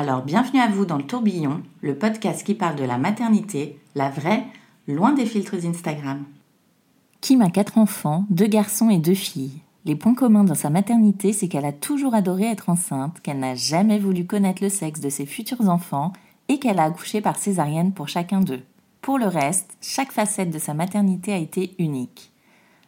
[0.00, 4.08] Alors bienvenue à vous dans le tourbillon, le podcast qui parle de la maternité, la
[4.08, 4.46] vraie,
[4.88, 6.24] loin des filtres Instagram.
[7.20, 9.60] Kim a quatre enfants, deux garçons et deux filles.
[9.84, 13.54] Les points communs dans sa maternité, c'est qu'elle a toujours adoré être enceinte, qu'elle n'a
[13.54, 16.14] jamais voulu connaître le sexe de ses futurs enfants
[16.48, 18.62] et qu'elle a accouché par césarienne pour chacun d'eux.
[19.02, 22.32] Pour le reste, chaque facette de sa maternité a été unique.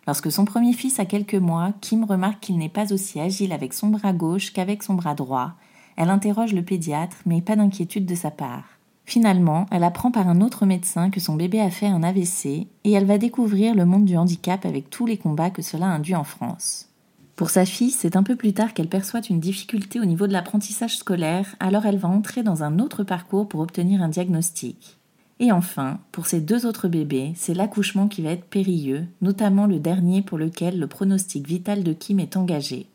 [0.06, 3.74] Lorsque son premier fils a quelques mois, Kim remarque qu'il n'est pas aussi agile avec
[3.74, 5.52] son bras gauche qu'avec son bras droit.
[5.96, 8.64] Elle interroge le pédiatre, mais pas d'inquiétude de sa part.
[9.04, 12.92] Finalement, elle apprend par un autre médecin que son bébé a fait un AVC et
[12.92, 16.24] elle va découvrir le monde du handicap avec tous les combats que cela induit en
[16.24, 16.88] France.
[17.36, 20.32] Pour sa fille, c'est un peu plus tard qu'elle perçoit une difficulté au niveau de
[20.32, 24.98] l'apprentissage scolaire, alors elle va entrer dans un autre parcours pour obtenir un diagnostic.
[25.40, 29.80] Et enfin, pour ses deux autres bébés, c'est l'accouchement qui va être périlleux, notamment le
[29.80, 32.86] dernier pour lequel le pronostic vital de Kim est engagé.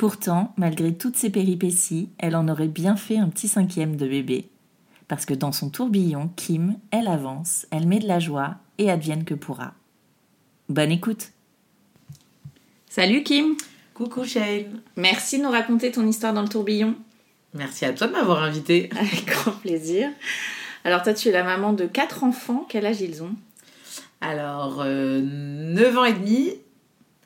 [0.00, 4.48] Pourtant, malgré toutes ces péripéties, elle en aurait bien fait un petit cinquième de bébé.
[5.08, 9.26] Parce que dans son tourbillon, Kim, elle avance, elle met de la joie et advienne
[9.26, 9.74] que pourra.
[10.70, 11.32] Bonne écoute
[12.88, 13.56] Salut Kim
[13.92, 14.80] Coucou Shane.
[14.96, 16.94] Merci de nous raconter ton histoire dans le tourbillon.
[17.52, 18.88] Merci à toi de m'avoir invité.
[18.98, 20.08] Avec grand plaisir.
[20.84, 22.64] Alors toi, tu es la maman de quatre enfants.
[22.70, 23.34] Quel âge ils ont?
[24.22, 26.54] Alors, euh, 9 ans et demi,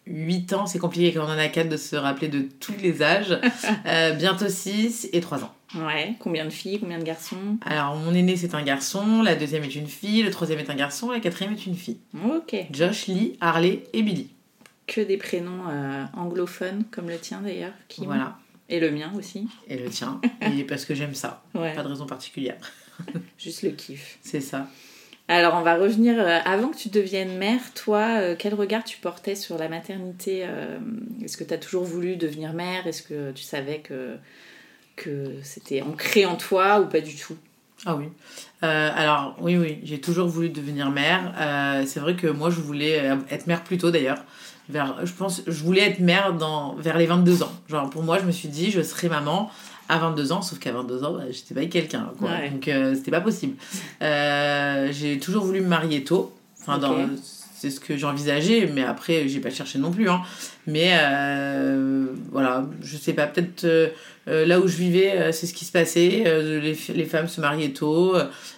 [0.06, 3.02] 8 ans, c'est compliqué quand on en a 4 de se rappeler de tous les
[3.02, 3.38] âges.
[3.86, 5.52] Euh, bientôt 6 et 3 ans.
[5.74, 6.14] Ouais.
[6.18, 7.58] Combien de filles, combien de garçons?
[7.64, 10.74] Alors, mon aîné c'est un garçon, la deuxième est une fille, le troisième est un
[10.74, 11.98] garçon, la quatrième est une fille.
[12.24, 12.56] Ok.
[12.70, 14.30] Josh, Lee, Harley et Billy.
[14.86, 17.72] Que des prénoms euh, anglophones, comme le tien d'ailleurs.
[17.88, 18.06] Kim.
[18.06, 18.38] Voilà.
[18.68, 19.48] Et le mien aussi.
[19.68, 20.20] Et le tien.
[20.40, 21.42] et parce que j'aime ça.
[21.54, 21.74] Ouais.
[21.74, 22.56] Pas de raison particulière.
[23.38, 24.18] Juste le kiff.
[24.22, 24.68] C'est ça.
[25.28, 26.16] Alors, on va revenir.
[26.18, 30.44] euh, avant que tu deviennes mère, toi, euh, quel regard tu portais sur la maternité
[30.46, 30.78] euh,
[31.22, 32.86] Est-ce que tu as toujours voulu devenir mère?
[32.86, 34.18] Est-ce que tu savais que,
[35.42, 37.36] c'était ancré en toi ou pas du tout?
[37.86, 38.06] Ah oui.
[38.62, 41.34] Alors, oui, oui, j'ai toujours voulu devenir mère.
[41.86, 44.24] C'est vrai que moi, je voulais être mère plus tôt d'ailleurs.
[44.72, 46.34] Je pense, je voulais être mère
[46.78, 47.52] vers les 22 ans.
[47.68, 49.50] Genre, pour moi, je me suis dit, je serai maman
[49.88, 52.30] à 22 ans, sauf qu'à 22 ans, bah, j'étais pas avec quelqu'un, quoi.
[52.30, 52.50] Ouais.
[52.50, 53.54] Donc, euh, c'était pas possible.
[54.02, 56.32] Euh, j'ai toujours voulu me marier tôt.
[56.60, 56.96] Enfin, dans,
[57.64, 60.10] c'est ce que j'envisageais, mais après, j'ai pas cherché non plus.
[60.10, 60.20] Hein.
[60.66, 63.88] Mais euh, voilà, je sais pas, peut-être euh,
[64.26, 66.24] là où je vivais, euh, c'est ce qui se passait.
[66.62, 68.16] les, femmes se mariaient tôt.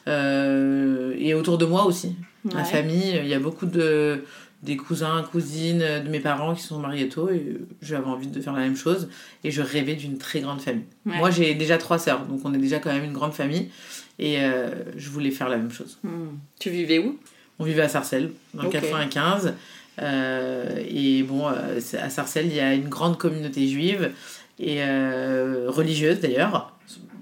[0.09, 2.17] et autour de moi aussi.
[2.53, 4.23] Ma famille, il y a beaucoup de
[4.63, 8.53] des cousins, cousines de mes parents qui sont mariés tôt et j'avais envie de faire
[8.55, 9.09] la même chose
[9.45, 10.87] et je rêvais d'une très grande famille.
[11.05, 11.19] Ouais.
[11.19, 13.71] Moi j'ai déjà trois sœurs donc on est déjà quand même une grande famille
[14.19, 15.99] et euh, je voulais faire la même chose.
[16.03, 16.39] Hmm.
[16.59, 17.19] Tu vivais où?
[17.59, 18.75] On vivait à Sarcelles, dans le Ok.
[18.75, 19.55] 95.
[20.03, 24.13] euh, et bon, euh, à Sarcelles, il y a une grande communauté juive
[24.59, 26.73] et euh, religieuse d'ailleurs,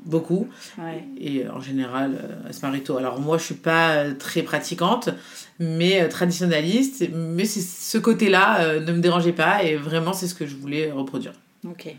[0.04, 0.48] beaucoup.
[0.78, 1.04] Ouais.
[1.18, 2.96] Et euh, en général, euh, elle se marie tôt.
[2.98, 5.10] Alors moi, je suis pas euh, très pratiquante,
[5.58, 7.04] mais euh, traditionnaliste.
[7.14, 10.56] Mais c'est- ce côté-là euh, ne me dérangeait pas et vraiment, c'est ce que je
[10.56, 11.32] voulais reproduire.
[11.66, 11.94] Ok.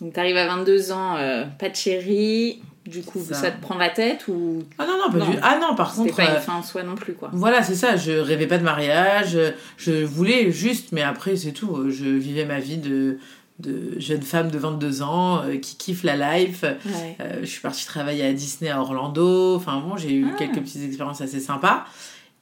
[0.00, 2.60] Donc, tu arrives à 22 ans, euh, pas de chérie.
[2.84, 3.34] Du coup, ça.
[3.34, 3.50] Ça.
[3.52, 4.64] te prend la tête ou?
[4.76, 5.30] Ah non, non, pas Non.
[5.30, 6.16] du- Ah non, par contre...
[6.16, 7.94] pas euh, une fin en soi non plus, quoi Voilà, c'est ça.
[7.96, 9.38] Je rêvais pas de mariage.
[9.76, 11.88] Je voulais juste, mais après, c'est tout.
[11.90, 13.18] Je vivais ma vie de,
[13.60, 16.62] de jeune femme de 22 ans euh, qui kiffe la life.
[16.62, 17.16] Ouais.
[17.20, 19.54] Euh, je suis partie travailler à Disney à Orlando.
[19.54, 20.36] Enfin bon, j'ai eu Ah.
[20.36, 21.84] quelques petites expériences assez sympas.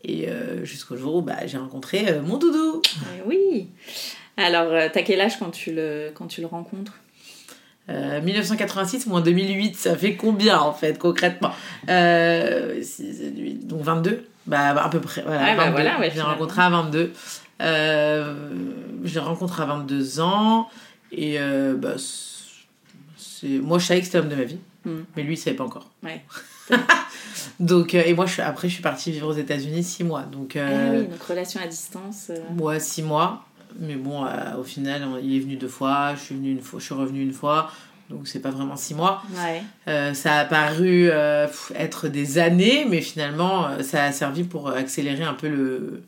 [0.02, 2.80] Et euh, jusqu'au jour où bah, j'ai rencontré euh, mon doudou.
[3.18, 3.68] Eh oui.
[4.36, 6.94] Alors, euh, t'as quel âge quand tu le, quand tu le rencontres?
[7.90, 11.50] Euh, 1986 moins 2008, ça fait combien en fait concrètement?
[11.86, 15.42] Donc 22 Bah à peu près, voilà.
[15.42, 15.72] Ouais, bah 22.
[15.72, 17.12] voilà, ouais, je l'ai rencontré à 22.
[17.60, 18.34] Euh,
[19.02, 20.68] je l'ai rencontré à 22 ans.
[21.12, 21.38] Et
[21.76, 21.94] bah,
[23.16, 23.48] c'est...
[23.48, 24.58] moi je savais que c'était l'homme de ma vie.
[24.84, 25.02] Hmm.
[25.16, 25.90] Mais lui il savait pas encore.
[26.02, 26.22] Ouais.
[27.60, 30.22] Donc, euh, et moi, je après, je suis partie vivre aux États-Unis six mois.
[30.22, 32.28] Donc, Ah euh, oui, donc relation à distance.
[32.30, 33.44] euh, ouais, six mois.
[33.78, 34.28] Mais bon, euh,
[34.58, 37.22] au final, il est venu deux fois, je suis, venue une fois, je suis revenue
[37.22, 37.70] une fois.
[38.08, 39.22] Donc, c'est pas vraiment six mois.
[39.36, 39.62] Ouais.
[39.86, 41.46] Euh, ça a paru euh,
[41.76, 46.02] être des années, mais finalement, euh, ça a servi pour accélérer un peu le,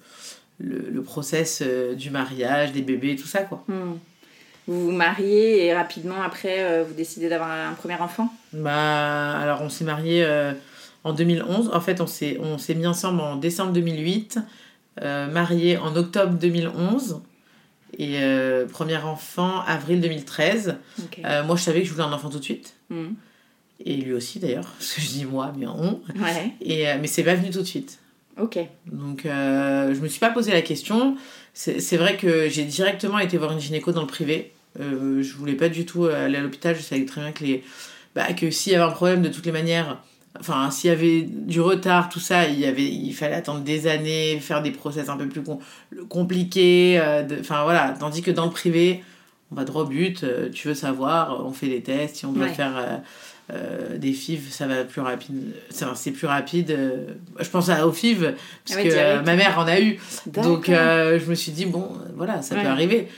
[0.59, 3.63] le, le process euh, du mariage, des bébés, tout ça, quoi.
[3.69, 3.93] Hmm.
[4.67, 8.33] Vous vous mariez et rapidement après, euh, vous décidez d'avoir un premier enfant?
[8.53, 10.53] Bah, alors, on s'est mariés euh,
[11.05, 11.71] en 2011.
[11.73, 14.39] En fait, on s'est, on s'est mis ensemble en décembre 2008,
[15.01, 17.21] euh, mariés en octobre 2011.
[17.99, 20.77] Et euh, premier enfant, avril 2013.
[21.01, 21.21] Ok.
[21.25, 22.75] Euh, moi, je savais que je voulais un enfant tout de suite.
[22.89, 23.15] Hmm.
[23.85, 24.65] Et lui aussi, d'ailleurs.
[24.79, 26.01] Parce que je dis moi, mais on.
[26.17, 27.99] Ouais, Et, mais c'est pas venu tout de suite.
[28.41, 28.59] ok.
[28.87, 31.17] Donc, je me suis pas posé la question.
[31.55, 34.53] C'est c'est vrai que j'ai directement été voir une gynéco dans le privé.
[34.81, 36.75] Euh, je voulais pas du tout aller à l'hôpital.
[36.75, 37.63] Je savais très bien que, les...
[38.15, 40.03] bah, que s'il y avait un problème, de toutes les manières,
[40.41, 42.85] enfin, s'il y avait du retard, tout ça, il, y avait...
[42.91, 45.59] il fallait attendre des années, faire des process un peu plus com-
[46.09, 46.99] compliqués.
[46.99, 47.95] euh, de- Enfin, voilà.
[48.01, 49.05] Tandis que dans le privé,
[49.51, 50.25] on va droit au but.
[50.25, 52.17] euh, tu veux savoir, on fait des tests.
[52.17, 52.55] Si on doit Ouais.
[52.55, 53.03] faire.
[53.53, 55.53] Euh, des FIV, ça va plus rapide.
[55.95, 56.71] C'est plus rapide.
[56.71, 57.07] euh,
[57.41, 58.35] Je pense à aux FIV,
[58.65, 59.99] parce Ah ouais, que euh, ma mère en a eu.
[60.27, 62.63] Donc euh, je me suis dit, bon, voilà, ça Ouais.
[62.63, 63.09] peut arriver.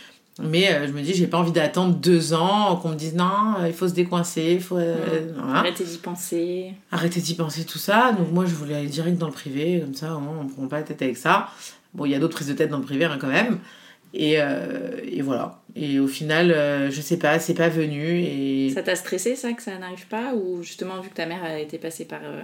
[0.42, 3.72] Mais je me dis, j'ai pas envie d'attendre deux ans, qu'on me dise, non, il
[3.72, 4.74] faut se décoincer, il faut.
[4.74, 5.58] voilà.
[5.60, 6.74] Arrêtez d'y penser.
[6.90, 8.10] Arrêtez d'y penser, tout ça.
[8.18, 10.48] Donc moi, je voulais aller direct dans le privé, comme ça, au moins, on ne
[10.50, 11.50] prend pas la tête avec ça.
[11.94, 13.58] Bon, il y a d'autres prises de tête dans le privé, hein, quand même.
[14.16, 15.60] Et, euh, et voilà.
[15.74, 18.20] Et au final, euh, je sais pas, c'est pas venu.
[18.20, 18.70] Et...
[18.72, 20.34] Ça t'a stressé ça que ça n'arrive pas?
[20.34, 22.20] Ou justement vu que ta mère a été passée par...
[22.22, 22.40] euh,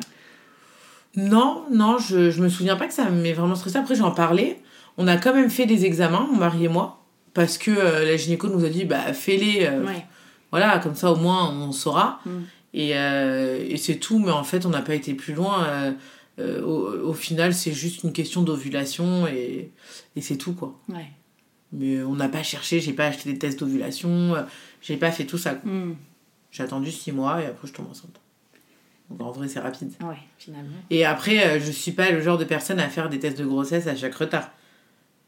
[1.15, 3.77] Non, non, je, je me souviens pas que ça m'ait vraiment stressé.
[3.79, 4.59] Après, j'en parlais.
[4.99, 8.17] On a quand même fait des examens, mon mari et moi, parce que euh, la
[8.17, 9.69] gynéco nous a dit, bah, fais-les.
[9.69, 10.05] Ouais.
[10.51, 12.21] Voilà, comme ça, au moins, on saura.
[12.27, 12.31] Mm.
[12.75, 15.95] Et, et c'est tout, mais en fait, on n'a pas été plus loin.
[16.39, 19.71] Au, au final, c'est juste une question d'ovulation et,
[20.17, 20.79] et c'est tout, quoi.
[20.89, 21.07] Ouais.
[21.73, 24.43] Mais on n'a pas cherché, j'ai pas acheté des tests d'ovulation, euh,
[24.83, 25.55] j'ai pas fait tout ça.
[25.65, 25.95] Hmm.
[26.51, 28.21] J'ai attendu six mois et après, je tombe enceinte.
[29.09, 29.93] Donc, en vrai, c'est rapide.
[30.03, 30.77] Ouais, finalement.
[30.91, 33.45] Et après, euh, je suis pas le genre de personne à faire des tests de
[33.45, 34.51] grossesse à chaque retard.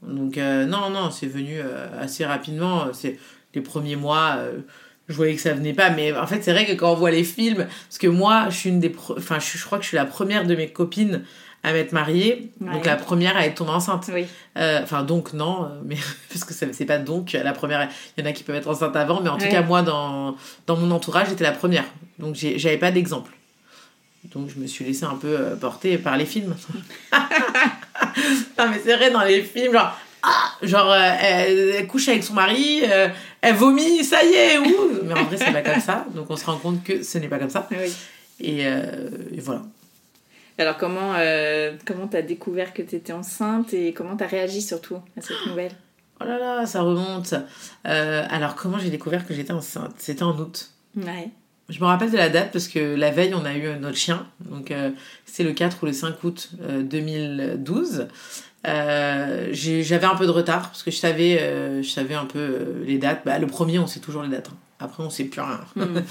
[0.03, 2.93] Donc, euh, non, non, c'est venu euh, assez rapidement.
[2.93, 3.19] C'est
[3.55, 4.61] les premiers mois, euh,
[5.09, 5.91] je voyais que ça venait pas.
[5.91, 8.57] Mais en fait, c'est vrai que quand on voit les films, parce que moi, je
[8.57, 8.93] suis une des.
[9.17, 11.23] Enfin, je, je crois que je suis la première de mes copines
[11.65, 12.51] à m'être mariée.
[12.61, 14.11] Donc, la première à être tombée enceinte.
[14.13, 14.27] Oui.
[14.57, 15.97] Euh, Enfin, donc, non, euh, mais
[16.29, 17.89] parce que c'est pas donc la première.
[18.17, 20.37] Il y en a qui peuvent être enceintes avant, mais en tout cas, moi, dans,
[20.67, 21.85] dans mon entourage, j'étais la première.
[22.19, 23.33] Donc, j'avais pas d'exemple.
[24.35, 26.55] Donc, je me suis laissée un peu euh, porter par les films.
[27.13, 29.97] non, mais c'est vrai, dans les films, genre.
[30.25, 33.09] Ah, genre, euh, elle, elle couche avec son mari, euh,
[33.41, 36.07] elle vomit, ça y est, ouh Mais en vrai, c'est pas comme ça.
[36.15, 37.67] Donc, on se rend compte que ce n'est pas comme ça.
[37.73, 37.93] oui.
[38.39, 39.63] Et, euh, et voilà.
[40.63, 45.21] Alors comment euh, comment t'as découvert que t'étais enceinte et comment t'as réagi surtout à
[45.21, 45.73] cette nouvelle?
[46.21, 47.35] Oh là là, ça remonte.
[47.87, 49.93] Euh, alors, comment j'ai découvert que j'étais enceinte?
[49.99, 50.71] C'était en août.
[50.97, 51.31] Ouais.
[51.69, 54.27] Je me rappelle de la date parce que la veille, on a eu notre chien.
[54.41, 54.91] Donc, euh,
[55.27, 58.07] c'est le 4 ou le 5 août euh, 2012.
[58.69, 62.83] Euh, j'ai- J'avais un peu de retard parce que je savais, je savais un peu
[62.85, 63.23] les dates.
[63.25, 64.51] Bah, le premier, on sait toujours les dates.
[64.53, 64.57] hein.
[64.83, 65.61] Après, on sait plus rien.
[65.77, 65.99] Hmm.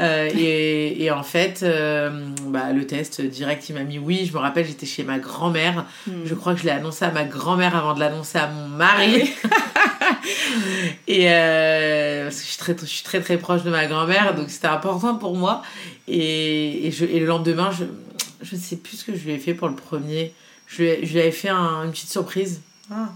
[0.00, 4.26] Euh, et, et en fait, euh, bah, le test direct, il m'a mis oui.
[4.26, 5.86] Je me rappelle, j'étais chez ma grand-mère.
[6.06, 6.12] Hmm.
[6.24, 9.28] Je crois que je l'ai annoncé à ma grand-mère avant de l'annoncer à mon mari.
[11.08, 14.34] et euh, parce que je suis très, je suis très très proche de ma grand-mère,
[14.36, 15.62] donc c'était important pour moi.
[16.06, 19.38] Et, et, je, et le lendemain, je ne sais plus ce que je lui ai
[19.38, 20.32] fait pour le premier.
[20.68, 22.60] Je lui, ai- je lui avais fait un- une petite surprise.
[22.90, 23.08] Ah.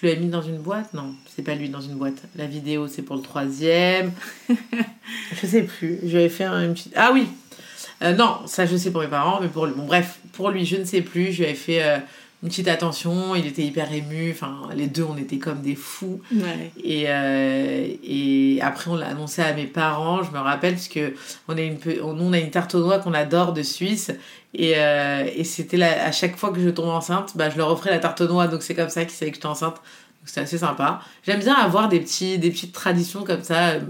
[0.00, 0.94] Je lui ai mis dans une boîte?
[0.94, 2.22] Non, c'est pas lui dans une boîte.
[2.36, 4.12] La vidéo, c'est pour le troisième.
[4.48, 5.98] je sais plus.
[6.06, 6.92] Je fait un- une petite.
[6.96, 7.26] Ah oui
[8.02, 9.74] Euh, Non, ça je sais pour mes parents, mais pour lui.
[9.74, 11.32] Bon, bref, pour lui, je ne sais plus.
[11.32, 11.98] Je lui avais fait euh,
[12.42, 13.34] une petite attention.
[13.34, 14.30] Il était hyper ému.
[14.32, 16.20] Enfin, les deux, on était comme des fous.
[16.32, 16.70] Ouais.
[16.82, 21.14] Et, euh, et après, on l'a annoncé à mes parents, je me rappelle, parce que
[21.48, 24.12] on a une, on a une tarte aux noix qu'on adore de Suisse.
[24.54, 27.90] Et, euh, et c'était à chaque fois que je tombe enceinte, bah, je leur offrais
[27.90, 28.46] la tarte aux noix.
[28.46, 29.76] Donc c'est comme ça qu'ils savaient que j'étais enceinte.
[30.24, 31.00] C'était assez sympa.
[31.26, 33.80] J'aime bien avoir des, petits, des petites traditions comme ça euh,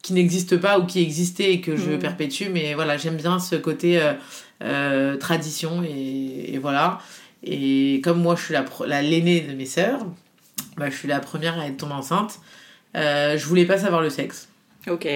[0.00, 1.98] qui n'existent pas ou qui existaient et que je Mhm.
[1.98, 2.44] perpétue.
[2.52, 4.00] Mais voilà, j'aime bien ce côté
[5.20, 5.82] tradition.
[5.82, 7.00] Et, et voilà.
[7.42, 10.00] Et comme moi, je suis la l'aînée de mes sœurs,
[10.76, 12.40] bah, je suis la première à être tombée enceinte.
[12.96, 14.48] Euh, je voulais pas savoir le sexe.
[14.86, 15.08] Ok.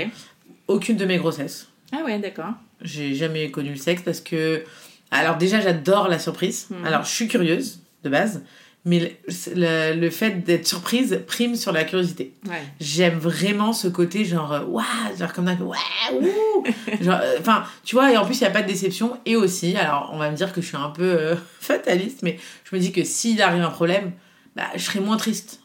[0.69, 1.69] Aucune de mes grossesses.
[1.93, 2.53] Ah ouais, d'accord.
[2.81, 4.65] J'ai jamais connu le sexe parce que.
[5.11, 6.69] Alors, déjà, j'adore la surprise.
[6.71, 6.87] Mhm.
[6.87, 8.43] Alors, je suis curieuse de base,
[8.85, 9.17] mais
[9.55, 12.35] le, le- fait d'être surprise prime sur la curiosité.
[12.49, 12.63] Ouais.
[12.81, 14.85] J'aime vraiment ce côté genre, euh, waouh,
[15.19, 15.79] genre comme un peu, ouais,
[16.13, 16.65] ouh.
[17.01, 19.17] Genre, euh, Enfin, tu vois, et en plus, il n'y a pas de déception.
[19.25, 22.39] Et aussi, alors, on va me dire que je suis un peu euh, fataliste, mais
[22.65, 24.13] je me dis que s'il arrive un problème,
[24.57, 25.61] bah, je serai moins triste.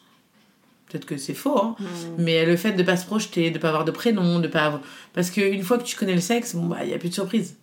[0.88, 1.76] Peut-être que c'est faux, hein.
[1.80, 1.84] Mm.
[2.18, 4.80] Mais le fait de pas se projeter, de pas avoir de prénom, de pas avoir...
[5.12, 7.14] Parce qu'une fois que tu connais le sexe, bon, bah, il n'y a plus de
[7.14, 7.56] surprise.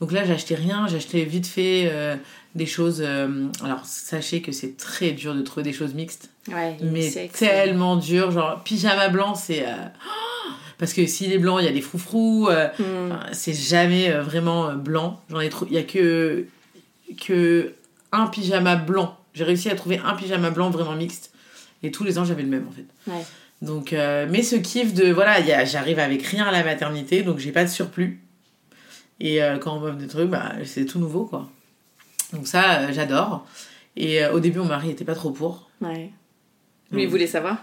[0.00, 2.16] Donc là, acheté rien, acheté vite fait euh,
[2.54, 3.02] des choses...
[3.04, 6.30] euh, Alors, sachez que c'est très dur de trouver des choses mixtes.
[6.48, 9.66] Ouais, Mais tellement dur, genre pyjama blanc, c'est...
[9.66, 9.72] euh,
[10.78, 12.48] Parce que s'il est blanc, il y a des froufrous.
[12.48, 13.12] euh, Mm.
[13.12, 15.20] enfin, c'est jamais vraiment blanc.
[15.30, 15.70] J'en ai trouvé...
[15.70, 16.46] Il y a que...
[17.20, 17.74] que
[18.12, 19.16] un pyjama blanc.
[19.34, 21.32] J'ai réussi à trouver un pyjama blanc vraiment mixte.
[21.82, 22.86] Et tous les ans, j'avais le même, en fait.
[23.10, 23.24] Ouais.
[23.62, 27.62] Donc, mais ce kiff de voilà, j'arrive avec rien à la maternité, donc j'ai pas
[27.64, 28.20] de surplus.
[29.20, 31.50] Et quand on m'offre des trucs, bah, c'est tout nouveau quoi.
[32.32, 33.46] Donc ça, euh, j'adore.
[33.96, 35.68] Et euh, au début, mon mari était pas trop pour.
[35.80, 36.10] Ouais.
[36.92, 37.58] Lui, il voulait savoir?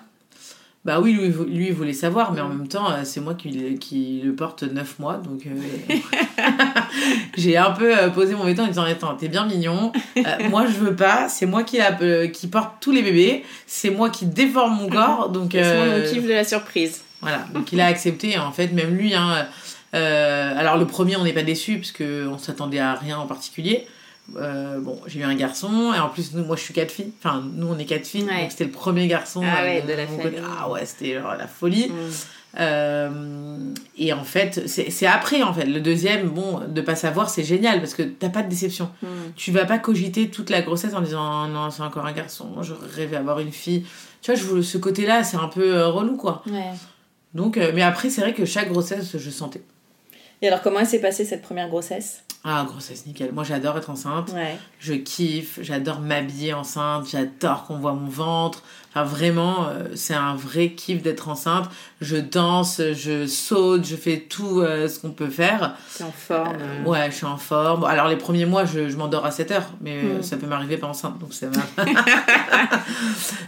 [0.86, 3.50] Bah oui, lui, lui il voulait savoir, mais en même temps, euh, c'est moi qui,
[3.52, 5.96] le- qui le porte 9 mois, donc euh,
[7.38, 10.66] j'ai un peu euh, posé mon veto en disant Attends, t'es bien mignon, Euh, moi
[10.66, 14.10] je veux pas, c'est moi qui, la- euh, qui porte tous les bébés, c'est moi
[14.10, 15.50] qui déforme mon corps, donc.
[15.54, 17.04] C'est euh, mon kiff de la surprise.
[17.22, 19.14] Voilà, donc il a accepté, en fait, même lui.
[19.14, 19.46] Hein,
[19.94, 23.88] euh, alors le premier, on n'est pas déçu, parce qu'on s'attendait à rien en particulier.
[24.36, 27.12] Euh, bon, j'ai eu un garçon, et en plus, nous, moi je suis quatre filles.
[27.24, 28.41] Enfin, nous on est quatre filles, Ouais.
[28.41, 29.41] donc c'était le premier garçon.
[29.43, 30.41] Ah ouais, euh, de la famille.
[30.60, 31.88] Ah ouais, c'était genre la folie.
[31.89, 31.93] Mm.
[32.60, 33.57] Euh,
[33.98, 35.65] et en fait, c'est après, en fait.
[35.65, 38.89] Le deuxième, bon, de pas savoir, c'est génial, parce que t'as pas de déception.
[39.01, 39.07] Mm.
[39.36, 42.48] Tu vas pas cogiter toute la grossesse en disant Oh non, c'est encore un garçon,
[42.62, 43.86] j'aurais rêvé d'avoir une fille.
[44.22, 46.43] Tu vois, je, veux- ce côté-là, c'est un peu relou, quoi.
[46.50, 46.72] Ouais.
[47.34, 49.62] Donc, euh, mais après, c'est vrai que chaque grossesse, je sentais.
[50.41, 52.24] Et alors, comment s'est passée cette première grossesse?
[52.50, 53.34] Ah, grossesse nickel.
[53.34, 54.32] Moi, j'adore être enceinte.
[54.34, 54.58] Ouais.
[54.80, 55.60] Je kiffe.
[55.62, 57.06] J'adore m'habiller enceinte.
[57.12, 58.63] J'adore qu'on voit mon ventre.
[58.89, 61.70] Enfin, vraiment, euh, c'est un vrai kiff d'être enceinte.
[62.00, 65.75] Je danse, je saute, je fais tout euh, ce qu'on peut faire.
[65.98, 66.56] T'es en forme.
[66.62, 66.84] euh.
[66.89, 67.82] Ouais, je suis en forme.
[67.82, 69.70] Bon, alors, les premiers mois, je, je m'endors à 7 heures.
[69.82, 70.24] Mais euh, Mm.
[70.24, 71.20] ça peut m'arriver pas enceinte.
[71.20, 71.66] Donc, c'est mal.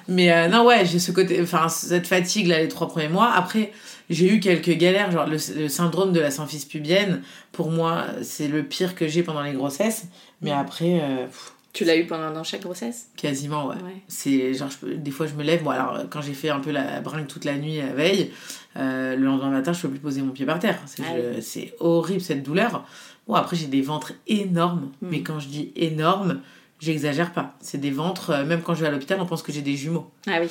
[0.08, 1.39] mais non, ouais, j'ai ce côté.
[1.41, 3.32] Enfin, cette fatigue, là, les trois premiers mois.
[3.34, 3.72] Après.
[4.10, 7.22] J'ai eu quelques galères, genre le, le syndrome de la symphyse pubienne.
[7.51, 10.06] Pour moi, c'est le pire que j'ai pendant les grossesses.
[10.42, 13.10] Mais après, euh, pff, Tu l'as eu pendant dans chaque grossesse?
[13.16, 13.75] quasiment, ouais.
[13.75, 14.01] Ouais.
[14.08, 15.62] C'est genre, je des fois, je me lève.
[15.63, 18.32] Bon, alors, quand j'ai fait un peu la bringue toute la nuit la veille,
[18.78, 20.80] euh, le lendemain matin, je peux plus poser mon pied par terre.
[20.88, 22.86] C'est Ah je- c'est horrible cette douleur.
[23.28, 24.89] Bon, après, j'ai des ventres énormes.
[25.04, 25.08] Mm.
[25.12, 26.42] Mais quand je dis énormes,
[26.80, 27.56] j'exagère pas.
[27.62, 29.75] C'est des ventres, euh, même quand je vais à l'hôpital, on pense que j'ai des
[29.75, 30.10] jumeaux.
[30.28, 30.48] Ah oui.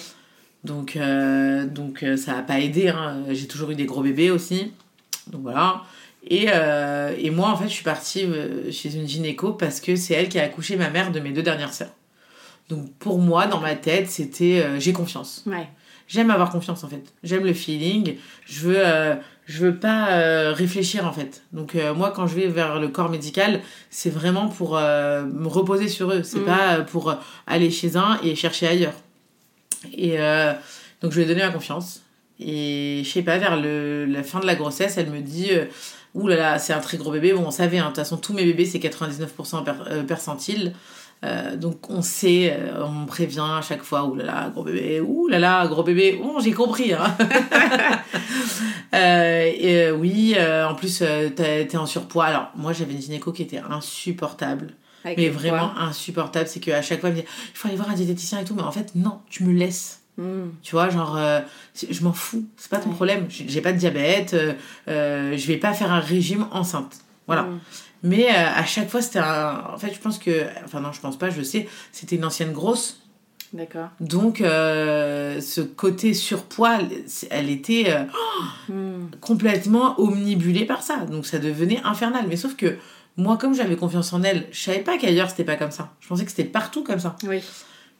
[0.64, 2.88] Donc, euh, donc euh, ça n'a pas aidé.
[2.88, 3.22] hein.
[3.30, 4.72] J'ai toujours eu des gros bébés aussi.
[5.28, 5.82] Donc voilà.
[6.26, 8.26] Et, euh, et moi, en fait, je suis partie
[8.70, 11.42] chez une gynéco parce que c'est elle qui a accouché ma mère de mes deux
[11.42, 11.92] dernières sœurs.
[12.68, 15.42] Donc pour moi, dans ma tête, c'était euh, j'ai confiance.
[15.46, 15.68] Ouais.
[16.06, 17.04] J'aime avoir confiance en fait.
[17.22, 18.16] J'aime le feeling.
[18.46, 19.14] Je veux, euh,
[19.46, 21.42] je veux pas réfléchir en fait.
[21.52, 23.60] Donc moi, quand je vais vers le corps médical,
[23.90, 26.22] c'est vraiment pour me reposer sur eux.
[26.22, 26.44] C'est Mm.
[26.44, 27.14] pas pour
[27.46, 28.94] aller chez un et chercher ailleurs.
[29.92, 30.52] Et euh,
[31.02, 32.02] donc je lui ai donné ma confiance.
[32.40, 35.64] Et je sais pas, vers le, la fin de la grossesse, elle me dit euh,
[36.14, 37.32] Ouh là là, c'est un très gros bébé.
[37.32, 40.72] Bon, on savait, hein, de toute façon, tous mes bébés, c'est 99% per, euh, percentile.
[41.24, 45.26] Euh, donc on sait, on prévient à chaque fois, ouh là là, gros bébé, ouh
[45.26, 46.92] là là, gros bébé, bon j'ai compris.
[46.92, 47.16] Hein.
[48.92, 51.02] Et, oui, en plus
[51.34, 52.26] t'es en surpoids.
[52.26, 54.74] Alors moi j'avais une gynéco qui était insupportable,
[55.04, 55.82] Avec mais vraiment poids.
[55.82, 56.48] insupportable.
[56.48, 58.54] C'est qu'à chaque fois elle me dit, il faut aller voir un diététicien et tout,
[58.54, 60.00] mais en fait non, tu me laisses.
[60.16, 60.48] Mm.
[60.62, 61.40] Tu vois, genre, euh,
[61.88, 62.94] je m'en fous, c'est pas ton Ouais.
[62.96, 63.26] problème.
[63.28, 64.52] J'ai pas de diabète, euh,
[64.88, 66.96] euh, je vais pas faire un régime enceinte.
[67.28, 67.42] Voilà.
[67.42, 67.60] Mm.
[68.02, 69.62] Mais euh, à chaque fois, c'était un.
[69.72, 70.46] En fait, je pense que.
[70.64, 71.68] Enfin, non, je pense pas, je sais.
[71.92, 73.00] C'était une ancienne grosse.
[73.52, 73.88] D'accord.
[74.00, 76.78] Donc, ce côté surpoids,
[77.30, 78.04] elle était euh,
[78.68, 79.10] Mm.
[79.20, 80.98] complètement omnibulée par ça.
[81.10, 82.26] Donc, ça devenait infernal.
[82.28, 82.76] Mais sauf que
[83.18, 85.92] moi, comme j'avais confiance en elle, je savais pas qu'ailleurs c'était pas comme ça.
[86.00, 87.16] Je pensais que c'était partout comme ça.
[87.26, 87.42] Oui.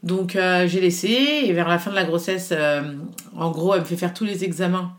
[0.05, 1.09] Donc, euh, j'ai laissé.
[1.45, 2.95] Et vers la fin de la grossesse, euh,
[3.37, 4.93] en gros, elle me fait faire tous les examens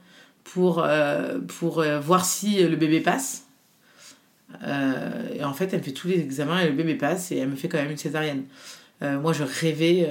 [0.43, 3.45] pour, euh, pour voir si le bébé passe.
[4.61, 7.49] Et en fait, elle me fait tous les examens et le bébé passe et elle
[7.49, 8.43] me fait quand même une césarienne.
[9.01, 10.09] Moi, je rêvais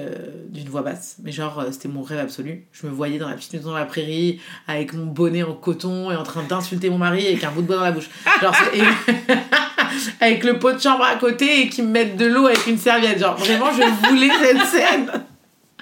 [0.49, 2.65] d'une voix basse, mais genre, c'était mon rêve absolu.
[2.71, 6.09] Je me voyais dans la petite maison dans la prairie, avec mon bonnet en coton
[6.09, 8.09] et en train d'insulter mon mari avec un bout de bois dans la bouche.
[8.41, 8.55] Genre,
[10.19, 12.77] avec le pot de chambre à côté et qui me mettent de l'eau avec une
[12.77, 13.19] serviette.
[13.19, 15.11] Genre, vraiment, je voulais cette scène.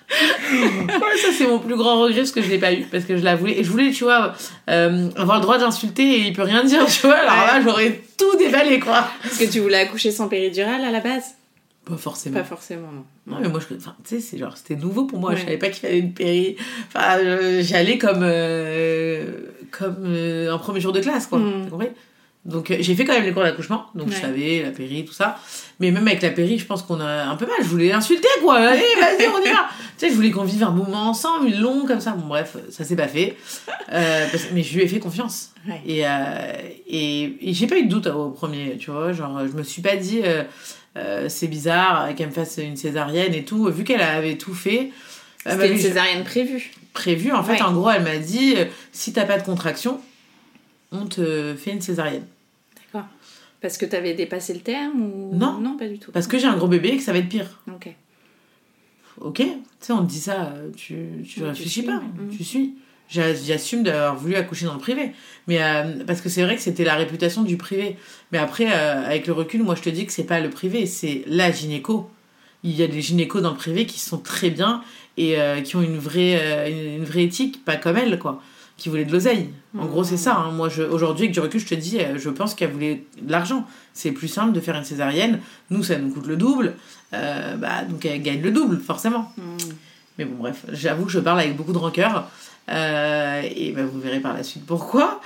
[0.10, 3.18] Ouais, ça, c'est mon plus grand regret parce que je l'ai pas eu, parce que
[3.18, 3.60] je la voulais.
[3.60, 4.34] Et je voulais, tu vois,
[4.70, 7.18] euh, avoir le droit d'insulter et il peut rien dire, tu vois.
[7.18, 9.10] Alors là, j'aurais tout déballé, quoi.
[9.26, 11.36] Est-ce que tu voulais accoucher sans péridurale à la base?
[11.88, 12.38] Pas forcément.
[12.38, 13.06] Pas forcément, non.
[13.28, 15.32] Non, mais moi, je, enfin, tu sais, c'est genre, c'était nouveau pour moi.
[15.32, 15.38] Ouais.
[15.38, 16.58] Je savais pas qu'il fallait une péri.
[16.88, 19.26] Enfin, euh, j'allais comme, euh,
[19.72, 21.40] comme euh, un premier jour de classe, quoi.
[21.40, 21.64] Mm.
[21.64, 21.90] T'as compris?
[22.48, 23.88] Donc, euh, j'ai fait quand même les cours d'accouchement.
[23.94, 25.38] Donc, je savais la péri, tout ça.
[25.80, 27.58] Mais même avec la péri, je pense qu'on a un peu mal.
[27.60, 28.56] Je voulais l'insulter, quoi.
[28.58, 29.68] Allez, vas-y, on y va.
[29.98, 32.12] tu sais, je voulais qu'on vive un moment ensemble, long, comme ça.
[32.12, 33.36] Bon, bref, ça s'est pas fait.
[33.92, 35.52] Euh, parce- mais je lui ai fait confiance.
[35.68, 35.82] Ouais.
[35.86, 36.12] Et, euh,
[36.88, 39.12] et, et j'ai pas eu de doute au premier, tu vois.
[39.12, 40.22] Genre, je me suis pas dit,
[40.96, 43.66] euh, c'est bizarre qu'elle me fasse une césarienne et tout.
[43.66, 44.92] Vu qu'elle avait tout fait,
[45.46, 46.72] C'était une césarienne prévue.
[46.94, 47.34] prévu.
[47.34, 47.62] En fait, Ouais.
[47.62, 48.56] en gros, elle m'a dit,
[48.94, 50.00] si t'as pas de contraction,
[50.94, 52.24] on te fait une césarienne.
[53.62, 55.60] Parce que t'avais dépassé le terme ou Non.
[55.60, 56.12] Non, pas du tout.
[56.12, 57.62] Parce que j'ai un gros bébé et que ça va être pire.
[57.74, 57.90] Ok.
[59.20, 59.46] Ok, tu
[59.80, 62.26] sais, on te dit ça, tu, tu tu réfléchis suis, pas, ouais.
[62.26, 62.38] Mm.
[62.38, 62.76] tu suis.
[63.10, 65.12] J'a- J'assume d'avoir voulu accoucher dans le privé.
[65.48, 67.96] Mais euh, parce que c'est vrai que c'était la réputation du privé.
[68.32, 70.86] Mais après, euh, avec le recul, moi je te dis que c'est pas le privé,
[70.86, 72.10] c'est la gynéco.
[72.64, 74.84] Il y a des gynécos dans le privé qui sont très bien
[75.16, 78.40] et euh, qui ont une vraie, une, une vraie éthique, pas comme elle, quoi.
[78.78, 79.50] Qui voulait de l'oseille.
[79.78, 79.88] En Mm.
[79.88, 80.36] gros, c'est ça.
[80.36, 80.52] hein.
[80.52, 83.66] Moi, aujourd'hui, avec du recul, je te dis, euh, je pense qu'elle voulait de l'argent.
[83.94, 85.40] C'est plus simple de faire une césarienne.
[85.72, 86.76] Nous, ça nous coûte le double.
[87.14, 89.32] Euh, bah, donc, elle gagne le double, forcément.
[89.38, 89.42] Mm.
[90.20, 92.30] Mais bon, bref, j'avoue que je parle avec beaucoup de rancœur.
[92.70, 95.22] Euh, et bah, vous verrez par la suite pourquoi.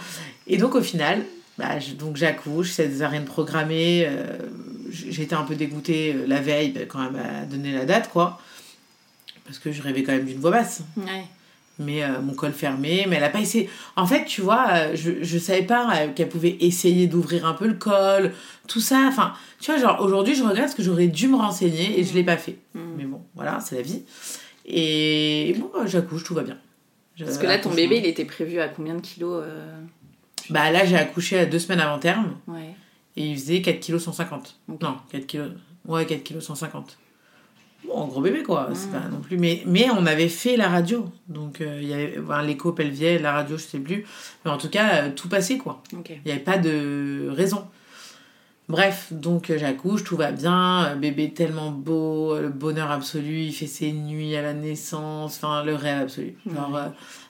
[0.48, 1.24] Et donc, au final,
[1.58, 4.06] bah, je- donc j'accouche, c'est des arènes programmées.
[4.08, 4.38] euh,
[4.92, 8.40] j'ai été un peu dégoûtée la veille bah, quand elle m'a donné la date, quoi.
[9.46, 10.84] Parce que je rêvais quand même d'une voix basse.
[10.98, 11.26] Ouais.
[11.84, 13.70] Mais euh, mon col fermé, mais elle a pas essayé.
[13.96, 17.54] En fait, tu vois, euh, je, je savais pas euh, qu'elle pouvait essayer d'ouvrir un
[17.54, 18.32] peu le col,
[18.68, 19.06] tout ça.
[19.08, 22.14] Enfin, tu vois, genre aujourd'hui, je regrette parce que j'aurais dû me renseigner et je
[22.14, 22.58] l'ai pas fait.
[22.76, 22.80] Mm.
[22.98, 24.04] Mais bon, voilà, c'est la vie.
[24.66, 26.58] Et bon, bah, j'accouche, tout va bien.
[27.16, 29.80] Je- Parce que là, ton bébé, il était prévu à combien de kilos euh,
[30.50, 32.74] Bah là, j'ai accouché à deux semaines avant terme Ouais.
[33.18, 34.56] et il faisait 4 kg 150.
[34.70, 34.82] Ok.
[34.82, 35.40] Non, 4 kg.
[35.86, 36.98] Ouais, 4 kg 150.
[37.88, 39.38] Bon, gros bébé quoi, c'est pas non plus.
[39.38, 41.10] Mais, mais on avait fait la radio.
[41.28, 44.06] Donc euh, il y avait enfin, l'écho pelvier, la radio, je sais plus.
[44.46, 45.82] Mais en tout cas, euh, tout passait quoi.
[46.24, 47.66] Il n'y avait pas de raison.
[48.70, 53.68] Bref, donc euh, j'accouche, tout va bien, bébé tellement beau, le bonheur absolu, il fait
[53.68, 56.36] ses nuits à la naissance, enfin le rêve absolu.
[56.46, 56.88] Genre euh,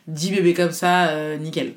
[0.08, 1.74] 10 bébés comme ça, nickel.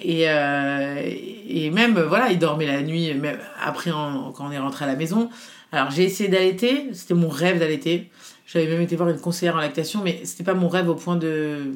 [0.00, 4.84] Et, et même, voilà, il dormait la nuit, même après en- quand on est rentré
[4.84, 5.28] à la maison.
[5.74, 8.10] Alors j'ai essayé d'allaiter, c'était mon rêve d'allaiter.
[8.46, 11.16] J'avais même été voir une conseillère en lactation, mais c'était pas mon rêve au point
[11.16, 11.74] de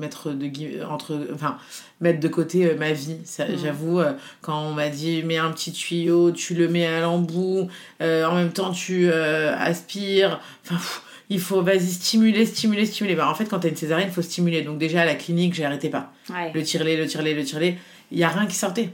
[0.00, 0.50] mettre de
[0.84, 1.56] entre enfin
[2.00, 3.44] mettre de côté euh, ma vie Mm.
[3.62, 7.68] j'avoue euh, quand on m'a dit mets un petit tuyau tu le mets à l'embout
[8.00, 13.28] euh, en même temps tu aspires enfin pff, il faut vas-y stimuler stimuler stimuler bah,
[13.30, 15.90] en fait quand t'as une césarienne il faut stimuler donc déjà à la clinique j'arrêtais
[15.90, 16.50] pas Ouais.
[16.52, 17.78] le tirelet le tirelet le tirelet
[18.10, 18.90] il y a rien qui sortait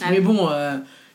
[0.00, 0.24] Ah mais oui.
[0.24, 0.48] bon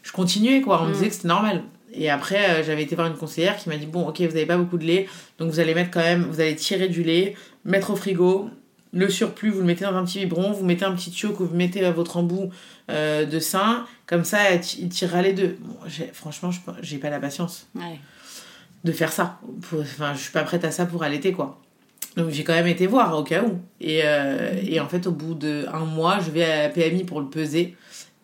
[0.01, 0.93] je continuais quoi on me Mm.
[0.93, 3.86] disait que c'était normal et après euh, j'avais été voir une conseillère qui m'a dit
[3.86, 6.39] bon ok vous avez pas beaucoup de lait donc vous allez mettre quand même vous
[6.39, 8.49] allez tirer du lait mettre au frigo
[8.91, 11.43] le surplus vous le mettez dans un petit biberon vous mettez un petit tuyau que
[11.43, 12.49] vous mettez à votre embout
[12.91, 15.75] euh, de sein comme ça il tirera les deux bon,
[16.13, 17.99] franchement je j'ai pas la patience Ouais.
[18.84, 19.39] de faire ça.
[19.79, 21.62] Enfin, je suis pas prête à ça pour allaiter, quoi.
[22.17, 23.60] Donc j'ai quand même été voir au cas où.
[23.79, 27.21] Et, euh, et en fait, au bout d'un mois, je vais à la PMI pour
[27.21, 27.75] le peser.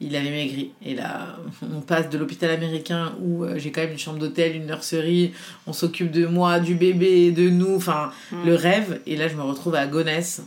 [0.01, 0.71] Il avait maigri.
[0.85, 1.35] Et là,
[1.75, 5.33] on passe de l'hôpital américain où euh, j'ai quand même une chambre d'hôtel, une nurserie,
[5.67, 8.45] on s'occupe de moi, du bébé, de nous, enfin, Mm.
[8.45, 9.01] le rêve.
[9.05, 10.41] Et là, je me retrouve à Gonesse,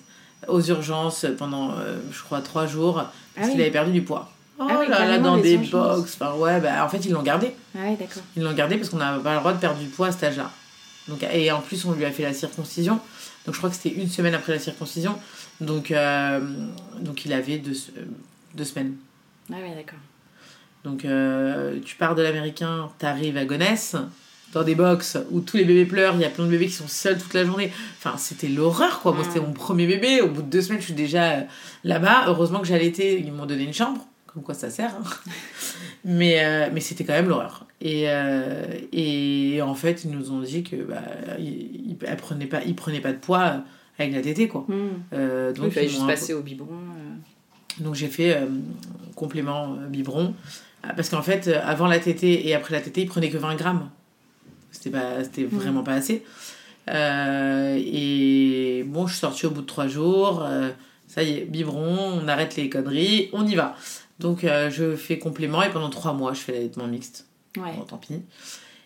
[0.49, 3.51] aux urgences, pendant, euh, je crois, trois jours, parce Ah oui.
[3.53, 4.31] qu'il avait perdu du poids.
[4.59, 6.17] Oh Ah oui, là là, carrément, dans des box.
[6.21, 7.51] Enfin, ouais, bah, en fait, ils l'ont gardé.
[7.77, 8.23] Ah ouais, d'accord.
[8.37, 10.25] Ils l'ont gardé parce qu'on n'a pas le droit de perdre du poids à cet
[10.25, 10.51] âge-là.
[11.09, 13.01] Donc, et en plus, on lui a fait la circoncision.
[13.45, 15.19] Donc, je crois que c'était une semaine après la circoncision.
[15.61, 16.41] Donc, euh,
[17.01, 17.75] donc il avait deux,
[18.55, 18.95] deux semaines.
[19.51, 19.99] Ah ouais, d'accord.
[20.85, 23.97] Donc, euh, tu pars de l'américain, t'arrives à Gonesse,
[24.53, 26.73] dans des box où tous les bébés pleurent, il y a plein de bébés qui
[26.73, 27.71] sont seuls toute la journée.
[27.99, 29.13] Enfin, c'était l'horreur, quoi.
[29.13, 29.27] Moi, Mm.
[29.27, 30.21] c'était mon premier bébé.
[30.21, 31.41] Au bout de deux semaines, je suis déjà euh,
[31.85, 32.25] là-bas.
[32.27, 34.05] Heureusement que j'allais été, ils m'ont donné une chambre.
[34.27, 34.95] Comme quoi ça sert.
[34.95, 35.31] hein.
[36.05, 37.67] mais euh, mais c'était quand même l'horreur.
[37.81, 41.03] Et, euh, et en fait, ils nous ont dit que bah,
[41.39, 41.45] ils,
[41.91, 43.63] ils, elle prenait pas, ils prenaient pas de poids
[43.99, 44.67] avec la tétée, quoi.
[45.13, 46.79] Euh, Donc, il fallait juste passer au biberon.
[47.81, 48.47] Donc j'ai fait euh,
[49.15, 50.35] complément euh, biberon.
[50.83, 53.39] Ah, Parce qu'en fait, euh, avant la tétée et après la tétée, il prenait que
[53.39, 53.89] 20 grammes.
[54.71, 56.25] C'était pas, c'était vraiment pas assez.
[56.89, 60.47] Euh, et bon, je suis sortie au bout de trois jours.
[61.07, 63.77] ça y est, biberon, on arrête les conneries, on y va.
[64.19, 67.27] Donc je fais complément et pendant trois mois, je fais l'allaitement mixte.
[67.59, 67.75] Ouais.
[67.77, 68.23] Bon, tant pis.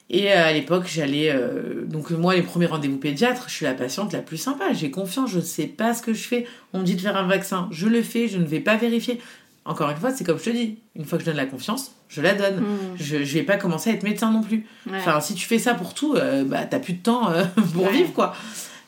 [0.09, 1.31] Et euh, à l'époque, j'allais.
[1.33, 4.73] euh, donc, moi, les premiers rendez-vous pédiatre, je suis la patiente la plus sympa.
[4.73, 6.47] J'ai confiance, je sais pas ce que je fais.
[6.73, 9.21] On me dit de faire un vaccin, je le fais, je ne vais pas vérifier.
[9.65, 10.79] Encore une fois, c'est comme je te dis.
[10.95, 12.61] Une fois que je donne la confiance, je la donne.
[12.61, 12.67] Mm.
[13.01, 14.65] Je, je vais pas commencer à être médecin non plus.
[14.89, 14.97] Ouais.
[14.99, 17.43] Enfin, si tu fais ça pour tout, euh, bah, t'as plus de temps euh,
[17.75, 17.93] pour Ouais.
[17.93, 18.33] vivre, quoi.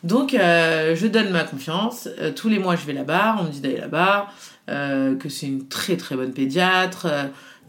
[0.05, 2.09] Donc, je donne ma confiance.
[2.37, 3.39] Tous les mois, je vais là-bas.
[3.41, 4.29] On me dit d'aller là-bas.
[4.69, 7.09] que c'est une très, très bonne pédiatre.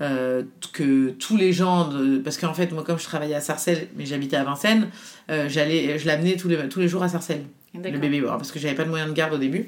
[0.01, 1.89] Euh, que tous les gens...
[1.89, 2.19] De...
[2.19, 4.89] Parce qu'en fait, moi, comme je travaillais à Sarcelles, mais j'habitais à Vincennes,
[5.29, 8.21] euh, j'allais, je l'amenais tous les, tous les jours à Sarcelles, le bébé.
[8.21, 9.67] Bon, parce que j'avais pas de moyen de garde au début.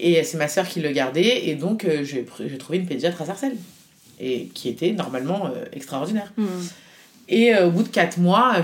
[0.00, 1.48] Et c'est ma sœur qui le gardait.
[1.48, 2.24] Et donc, euh, j'ai,
[2.58, 3.56] trouvé une pédiatre à Sarcelles.
[4.20, 6.32] Et qui était normalement euh, extraordinaire.
[6.36, 6.44] Mm.
[7.28, 8.56] Et au bout de 4 mois,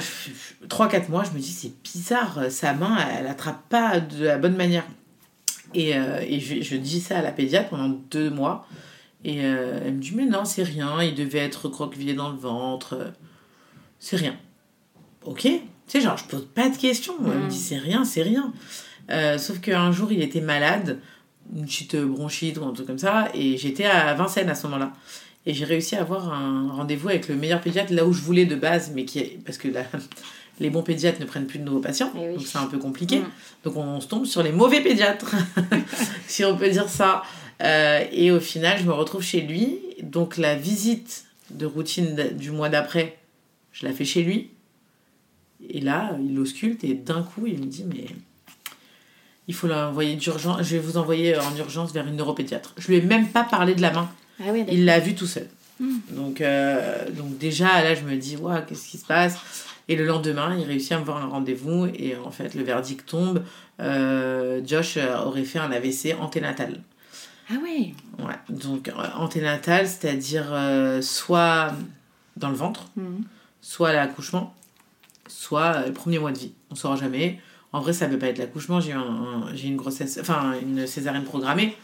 [0.68, 4.54] 3-4 mois, je me dis c'est bizarre, sa main, elle attrape pas de la bonne
[4.54, 4.84] manière.
[5.72, 8.68] Et, et je, je dis ça à la pédiatre pendant 2 mois.
[9.24, 12.36] Et euh, elle me dit mais non, c'est rien, il devait être recroquevillé dans le
[12.38, 13.12] ventre.
[13.98, 14.34] C'est rien.
[15.24, 17.14] Ok, tu sais, genre, je pose pas de questions.
[17.24, 17.48] Elle me Mm.
[17.48, 18.52] dit c'est rien, c'est rien.
[19.10, 20.98] Euh, sauf qu'un jour, il était malade,
[21.54, 24.92] une petite bronchite ou un truc comme ça, et j'étais à Vincennes à ce moment-là.
[25.46, 28.44] Et j'ai réussi à avoir un rendez-vous avec le meilleur pédiatre là où je voulais
[28.46, 29.38] de base, mais qui est...
[29.44, 29.84] parce que la-
[30.60, 32.34] les bons pédiatres ne prennent plus de nouveaux patients, Eh oui.
[32.36, 33.18] donc c'est un peu compliqué.
[33.20, 33.24] Mm.
[33.64, 35.34] Donc on se tombe sur les mauvais pédiatres,
[36.26, 37.22] si on peut dire ça.
[37.60, 39.78] Euh, et au final, je me retrouve chez lui.
[40.02, 43.18] Donc la visite de routine du mois d'après,
[43.72, 44.50] je la fais chez lui.
[45.68, 48.06] Et là, il ausculte et d'un coup, il me dit mais
[49.46, 50.62] il faut l'envoyer d'urgence.
[50.62, 52.72] Je vais vous envoyer en urgence vers une neuropédiatre.
[52.78, 54.08] Je lui ai même pas parlé de la main.
[54.40, 54.64] Ah oui.
[54.70, 55.48] Il l'a vu tout seul.
[55.80, 55.96] Mm.
[56.12, 58.36] Donc, euh, donc déjà, là, je me dis,
[58.68, 59.36] qu'est-ce qui se passe?
[59.88, 63.06] Et le lendemain, il réussit à me voir un rendez-vous et en fait, le verdict
[63.06, 63.42] tombe.
[63.80, 66.80] Euh, Josh aurait fait un AVC anténatal.
[67.50, 67.94] Ah ouais.
[68.18, 68.34] Ouais.
[68.48, 71.72] Donc, euh, anténatal, c'est-à-dire euh, soit
[72.36, 73.22] dans le ventre, Mm.
[73.60, 74.54] soit à l'accouchement,
[75.26, 76.52] soit euh, le premier mois de vie.
[76.70, 77.40] On ne saura jamais.
[77.72, 78.80] En vrai, ça ne peut pas être l'accouchement.
[78.80, 81.76] J'ai un- un- une grossesse, enfin une césarienne programmée.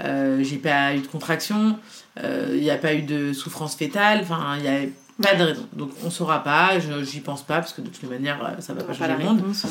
[0.00, 1.78] Euh, j'ai pas eu de contraction.
[2.22, 4.20] Euh, Il n'y a pas eu de souffrance fétale.
[4.22, 4.80] Enfin, il n'y a
[5.22, 5.66] pas de raison.
[5.72, 6.78] Donc, on ne saura pas.
[6.80, 9.24] Je J'y pense pas parce que de toute manière, ça ne va pas changer le
[9.24, 9.38] monde.
[9.38, 9.68] réponse, hein.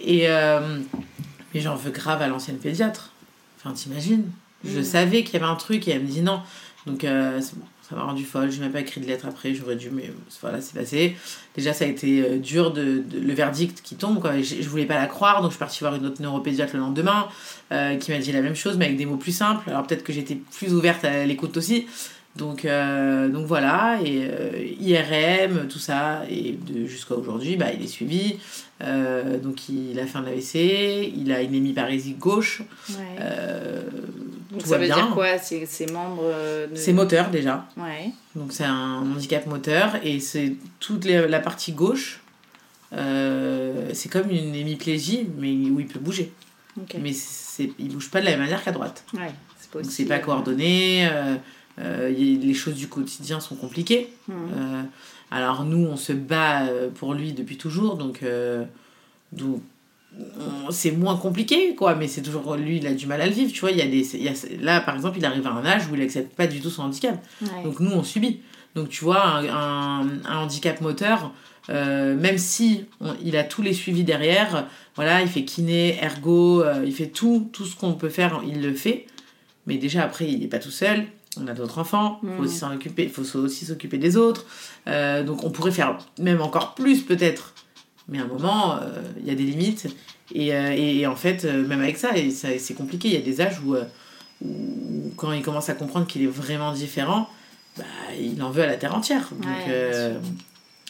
[0.00, 0.26] Et
[1.54, 3.10] mais j'en veux grave à l'ancienne pédiatre.
[3.58, 4.24] Enfin, t'imagines
[4.64, 4.84] Je Mm.
[4.84, 6.40] savais qu'il y avait un truc et elle me dit non.
[6.86, 8.50] Donc, euh, c'est bon, ça m'a rendu folle.
[8.50, 9.54] Je n'ai même pas écrit de lettre après.
[9.54, 11.16] J'aurais dû, mais voilà, c'est passé.
[11.56, 14.20] Déjà, ça a été euh, dur de, de- le verdict qui tombe.
[14.20, 14.40] Quoi.
[14.40, 16.80] Je, je voulais pas la croire, donc je suis partie voir une autre neuropédiatre le
[16.80, 17.28] lendemain
[17.72, 19.68] euh, qui m'a dit la même chose, mais avec des mots plus simples.
[19.70, 21.86] Alors, peut-être que j'étais plus ouverte à l'écoute aussi.
[22.36, 27.88] Donc, euh, donc voilà, et euh, IRM, tout ça, et jusqu'à aujourd'hui, bah, il est
[27.88, 28.36] suivi.
[28.82, 32.62] Euh, donc il a fait un AVC, il a une hémiparésie gauche.
[32.90, 32.94] Ouais.
[34.52, 34.96] Donc tout ça va veut bien.
[34.96, 36.22] dire quoi ses membres.
[36.70, 38.10] de- c'est moteur déjà, Ouais.
[38.36, 42.20] donc c'est un handicap moteur, et c'est toute les- la partie gauche.
[42.92, 46.32] c'est comme une hémiplégie, mais où il peut bouger.
[47.00, 49.04] Mais c'est, il bouge pas de la même manière qu'à droite.
[49.14, 49.30] Ouais.
[49.58, 51.08] C'est pas Donc c'est pas coordonné,
[51.80, 54.12] euh, les choses du quotidien sont compliquées.
[54.28, 54.32] mm.
[54.32, 54.82] Euh,
[55.32, 58.64] alors nous, on se bat euh, pour lui depuis toujours, donc, euh,
[59.32, 59.62] donc
[60.18, 61.94] on- c'est moins compliqué, quoi.
[61.94, 63.70] Mais c'est toujours lui, il a du mal à le vivre, tu vois.
[63.70, 65.86] Il y a des, il y a- là, par exemple, il arrive à un âge
[65.90, 67.24] où il accepte pas du tout son handicap.
[67.42, 67.62] Ouais.
[67.64, 68.40] Donc nous, on subit.
[68.74, 71.32] Donc tu vois, un, un- un handicap moteur,
[71.68, 74.66] euh, même si on- il a tous les suivis derrière,
[74.96, 78.60] voilà, il fait kiné, ergo, euh, il fait tout, tout ce qu'on peut faire, il
[78.62, 79.06] le fait.
[79.66, 81.04] Mais déjà après, il n'est pas tout seul.
[81.38, 82.44] On a d'autres enfants, il faut Mm.
[82.44, 84.44] aussi s'en occuper, il faut aussi s'occuper des autres.
[84.88, 87.54] Euh, donc on pourrait faire même encore plus peut-être.
[88.08, 89.86] Mais à un moment, euh, il y a des limites.
[90.34, 93.08] Et, euh, et, et en fait, même avec ça, et ça c'est compliqué.
[93.08, 93.76] Il y a des âges où,
[94.44, 97.28] où quand il commence à comprendre qu'il est vraiment différent,
[97.76, 97.84] bah,
[98.20, 99.28] il en veut à la terre entière.
[99.32, 100.12] Donc Ouais,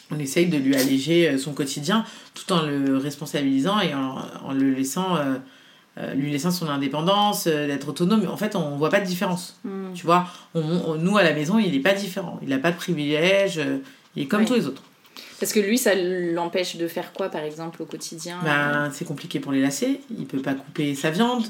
[0.09, 4.71] on essaye de lui alléger son quotidien tout en le responsabilisant et en, en le
[4.73, 5.17] laissant,
[5.97, 8.25] euh, lui laissant son indépendance, euh, d'être autonome.
[8.29, 9.59] En fait, on voit pas de différence.
[9.65, 9.93] Mm.
[9.93, 10.25] Tu vois,
[10.55, 12.39] on, on- nous à la maison, il n'est pas différent.
[12.41, 13.57] Il n'a pas de privilèges.
[13.57, 13.77] euh,
[14.15, 14.81] il est comme tous les autres.
[15.39, 18.37] Parce que lui, ça l'empêche de faire quoi, par exemple, au quotidien?
[18.43, 19.99] Ben, c'est compliqué pour les lacets.
[20.17, 21.43] Il peut pas couper sa viande.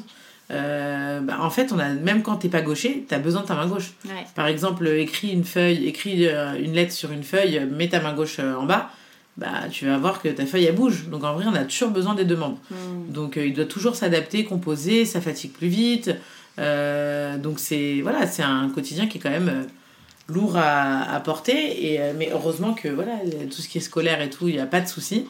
[0.50, 3.56] Ben, en fait, on a, même quand t'es pas gaucher, tu as besoin de ta
[3.56, 3.94] main gauche.
[4.06, 4.26] Ouais.
[4.36, 6.26] Par exemple, écris une feuille, écris
[6.60, 8.90] une lettre sur une feuille, mets ta main gauche en bas,
[9.38, 11.08] bah, tu vas voir que ta feuille elle bouge.
[11.10, 12.60] Donc en vrai, on a toujours besoin des deux membres.
[12.70, 13.12] Mm.
[13.12, 16.12] Donc euh, il doit toujours s'adapter, composer, ça fatigue plus vite.
[16.60, 19.64] Euh, donc c'est voilà, c'est un quotidien qui est quand même euh,
[20.28, 21.94] lourd à, à porter.
[21.94, 23.14] Et, mais heureusement que voilà,
[23.50, 25.28] tout ce qui est scolaire et tout, il n'y a pas de souci.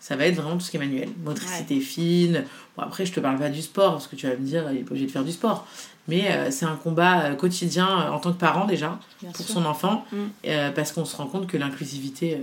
[0.00, 1.10] Ça va être vraiment tout ce qui est manuel.
[1.24, 2.44] Motricité fine.
[2.76, 4.78] Bon, après, je te parle pas du sport, parce que tu vas me dire, il
[4.78, 5.64] est pas obligé de faire du sport.
[6.08, 9.46] Mais euh, c'est un combat euh, quotidien euh, en tant que parent déjà, Bien pour
[9.46, 9.54] sûr.
[9.54, 10.16] son enfant, Mm.
[10.48, 12.38] euh, parce qu'on se rend compte que l'inclusivité,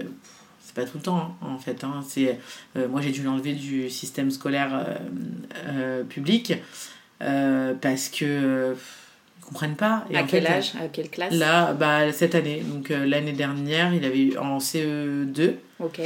[0.79, 1.83] pas tout le temps, hein, en fait.
[1.83, 2.03] hein.
[2.07, 2.39] c'est,
[2.77, 4.95] euh, moi, j'ai dû l'enlever du système scolaire euh,
[5.67, 6.53] euh, public,
[7.19, 8.73] parce que euh,
[9.41, 10.05] comprennent pas.
[10.09, 11.33] Et à en quel fait, âge À quelle classe?
[11.33, 16.01] Là, bah, cette année, donc l'année dernière, il avait eu en CE2 Ok.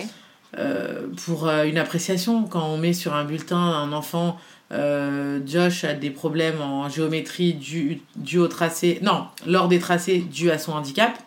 [1.25, 2.43] pour une appréciation.
[2.43, 4.39] Quand on met sur un bulletin un enfant,
[4.71, 10.19] euh, Josh a des problèmes en géométrie dû, dû au tracé, non, lors des tracés
[10.19, 11.17] dû à son handicap,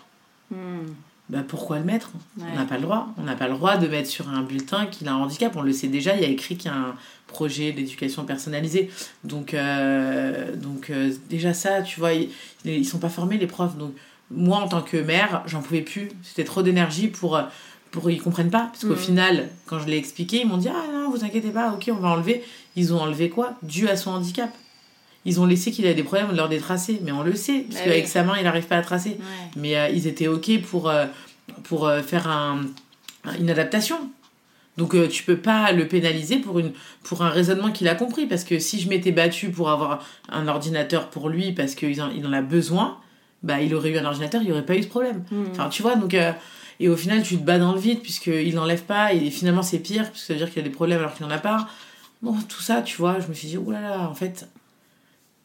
[0.48, 0.86] Hmm.
[1.28, 2.10] Bah, pourquoi le mettre?
[2.38, 2.44] Ouais.
[2.52, 3.08] On n'a pas le droit.
[3.18, 5.54] On n'a pas le droit de mettre sur un bulletin qu'il a un handicap.
[5.56, 6.94] On le sait déjà, il y a écrit qu'il y a un
[7.26, 8.90] projet d'éducation personnalisée.
[9.24, 12.30] Donc, euh, donc euh, déjà ça, tu vois, ils,
[12.64, 13.76] ils sont pas formés les profs.
[13.76, 13.92] Donc
[14.30, 16.10] moi, en tant que mère, j'en pouvais plus.
[16.22, 17.38] C'était trop d'énergie pour...
[17.92, 18.96] pour ils comprennent pas parce qu'au Mhm.
[19.08, 21.94] final quand je l'ai expliqué ils m'ont dit ah non vous inquiétez pas ok on
[21.94, 22.42] va enlever
[22.74, 23.54] ils ont enlevé quoi?
[23.62, 24.50] Dû à son handicap
[25.26, 27.80] ils ont laissé qu'il avait des problèmes lors des tracés mais on le sait parce
[27.82, 28.10] Ah qu'avec oui.
[28.10, 29.50] sa main il n'arrive pas à tracer Ouais.
[29.56, 31.04] mais euh, ils étaient ok pour, euh,
[31.64, 32.62] pour euh, faire un,
[33.38, 33.96] une adaptation.
[34.78, 38.26] Donc tu peux pas le pénaliser pour, une, pour un raisonnement qu'il a compris.
[38.26, 42.10] Parce que si je m'étais battue pour avoir un ordinateur pour lui parce qu'il en,
[42.10, 42.98] il en a besoin,
[43.42, 45.24] bah, il aurait eu un ordinateur, il n'y aurait pas eu ce problème.
[45.30, 45.44] Hmm.
[45.52, 46.14] Enfin, tu vois, donc...
[46.78, 49.78] et au final, tu te bats dans le vide puisqu'il n'enlève pas et finalement c'est
[49.78, 51.38] pire parce que ça veut dire qu'il y a des problèmes alors qu'il n'en a
[51.38, 51.68] pas.
[52.20, 54.46] Bon, tout ça, tu vois, je me suis dit, oh là là, en fait,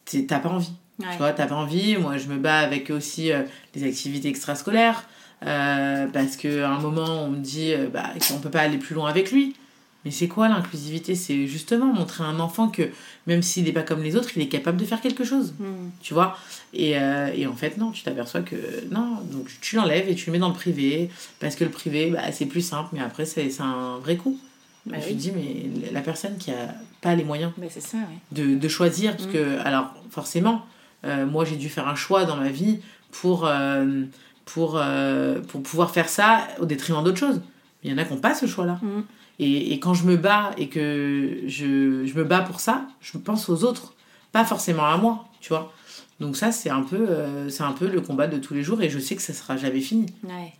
[0.05, 0.71] t'as pas envie.
[0.99, 1.07] Ouais.
[1.11, 1.97] Tu vois, t'as pas envie.
[1.97, 3.43] Moi, je me bats avec aussi euh,
[3.75, 5.07] les activités extrascolaires.
[5.45, 8.93] euh, parce qu'à un moment, on me dit euh, bah, qu'on peut pas aller plus
[8.95, 9.55] loin avec lui.
[10.03, 11.13] Mais c'est quoi l'inclusivité?
[11.13, 12.89] C'est justement montrer à un enfant que
[13.27, 15.53] même s'il n'est pas comme les autres, il est capable de faire quelque chose.
[15.59, 15.89] Hmm.
[16.01, 16.35] Tu vois?
[16.73, 18.55] Et, euh, et en fait, non, tu t'aperçois que
[18.91, 19.19] non.
[19.31, 21.09] Donc tu l'enlèves et tu le mets dans le privé.
[21.39, 22.89] Parce que le privé, bah, c'est plus simple.
[22.93, 24.39] Mais après, c'est un vrai coup.
[24.87, 25.13] Bah je oui.
[25.13, 28.03] me dis, mais la personne qui a pas les moyens c'est ça, ouais.
[28.31, 29.31] de, de choisir parce Mm.
[29.33, 30.65] que alors forcément
[31.05, 32.79] euh, moi j'ai dû faire un choix dans ma vie
[33.11, 34.03] pour euh,
[34.45, 37.41] pour euh, pour pouvoir faire ça au détriment d'autres choses
[37.83, 39.01] il y en a qui n'ont pas ce choix là Mm.
[39.39, 43.17] et, et quand je me bats et que je, je me bats pour ça je
[43.17, 43.93] pense aux autres
[44.31, 45.73] pas forcément à moi tu vois
[46.19, 47.07] donc ça c'est un peu
[47.49, 49.57] c'est un peu le combat de tous les jours et je sais que ça sera
[49.57, 50.53] jamais fini Ouais.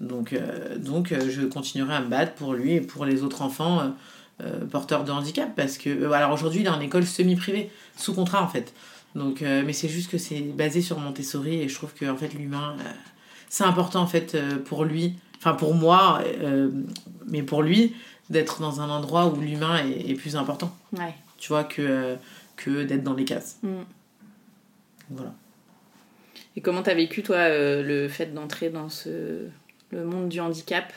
[0.00, 0.34] donc,
[0.78, 3.94] donc je continuerai à me battre pour lui et pour les autres enfants
[4.40, 5.54] euh, porteurs de handicap.
[5.54, 8.72] Parce que, euh, alors aujourd'hui, il est en école semi-privée, sous contrat en fait.
[9.14, 12.16] Donc, euh, mais c'est juste que c'est basé sur Montessori et je trouve que en
[12.16, 12.90] fait, l'humain, euh,
[13.48, 16.20] c'est important en fait pour lui, enfin pour moi,
[17.28, 17.94] mais pour lui,
[18.30, 21.14] d'être dans un endroit où l'humain est, est plus important, Ouais.
[21.38, 22.16] tu vois, que,
[22.56, 23.58] que d'être dans les cases.
[23.62, 23.84] Hmm.
[25.10, 25.32] Voilà.
[26.56, 29.46] Et comment t'as vécu, toi, le fait d'entrer dans ce...
[29.90, 30.92] le monde du handicap?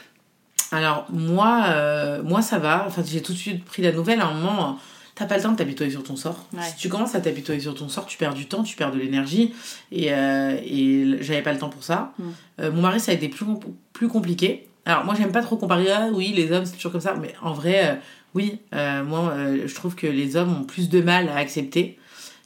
[0.71, 2.85] Alors, moi, euh, moi ça va.
[2.87, 4.21] Enfin, j'ai tout de suite pris la nouvelle.
[4.21, 4.79] À un moment,
[5.15, 6.45] t'as pas le temps de t'apitoyer sur ton sort.
[6.53, 6.63] Ouais.
[6.63, 8.99] Si tu commences à t'apitoyer sur ton sort, tu perds du temps, tu perds de
[8.99, 9.53] l'énergie.
[9.91, 12.13] Et, euh, et j'avais pas le temps pour ça.
[12.17, 12.23] Mm.
[12.61, 13.45] Euh, mon mari, ça a été plus,
[13.93, 14.67] plus compliqué.
[14.85, 15.91] Alors, moi, j'aime pas trop comparer.
[15.91, 17.15] Ah, oui, les hommes, c'est toujours comme ça.
[17.15, 17.99] Mais en vrai,
[18.33, 21.97] oui, moi, je trouve que les hommes ont plus de mal à accepter.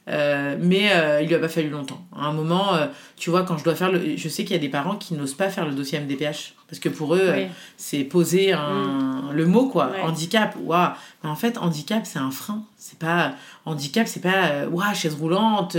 [0.07, 2.03] Euh, mais euh, il lui a pas fallu longtemps.
[2.15, 2.87] À un moment, euh,
[3.17, 4.17] tu vois, quand je dois faire le.
[4.17, 6.55] Je sais qu'il y a des parents qui n'osent pas faire le dossier MDPH.
[6.67, 7.45] Parce que pour eux, euh,
[7.77, 10.01] c'est poser un, le mot quoi Ouais.
[10.01, 10.89] handicap waouh
[11.23, 13.33] mais en fait handicap c'est un frein c'est pas
[13.65, 15.75] handicap c'est pas waouh chaise roulante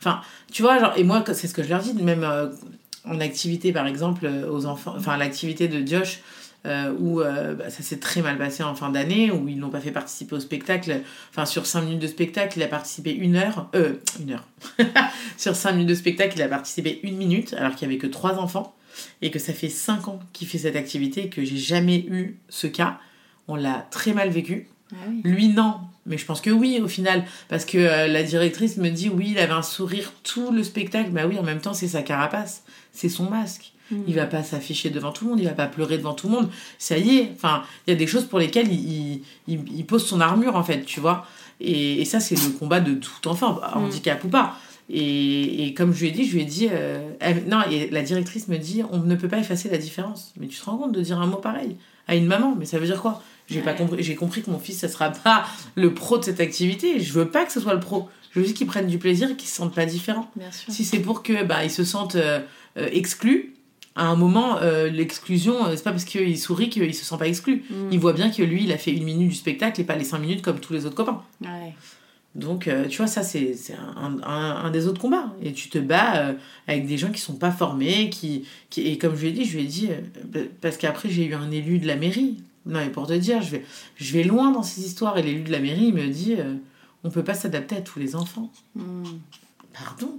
[0.00, 2.26] enfin tu vois genre et moi c'est ce que je leur dis même
[3.08, 6.20] en activité par exemple aux enfants enfin l'activité de Josh
[6.66, 9.70] euh, où euh, bah, ça s'est très mal passé en fin d'année où ils n'ont
[9.70, 13.34] pas fait participer au spectacle enfin sur 5 minutes de spectacle il a participé une
[13.34, 14.46] heure euh une heure
[15.36, 18.06] sur 5 minutes de spectacle il a participé une minute alors qu'il y avait que
[18.06, 18.76] trois enfants
[19.20, 22.38] et que ça fait 5 ans qu'il fait cette activité et que j'ai jamais eu
[22.48, 22.98] ce cas.
[23.48, 24.68] On l'a très mal vécu.
[24.92, 25.20] Ah oui.
[25.24, 25.76] Lui, non.
[26.04, 27.24] Mais je pense que oui, au final.
[27.48, 31.10] Parce que euh, la directrice me dit, oui, il avait un sourire tout le spectacle.
[31.10, 32.64] Bah oui, en même temps, c'est sa carapace.
[32.92, 33.72] C'est son masque.
[33.92, 34.02] Hmm.
[34.08, 35.40] Il va pas s'afficher devant tout le monde.
[35.40, 36.48] Il va pas pleurer devant tout le monde.
[36.78, 37.30] Ça y est.
[37.34, 40.56] Enfin, il y a des choses pour lesquelles il, il, il- il pose son armure,
[40.56, 41.26] en fait, tu vois.
[41.60, 43.84] Et, et ça, c'est le combat de tout enfant, bah, Mm.
[43.84, 44.56] handicap ou pas.
[44.90, 47.88] Et, et comme je lui ai dit, je lui ai dit, euh, elle- non, et
[47.90, 50.32] la directrice me dit, on ne peut pas effacer la différence.
[50.40, 51.76] Mais tu te rends compte de dire un mot pareil
[52.08, 53.22] à une maman, mais ça veut dire quoi?
[53.48, 56.40] J'ai pas compris, j'ai compris que mon fils, ça sera pas le pro de cette
[56.40, 57.00] activité.
[57.00, 58.08] Je veux pas que ce soit le pro.
[58.32, 60.30] Je veux juste qu'il prenne du plaisir et qu'il se sente pas différent.
[60.68, 62.40] Si c'est pour que bah, il se sente euh,
[62.78, 63.54] euh, exclu,
[63.94, 67.28] à un moment, euh, l'exclusion, euh, c'est pas parce qu'il sourit qu'il se sent pas
[67.28, 67.64] exclu.
[67.68, 67.88] Hmm.
[67.90, 70.04] Il voit bien que lui, il a fait une minute du spectacle et pas les
[70.04, 71.22] cinq minutes comme tous les autres copains.
[71.42, 71.74] Ouais.
[72.34, 73.54] Donc, euh, tu vois, ça, c'est
[73.96, 75.34] un, un, un des autres combats.
[75.42, 76.32] Et tu te bats euh,
[76.66, 78.88] avec des gens qui sont pas formés, qui, qui...
[78.88, 79.90] Et comme je lui ai dit, je lui ai dit...
[79.90, 82.38] euh, parce qu'après, j'ai eu un élu de la mairie.
[82.64, 83.64] Non, mais pour te dire, je vais,
[83.96, 85.18] je vais loin dans ces histoires.
[85.18, 86.36] Et l'élu de la mairie, il me dit...
[87.04, 88.50] on peut pas s'adapter à tous les enfants.
[88.76, 89.04] Hmm.
[89.74, 90.18] Pardon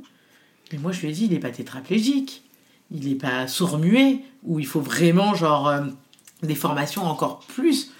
[0.71, 2.42] Mais moi, je lui ai dit, il est pas tétraplégique.
[2.93, 4.19] Il est pas sourd-muet.
[4.43, 5.81] Ou il faut vraiment, genre, euh,
[6.41, 7.91] des formations encore plus,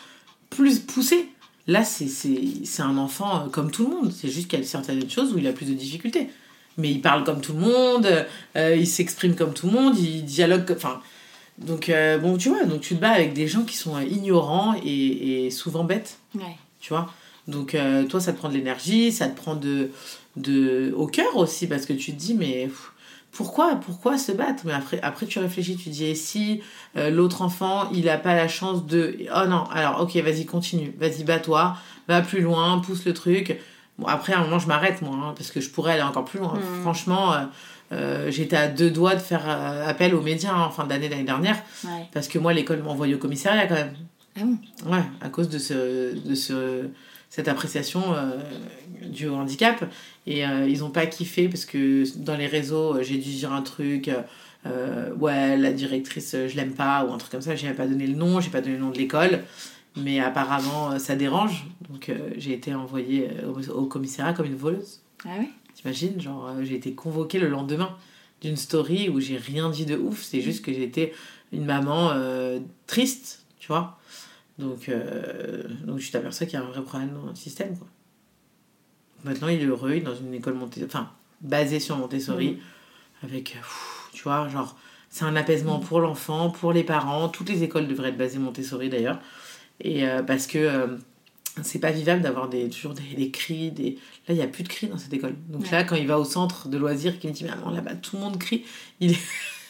[0.49, 1.29] plus poussées.
[1.67, 4.11] Là, c'est- un enfant euh, comme tout le monde.
[4.11, 6.29] C'est juste qu'il y a certaines choses où il a plus de difficultés.
[6.75, 8.25] mais il parle comme tout le monde,
[8.57, 10.65] euh, il s'exprime comme tout le monde, il dialogue.
[10.65, 11.01] comme- Enfin,
[11.59, 14.73] donc, euh, bon, tu vois, donc tu te bats avec des gens qui sont ignorants
[14.83, 16.57] et, et souvent bêtes, Ouais.
[16.81, 17.13] tu vois?
[17.47, 17.77] Donc,
[18.09, 19.91] toi, ça te prend de l'énergie, ça te prend de,
[20.35, 22.91] de, au cœur aussi, parce que tu te dis, mais pff,
[23.33, 24.63] pourquoi, pourquoi se battre?
[24.65, 26.61] Mais après, après, tu réfléchis, tu dis, et si
[26.97, 29.17] euh, l'autre enfant, il n'a pas la chance de.
[29.35, 31.75] Oh non, alors, ok, vas-y, continue, vas-y, bats-toi,
[32.07, 33.59] va plus loin, pousse le truc.
[33.97, 36.25] Bon, après, à un moment, je m'arrête, moi, hein, parce que je pourrais aller encore
[36.25, 36.53] plus loin.
[36.53, 36.81] Mm.
[36.81, 37.37] Franchement, euh,
[37.91, 39.47] euh, j'étais à deux doigts de faire
[39.87, 42.07] appel aux médias hein, en fin d'année l'année dernière, Ouais.
[42.13, 43.93] parce que moi, l'école m'a envoyé au commissariat quand même.
[44.35, 44.91] Ah bon?
[44.91, 46.87] Ouais, à cause de, ce, de ce,
[47.33, 48.37] cette appréciation euh,
[49.01, 49.91] du handicap.
[50.27, 53.51] Et euh, ils ont pas kiffé parce que dans les réseaux, euh, j'ai dû dire
[53.51, 54.11] un truc.
[54.67, 57.55] euh, ouais, la directrice, je l'aime pas, ou un truc comme ça.
[57.55, 59.39] J'ai pas donné le nom, j'ai pas donné le nom de l'école.
[59.97, 61.65] Mais apparemment, ça dérange.
[61.89, 65.01] Donc, j'ai été envoyée au, au commissariat comme une voleuse.
[65.25, 67.97] Ah ouais T'imagines Genre, j'ai été convoquée le lendemain
[68.41, 70.21] d'une story où j'ai rien dit de ouf.
[70.21, 71.13] C'est juste que j'étais
[71.51, 72.13] une maman
[72.85, 73.97] triste, tu vois.
[74.59, 77.87] Donc, euh, donc je t'aperçois qu'il y a un vrai problème dans le système, quoi.
[79.23, 81.09] Maintenant, il est heureux, il est dans une école Montessori, enfin,
[81.41, 82.59] basée sur Montessori,
[83.23, 84.75] avec, euh, pff, tu vois, genre,
[85.09, 87.29] c'est un apaisement pour l'enfant, pour les parents.
[87.29, 89.19] Toutes les écoles devraient être basées Montessori, d'ailleurs.
[89.79, 90.87] Et euh, parce que euh,
[91.61, 93.91] c'est pas vivable d'avoir des, toujours des, des cris, des...
[94.27, 95.35] Là, il n'y a plus de cris dans cette école.
[95.49, 95.71] Donc Ouais.
[95.71, 98.23] là, quand il va au centre de loisirs, qu'il me dit, maman, là-bas, tout le
[98.23, 98.65] monde crie.
[98.99, 99.19] Il est...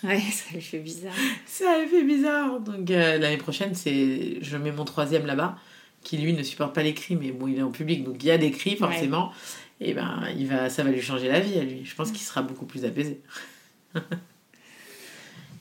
[0.03, 1.13] Ouais, ça lui fait bizarre.
[1.45, 2.59] Ça fait bizarre.
[2.59, 5.57] Donc euh, l'année prochaine, c'est je mets mon troisième là-bas,
[6.03, 8.27] qui lui ne supporte pas les cris, mais bon, il est en public, donc il
[8.27, 9.31] y a des cris forcément.
[9.81, 11.81] Et ben, il va, ça va lui changer la vie à lui.
[11.83, 13.19] Je pense qu'il sera beaucoup plus apaisé.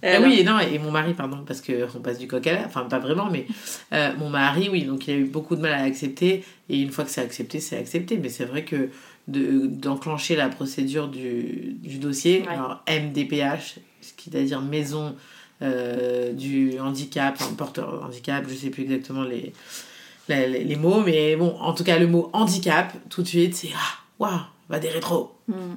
[0.04, 2.44] Ah Alors, oui, et non, et mon mari, pardon, parce que on passe du coq
[2.48, 3.46] à l'âne, enfin pas vraiment, mais
[3.92, 6.90] euh, mon mari, oui, donc il a eu beaucoup de mal à accepter, et une
[6.90, 8.88] fois que c'est accepté, c'est accepté, mais c'est vrai que
[9.28, 12.48] de- d'enclencher la procédure du, du dossier, Ouais.
[12.48, 13.76] alors MDPH,
[14.16, 15.14] ce qui veut dire maison
[15.62, 19.52] euh, du handicap, enfin, porteur handicap, je sais plus exactement les,
[20.28, 23.70] les, les mots, mais bon, en tout cas, le mot handicap, tout de suite, c'est
[23.74, 25.36] ah, waouh, va des rétros.
[25.48, 25.76] hmm,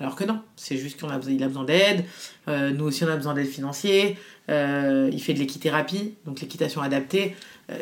[0.00, 2.04] Alors que non, c'est juste qu'il a il a besoin d'aide.
[2.48, 4.14] Euh, nous aussi, on a besoin d'aide financière.
[4.50, 7.36] Euh, il fait de l'équithérapie, donc l'équitation adaptée,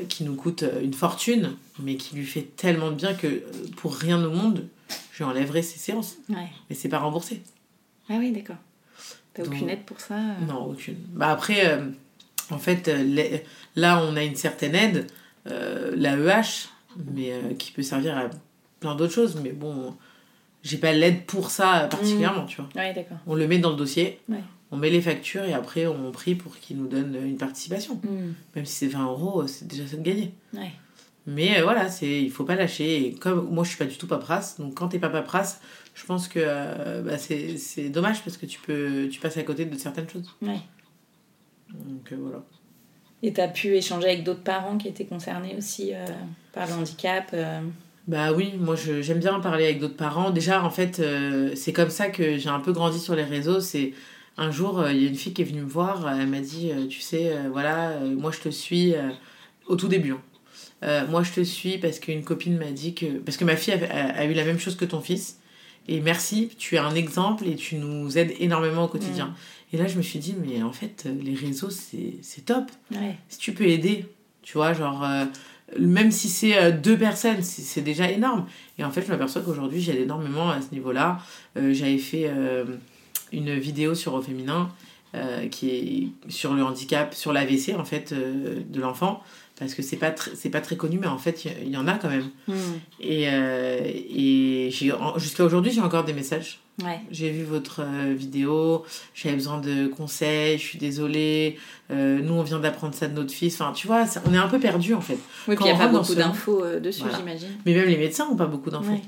[0.09, 3.43] qui nous coûte une fortune, mais qui lui fait tellement de bien que
[3.77, 4.69] pour rien au monde,
[5.11, 6.17] je lui enlèverai ses séances.
[6.29, 6.49] ouais.
[6.69, 7.43] Mais c'est pas remboursé.
[8.09, 8.57] Ah oui, d'accord.
[9.45, 10.97] T'as aucune aide pour ça euh Non, aucune.
[11.13, 11.87] Bah après, euh,
[12.51, 13.43] en fait, euh, les-
[13.77, 15.07] là, on a une certaine aide,
[15.95, 16.69] l'AEH,
[17.13, 18.25] mais qui peut servir à
[18.81, 19.37] plein d'autres choses.
[19.43, 19.95] Mais bon,
[20.63, 22.69] j'ai pas l'aide pour ça particulièrement, tu vois.
[22.77, 23.19] Ouais, d'accord.
[23.27, 24.43] On le met dans le dossier, Ouais.
[24.71, 27.95] on met les factures et après on prie pour qu'il nous donne une participation.
[27.97, 30.33] Hmm, Même si c'est 20 euros, c'est déjà ça de gagner.
[30.55, 30.73] Ouais.
[31.27, 33.07] Mais euh, voilà, c'est il faut pas lâcher.
[33.07, 35.61] Et comme moi je suis pas du tout paperasse, donc quand t'es pas paperasse,
[35.95, 39.65] je pense que euh, bah, c'est dommage parce que tu peux tu passes à côté
[39.67, 40.35] de certaines choses.
[40.43, 40.61] Ouais.
[41.75, 42.43] Donc euh, voilà.
[43.23, 46.07] Et t'as pu échanger avec d'autres parents qui étaient concernés aussi euh,
[46.55, 47.37] par le handicap
[48.09, 50.31] Bah oui, moi j'aime bien parler avec d'autres parents.
[50.31, 51.03] Déjà, en fait,
[51.55, 53.61] c'est comme ça que j'ai un peu grandi sur les réseaux.
[53.61, 53.93] C'est
[54.39, 56.11] un jour, il y a une fille qui est venue me voir.
[56.19, 58.95] Elle m'a dit, tu sais, voilà, moi je te suis
[59.67, 60.13] au tout début.
[60.13, 60.23] hein.
[60.83, 63.75] Euh, moi je te suis parce qu'une copine m'a dit que parce que ma fille
[63.75, 65.39] a, a- a eu la même chose que ton fils.
[65.89, 69.35] Et merci, tu es un exemple et tu nous aides énormément au quotidien.
[69.73, 73.17] Et là, je me suis dit, mais en fait, euh, les réseaux, c'est top Ouais.
[73.29, 74.05] si tu peux aider,
[74.43, 75.25] tu vois, genre, euh,
[75.79, 78.47] même si c'est euh, deux personnes, c'est déjà énorme.
[78.79, 81.19] Et en fait, je m'aperçois qu'aujourd'hui, j'aide énormément à ce niveau-là.
[81.57, 82.31] J'avais fait
[83.33, 84.71] une vidéo sur Au Féminin
[85.51, 89.23] qui est sur le handicap, sur l'AVC, en fait, de l'enfant.
[89.61, 91.93] Parce que c'est pas, c'est pas très connu, mais en fait, il y, en a
[91.95, 92.29] quand même.
[92.49, 92.55] Hmm,
[92.99, 96.99] Et, euh, et j'ai- en- jusqu'à aujourd'hui, j'ai encore des messages Ouais.
[97.11, 101.59] j'ai vu votre euh, vidéo, j'avais besoin de conseils, je suis désolée,
[101.91, 103.61] euh, nous on vient d'apprendre ça de notre fils.
[103.61, 105.19] Enfin, tu vois, ça- on est un peu perdu en fait.
[105.47, 107.19] Oui, Quand puis il n'y a pas beaucoup ce- d'infos euh, dessus, Voilà.
[107.19, 107.51] j'imagine.
[107.67, 108.93] Mais même les médecins n'ont pas beaucoup d'infos.
[108.93, 109.03] Ouais.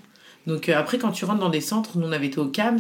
[0.47, 2.79] Donc après, quand tu rentres dans des centres, nous on avait été au CAMS,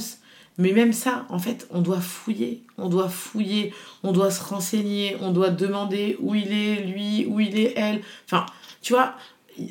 [0.58, 5.16] mais même ça, en fait, on doit fouiller, on doit fouiller, on doit se renseigner,
[5.20, 8.00] on doit demander où il est, lui, où il est, elle.
[8.26, 8.46] Enfin,
[8.82, 9.14] tu vois,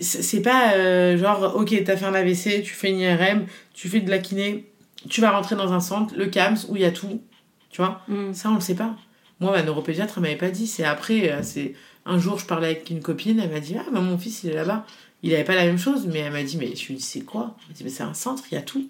[0.02, 4.00] c'est pas euh, genre, ok, t'as fait un AVC, tu fais une IRM, tu fais
[4.00, 4.66] de la kiné,
[5.10, 7.22] tu vas rentrer dans un centre, le CAMS, où il y a tout,
[7.70, 8.02] tu vois?
[8.08, 8.96] Hmm, Ça, on le sait pas.
[9.40, 10.68] Moi, ma neuropédiatre, elle m'avait pas dit.
[10.68, 11.74] C'est après, euh, c'est
[12.06, 14.52] un jour, je parlais avec une copine, elle m'a dit Ah, bah, mon fils, il
[14.52, 14.86] est là-bas.
[15.24, 17.22] Il avait pas la même chose, mais elle m'a dit Mais je lui dis C'est
[17.22, 18.90] quoi Elle m'a dit Mais c'est un centre, il y a tout.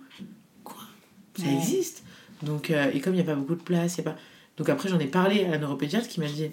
[1.37, 1.53] Ça Ouais.
[1.55, 2.03] existe.
[2.43, 4.17] Donc, euh, et comme il n'y a pas beaucoup de place, il y a pas.
[4.57, 6.49] Donc après, j'en ai parlé à la neuropédiatre qui m'a dit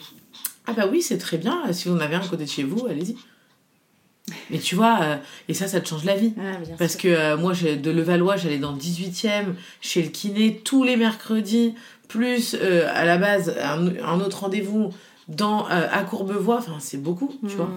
[0.67, 1.63] Ah, bah oui, c'est très bien.
[1.73, 3.17] Si vous en avez un côté de chez vous, allez-y.
[4.51, 5.17] Mais tu vois, euh,
[5.49, 6.35] et ça, ça te change la vie.
[6.39, 7.01] Ah, Parce sûr.
[7.03, 11.75] que euh, moi, de Levallois, j'allais dans le 18e, chez le kiné, tous les mercredis,
[12.09, 14.91] plus à la base, un, un autre rendez-vous
[15.29, 16.59] dans, à Courbevoie.
[16.59, 17.57] Enfin, c'est beaucoup, tu Mm.
[17.57, 17.71] vois.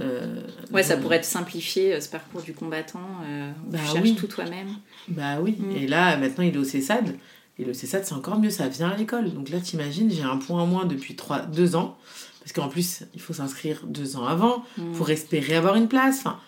[0.00, 0.40] Euh,
[0.72, 3.00] Ouais, ça pourrait être simplifié, euh, ce parcours du combattant.
[3.26, 4.14] euh, Bah tu cherches oui.
[4.14, 4.68] tout toi-même.
[5.08, 5.70] Bah oui, Mm.
[5.76, 7.16] et là maintenant il est au CESAD,
[7.58, 9.32] et le CESAD c'est encore mieux, ça vient à l'école.
[9.32, 11.96] Donc là t'imagines, j'ai un point en moins depuis 3, 2 ans,
[12.40, 14.92] parce qu'en plus il faut s'inscrire deux ans avant Mm.
[14.92, 16.18] pour espérer avoir une place.
[16.18, 16.38] Enfin,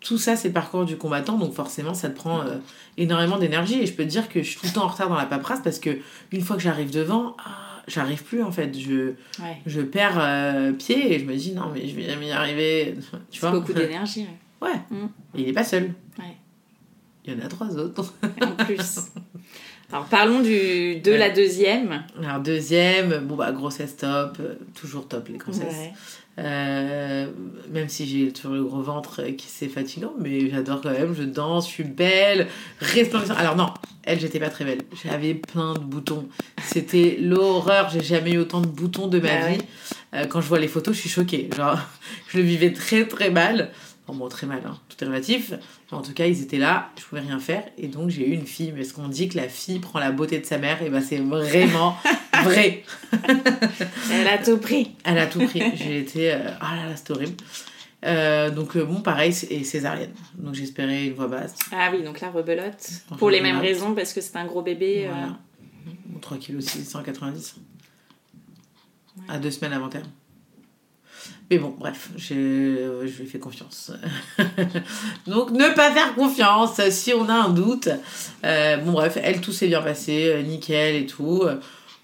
[0.00, 2.56] tout ça c'est parcours du combattant, donc forcément ça te prend euh,
[2.96, 3.80] énormément d'énergie.
[3.80, 5.26] Et je peux te dire que je suis tout le temps en retard dans la
[5.26, 5.98] paperasse parce que
[6.32, 8.78] une fois que j'arrive devant, ah, j'arrive plus en fait.
[8.78, 9.10] Je,
[9.42, 9.56] Ouais.
[9.66, 12.94] je perds euh, pied et je me dis non mais je vais jamais y arriver.
[13.30, 14.26] Tu C'est vois beaucoup d'énergie.
[14.60, 14.68] ouais.
[14.70, 15.06] Ouais, Mm.
[15.36, 15.92] et il est pas seul.
[16.18, 16.36] Ouais.
[17.24, 18.14] Il y en a trois autres.
[18.42, 19.00] En plus.
[19.90, 22.02] Alors parlons du, de la deuxième.
[22.22, 25.90] Alors deuxième, bon bah grossesse top, euh, toujours top les grossesses.
[26.38, 27.26] Euh,
[27.72, 31.24] même si j'ai toujours le gros ventre qui c'est fatigant, mais j'adore quand même, je
[31.24, 32.46] danse, je suis belle,
[32.78, 33.38] resplendissante.
[33.38, 33.70] Alors non,
[34.04, 36.28] elle j'étais pas très belle, j'avais plein de boutons.
[36.62, 39.56] C'était l'horreur, j'ai jamais eu autant de boutons de ma Ah vie.
[39.56, 39.64] ouais.
[40.14, 41.50] Euh, quand je vois les photos, je suis choquée.
[41.56, 41.76] Genre,
[42.28, 43.70] je le vivais très très mal.
[44.14, 45.52] Bon, très mal, hein, tout est relatif.
[45.92, 47.62] En tout cas, ils étaient là, je pouvais rien faire.
[47.76, 48.72] Et donc, j'ai eu une fille.
[48.74, 51.00] Mais ce qu'on dit que la fille prend la beauté de sa mère, et ben
[51.00, 51.94] c'est vraiment
[52.42, 52.84] vrai.
[54.10, 54.92] Elle a tout pris.
[55.04, 55.62] Elle a tout pris.
[55.76, 56.32] J'ai été.
[56.32, 57.36] euh, Ah là là, c'était horrible.
[58.04, 60.12] Euh, donc, euh, bon, pareil, c'est- et césarienne.
[60.34, 61.54] Donc, j'espérais une voix basse.
[61.72, 62.76] Ah oui, donc la rebelote.
[63.18, 65.06] Pour les mêmes raisons, parce que c'est un gros bébé.
[65.06, 65.38] euh, Voilà.
[66.06, 67.56] Bon, 3 kg 190.
[69.28, 70.08] À deux semaines avant terme.
[71.50, 72.34] Mais bon, bref, je
[73.02, 73.92] lui ai fait confiance.
[75.26, 77.88] Donc, ne pas faire confiance si on a un doute.
[78.44, 81.44] Euh, bon, bref, elle, tout s'est bien passé, euh, nickel et tout.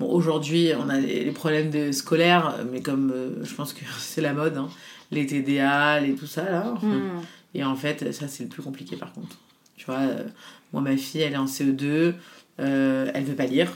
[0.01, 4.21] Bon, aujourd'hui, on a les problèmes de scolaires, mais comme euh, je pense que c'est
[4.21, 4.69] la mode, hein,
[5.11, 6.75] les TDA, les tout ça, là.
[6.83, 7.21] hmm.
[7.55, 9.37] Et en fait, ça, c'est le plus compliqué par contre.
[9.77, 10.25] Tu vois, euh,
[10.73, 12.15] moi, ma fille, elle est en CE2,
[12.61, 13.73] euh, elle veut pas lire.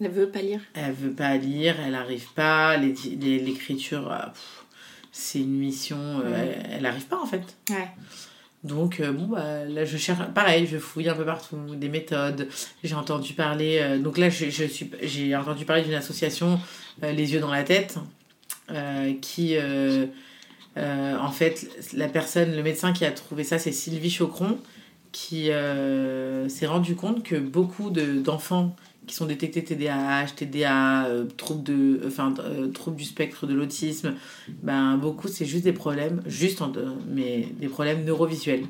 [0.00, 0.60] Elle veut pas lire.
[0.74, 2.76] Elle veut pas lire, elle arrive pas.
[2.76, 4.64] les- les- L'écriture, pff,
[5.12, 7.42] c'est une mission, euh, elle, elle arrive pas en fait.
[7.70, 7.88] Ouais.
[8.64, 12.48] Donc, euh, bon, bah, là, je cherche, pareil, je fouille un peu partout, des méthodes.
[12.84, 16.60] J'ai entendu parler, euh, donc là, je, je suis, j'ai entendu parler d'une association,
[17.02, 17.96] euh, Les Yeux dans la tête,
[18.70, 20.06] euh, qui, euh,
[20.76, 24.56] euh, en fait, la personne, le médecin qui a trouvé ça, c'est Sylvie Chocron,
[25.10, 28.76] qui euh, s'est rendu compte que beaucoup de, d'enfants
[29.06, 34.14] qui sont détectés TDAH, TDA, euh, troubles, de, enfin, euh, troubles du spectre de l'autisme,
[34.62, 36.72] ben, beaucoup c'est juste des problèmes, juste en-
[37.08, 38.64] mais des problèmes neurovisuels.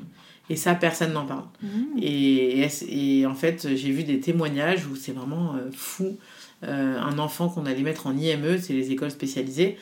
[0.49, 1.45] Et ça, personne n'en parle.
[1.61, 1.97] Hmm.
[2.01, 6.17] Et, et, et en fait, j'ai vu des témoignages où c'est vraiment euh, fou.
[6.63, 9.77] Euh, un enfant qu'on allait mettre en IME, c'est les écoles spécialisées,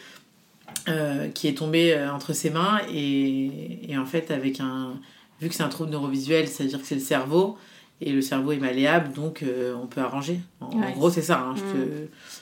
[0.87, 4.93] euh, qui est tombé euh, entre ses mains et, et en fait, avec un.
[5.41, 7.57] Vu que c'est un trouble neurovisuel, c'est-à-dire que c'est le cerveau,
[8.01, 10.39] et le cerveau est malléable, donc euh, on peut arranger.
[10.59, 11.39] En, gros, c'est ça.
[11.39, 11.73] hein, je, Mm.
[11.73, 11.87] te,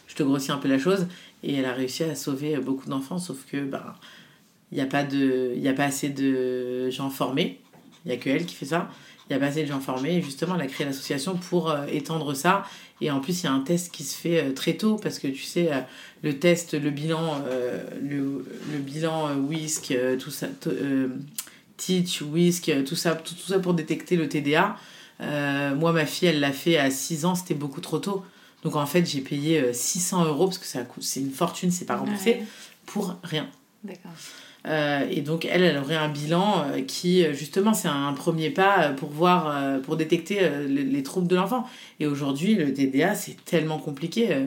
[0.08, 1.08] je te grossis un peu la chose.
[1.44, 3.96] Et elle a réussi à sauver beaucoup d'enfants, sauf que bah,
[4.72, 7.60] il n'y a, pas de- il y a pas assez de gens formés.
[8.06, 8.90] Il n'y a que elle qui fait ça.
[9.30, 10.16] Il n'y a pas assez de gens formés.
[10.18, 12.64] Et justement, elle a créé l'association pour euh, étendre ça.
[13.02, 15.20] Et en plus, il y a un test qui se fait euh, très tôt parce
[15.20, 15.80] que tu sais, euh,
[16.24, 21.08] le test, le bilan, euh, le, le bilan euh, WISC, euh, tout ça, euh,
[21.78, 24.76] Teach, WISC, euh, tout ça, tout, tout ça pour détecter le TDA.
[25.22, 28.24] Euh, moi, ma fille, elle l'a fait à 6 ans, c'était beaucoup trop tôt.
[28.64, 31.86] Donc en fait, j'ai payé euh, 600 euros parce que ça c'est une fortune, c'est
[31.86, 32.44] pas remboursé, Ouais.
[32.86, 33.48] pour rien.
[33.84, 34.12] D'accord.
[34.68, 38.50] Euh, et donc elle, elle aurait un bilan euh, qui, euh, justement, c'est un premier
[38.50, 41.66] pas euh, pour voir, euh, pour détecter euh, les, les troubles de l'enfant.
[42.02, 44.34] Et aujourd'hui, le TDA, c'est tellement compliqué.
[44.34, 44.46] euh,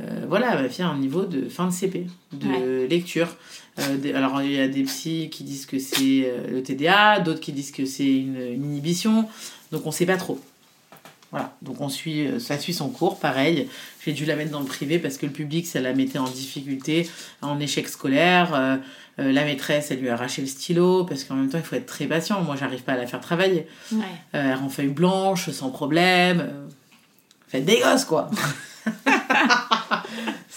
[0.00, 3.28] euh, voilà, ma fille a un niveau de fin de CP, de lecture.
[3.78, 7.40] Euh, alors il y a des psys qui disent que c'est euh, le TDA, d'autres
[7.40, 9.26] qui disent que c'est une, une inhibition.
[9.74, 10.40] Donc on sait pas trop.
[11.32, 13.68] Voilà, donc on suit, euh, ça suit son cours, pareil.
[14.04, 16.28] J'ai dû la mettre dans le privé parce que le public, ça la mettait en
[16.28, 17.10] difficulté,
[17.42, 18.54] en échec scolaire.
[18.54, 18.76] Euh,
[19.18, 21.74] euh, la maîtresse, elle lui a arraché le stylo parce qu'en même temps, il faut
[21.74, 22.40] être très patient.
[22.42, 23.66] Moi, j'arrive pas à la faire travailler.
[23.90, 24.04] Ouais.
[24.34, 26.52] Euh, elle rend feuille blanche, sans problème.
[27.48, 28.30] Faites des gosses, quoi.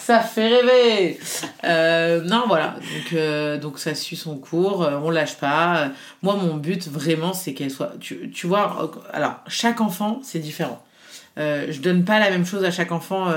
[0.08, 1.20] ça fait rêver.
[1.64, 2.76] Euh, non, voilà.
[2.80, 4.82] Donc, euh, donc ça suit son cours.
[4.82, 5.90] euh, on lâche pas.
[6.22, 7.92] Moi, mon but, vraiment, c'est qu'elle soit...
[8.00, 10.82] Tu, tu vois, euh, alors, chaque enfant, c'est différent.
[11.36, 13.30] Je donne pas la même chose à chaque enfant...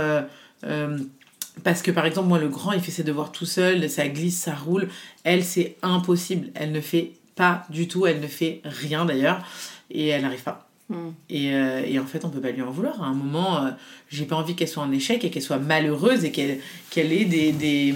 [1.65, 4.39] parce que par exemple, moi, le grand, il fait ses devoirs tout seul, ça glisse,
[4.41, 4.87] ça roule.
[5.25, 6.51] Elle, c'est impossible.
[6.55, 9.45] Elle ne fait pas du tout, elle ne fait rien d'ailleurs.
[9.89, 10.70] Et elle n'arrive pas.
[10.91, 11.09] Mm.
[11.29, 13.01] Et, euh, et en fait, on peut pas lui en vouloir.
[13.01, 13.69] À un moment, euh,
[14.09, 17.25] j'ai pas envie qu'elle soit en échec et qu'elle soit malheureuse et qu'elle qu'elle ait
[17.25, 17.95] des, des,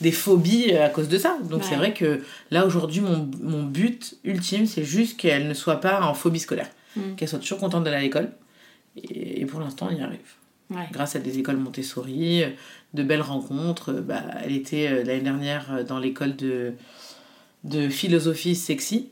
[0.00, 1.38] des phobies à cause de ça.
[1.50, 1.66] Donc Ouais.
[1.68, 6.02] c'est vrai que là, aujourd'hui, mon, mon but ultime, c'est juste qu'elle ne soit pas
[6.02, 6.68] en phobie scolaire.
[6.96, 7.14] Mm.
[7.16, 8.30] Qu'elle soit toujours contente d'aller à l'école.
[8.96, 10.20] Et, et pour l'instant, on y arrive.
[10.70, 10.86] Ouais.
[10.92, 12.48] Grâce à des écoles Montessori, euh,
[12.94, 13.90] de belles rencontres.
[13.92, 16.72] euh, Bah, elle était euh, l'année dernière euh, dans l'école de,
[17.64, 19.08] de philosophie sexy.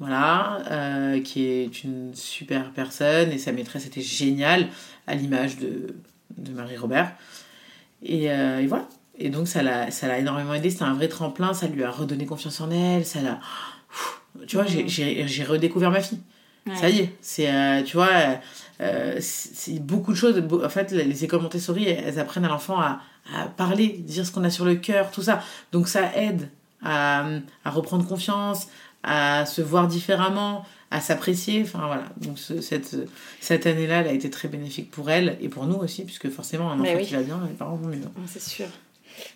[0.00, 4.66] Voilà, euh, qui est une super personne et sa maîtresse était géniale,
[5.06, 5.94] à l'image de,
[6.38, 7.12] de Marie-Robert.
[8.02, 8.88] Et, euh, et voilà.
[9.18, 10.70] Et donc, ça l'a énormément aidé.
[10.70, 11.54] C'était un vrai tremplin.
[11.54, 13.04] Ça lui a redonné confiance en elle.
[13.06, 13.38] Ça l'a.
[14.48, 16.20] Tu vois, j'ai- redécouvert ma fille.
[16.66, 16.74] Ouais.
[16.76, 17.14] Ça y est.
[17.20, 18.08] C'est, euh, tu vois,
[19.20, 20.42] c'est beaucoup de choses.
[20.64, 23.00] En fait, les écoles Montessori, elles apprennent à l'enfant à,
[23.36, 25.42] à parler, dire ce qu'on a sur le cœur, tout ça.
[25.70, 26.48] Donc, ça aide
[26.82, 27.24] à,
[27.64, 28.68] à reprendre confiance,
[29.02, 31.62] à se voir différemment, à s'apprécier.
[31.62, 32.04] Enfin, voilà.
[32.18, 32.96] Donc, ce- cette,
[33.40, 36.70] cette année-là, elle a été très bénéfique pour elle et pour nous aussi, puisque forcément,
[36.70, 37.04] un enfant oui.
[37.06, 37.96] qui va bien, les parents vont mieux.
[37.98, 38.66] Ouais, C'est sûr.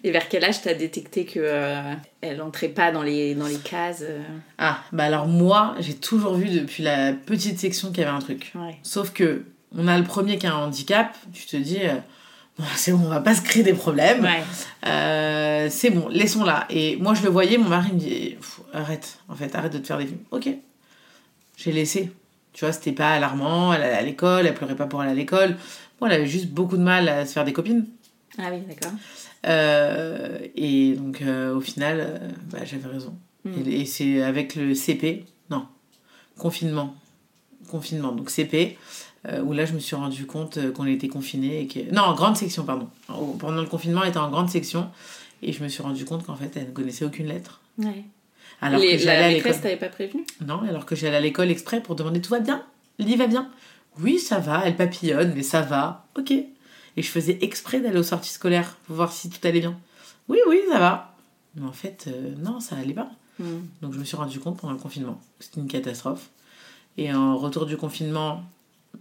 [0.03, 1.93] Et vers quel âge t'as détecté que euh,
[2.23, 4.23] elle entrait pas dans les, dans les cases euh,
[4.57, 8.21] Ah, bah alors moi, j'ai toujours vu depuis la petite section qu'il y avait un
[8.21, 8.53] truc.
[8.55, 8.79] Ouais.
[8.83, 9.45] Sauf que
[9.77, 11.97] on a le premier qui a un handicap, tu te dis, euh,
[12.77, 14.23] c'est bon, on va pas se créer des problèmes.
[14.23, 14.43] Ouais.
[14.87, 16.67] Euh, c'est bon, laissons-la.
[16.71, 18.37] Et moi, je le voyais, mon mari me dit,
[18.73, 20.21] arrête, en fait, arrête de te faire des films.
[20.31, 20.49] Ok.
[21.57, 22.13] J'ai laissé.
[22.53, 25.15] Tu vois, c'était pas alarmant, elle allait à l'école, elle pleurait pas pour aller à
[25.15, 25.57] l'école.
[26.01, 27.87] Bon, elle avait juste beaucoup de mal à se faire des copines.
[28.39, 28.93] Ah oui, d'accord.
[29.47, 33.15] Euh, et donc, euh, au final, bah, j'avais raison.
[33.45, 33.53] Mm.
[33.67, 35.67] Et, et c'est avec le CP, non,
[36.39, 36.95] confinement.
[37.71, 38.79] Confinement, donc CP,
[39.43, 41.63] où là, je me suis rendu compte euh, qu'on était confinés.
[41.63, 41.93] Et que...
[41.95, 42.89] Non, grande section, pardon.
[43.09, 44.89] En- Pendant le confinement, elle était en grande section.
[45.43, 47.61] Et je me suis rendu compte qu'en fait, elle ne connaissait aucune lettre.
[47.79, 48.05] Ouais.
[48.61, 49.45] Alors Les- que j'allais la à l'école.
[49.45, 50.25] maîtresse t'avait pas prévenu?
[50.47, 52.63] Non, alors que j'allais à l'école exprès pour demander tout va bien?
[52.99, 53.51] Lily va bien?
[54.01, 56.07] Oui, ça va, elle papillonne, mais ça va.
[56.19, 56.31] Ok.
[56.31, 59.79] Et je faisais exprès d'aller aux sorties scolaires pour voir si tout allait bien.
[60.29, 61.15] Oui, oui, ça va.
[61.55, 63.11] Mais en fait, euh, non, ça allait pas.
[63.39, 63.45] Mm.
[63.83, 66.31] Donc je me suis rendu compte pendant le confinement c'était une catastrophe.
[66.97, 68.43] Et en retour du confinement,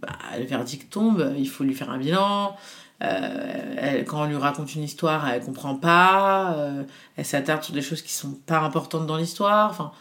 [0.00, 2.56] bah, le verdict tombe, il faut lui faire un bilan.
[3.02, 6.54] Euh, elle- quand on lui raconte une histoire, elle comprend pas.
[6.56, 6.82] euh,
[7.16, 9.70] elle s'attarde sur des choses qui sont pas importantes dans l'histoire.
[9.70, 9.92] Enfin,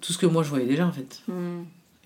[0.00, 1.22] tout ce que moi je voyais déjà en fait.
[1.28, 1.62] Mm.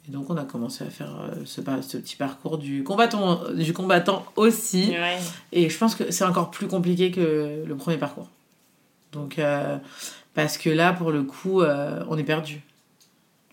[0.09, 4.25] Et donc on a commencé à faire euh, ce, petit parcours du combattant, du combattant
[4.37, 4.91] aussi.
[4.91, 5.19] Ouais.
[5.53, 8.29] Et je pense que c'est encore plus compliqué que le premier parcours.
[9.13, 9.41] Donc,
[10.35, 12.61] parce que là, pour le coup, on est perdu.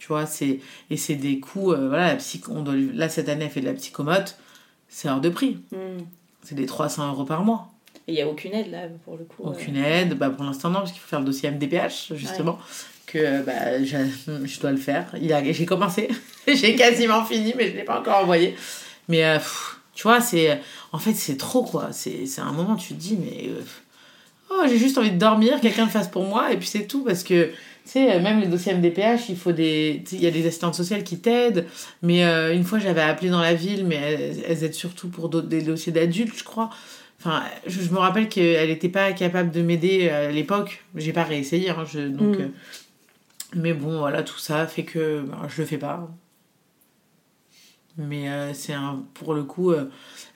[0.04, 3.30] Tu vois, c'est, et c'est des coûts, euh, voilà, la psy, on doit, là, cette
[3.30, 4.38] année, elle fait de la psychomote,
[4.90, 5.60] c'est hors de prix.
[5.72, 6.04] Mm.
[6.44, 7.70] C'est des 300 euros par mois.
[8.10, 9.44] Et il y a aucune aide là pour le coup.
[9.44, 10.02] Aucune euh.
[10.02, 12.60] aide, bah, pour l'instant, non, parce qu'il faut faire le dossier MDPH, justement,
[13.06, 13.96] que euh, bah, je,
[14.44, 15.06] je dois le faire.
[15.22, 16.10] Il a, j'ai commencé,
[16.50, 18.58] j'ai quasiment fini, mais je ne l'ai pas encore envoyé.
[19.08, 20.60] Mais euh, pff, tu vois, c'est,
[20.92, 21.94] en fait, c'est trop, quoi.
[21.94, 23.48] C'est, c'est un moment, tu te dis, mais.
[23.48, 23.62] euh,
[24.50, 27.06] oh, j'ai juste envie de dormir, quelqu'un le fasse pour moi, et puis c'est tout,
[27.06, 27.52] parce que.
[27.86, 30.04] Tu sais, même les dossiers MDPH, il faut des.
[30.12, 31.66] Il y a des assistantes sociales qui t'aident.
[32.02, 35.30] Mais euh, une fois, j'avais appelé dans la ville, mais elles, elles aident surtout pour
[35.30, 36.70] des dossiers d'adultes, je crois.
[37.20, 40.84] Enfin, je, je me rappelle qu'elle n'était pas capable de m'aider à l'époque.
[40.96, 42.38] J'ai pas réessayé, hein, je, donc.
[42.38, 42.42] Mm.
[42.42, 42.48] euh,
[43.56, 46.10] mais bon, voilà, tout ça fait que bah, je le fais pas.
[47.98, 49.04] Mais euh, c'est un.
[49.14, 49.90] Pour le coup, euh,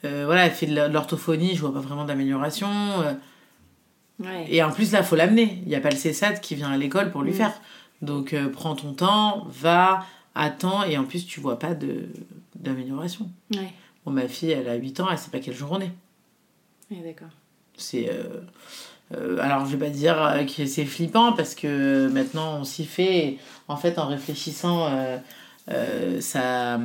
[0.05, 2.67] euh, voilà, elle fait de l'orthophonie, je vois pas vraiment d'amélioration.
[4.19, 4.45] Ouais.
[4.49, 5.59] et en plus, là, faut l'amener.
[5.63, 7.35] Il n'y a pas le CESAT qui vient à l'école pour lui Mm.
[7.35, 7.61] faire.
[8.01, 10.05] Donc, euh, prends ton temps, va,
[10.35, 12.09] attends, et en plus, tu vois pas de
[12.55, 13.29] d'amélioration.
[13.53, 13.71] Ouais.
[14.05, 15.91] Bon, ma fille, elle a 8 ans, elle sait pas quelle jour on est.
[16.89, 17.29] Ouais, d'accord.
[17.77, 18.09] C'est.
[18.09, 18.41] euh,
[19.15, 20.17] euh, alors, je vais pas dire
[20.57, 23.17] que c'est flippant parce que maintenant on s'y fait.
[23.27, 24.89] Et en fait, en réfléchissant,
[26.19, 26.79] ça.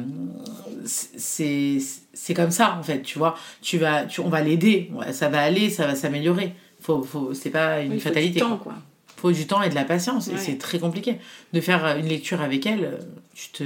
[0.84, 3.36] C'est comme ça, en fait, tu vois.
[3.60, 6.54] Tu vas, tu, on va l'aider, ça va aller, ça va s'améliorer.
[6.82, 8.34] Faut, faut, c'est pas une Oui, il faut fatalité.
[8.34, 8.72] du temps, quoi.
[8.72, 8.82] quoi.
[9.16, 10.26] faut du temps et de la patience.
[10.28, 11.18] Et c'est très compliqué.
[11.52, 12.98] De faire euh, une lecture avec elle, euh,
[13.34, 13.62] tu te,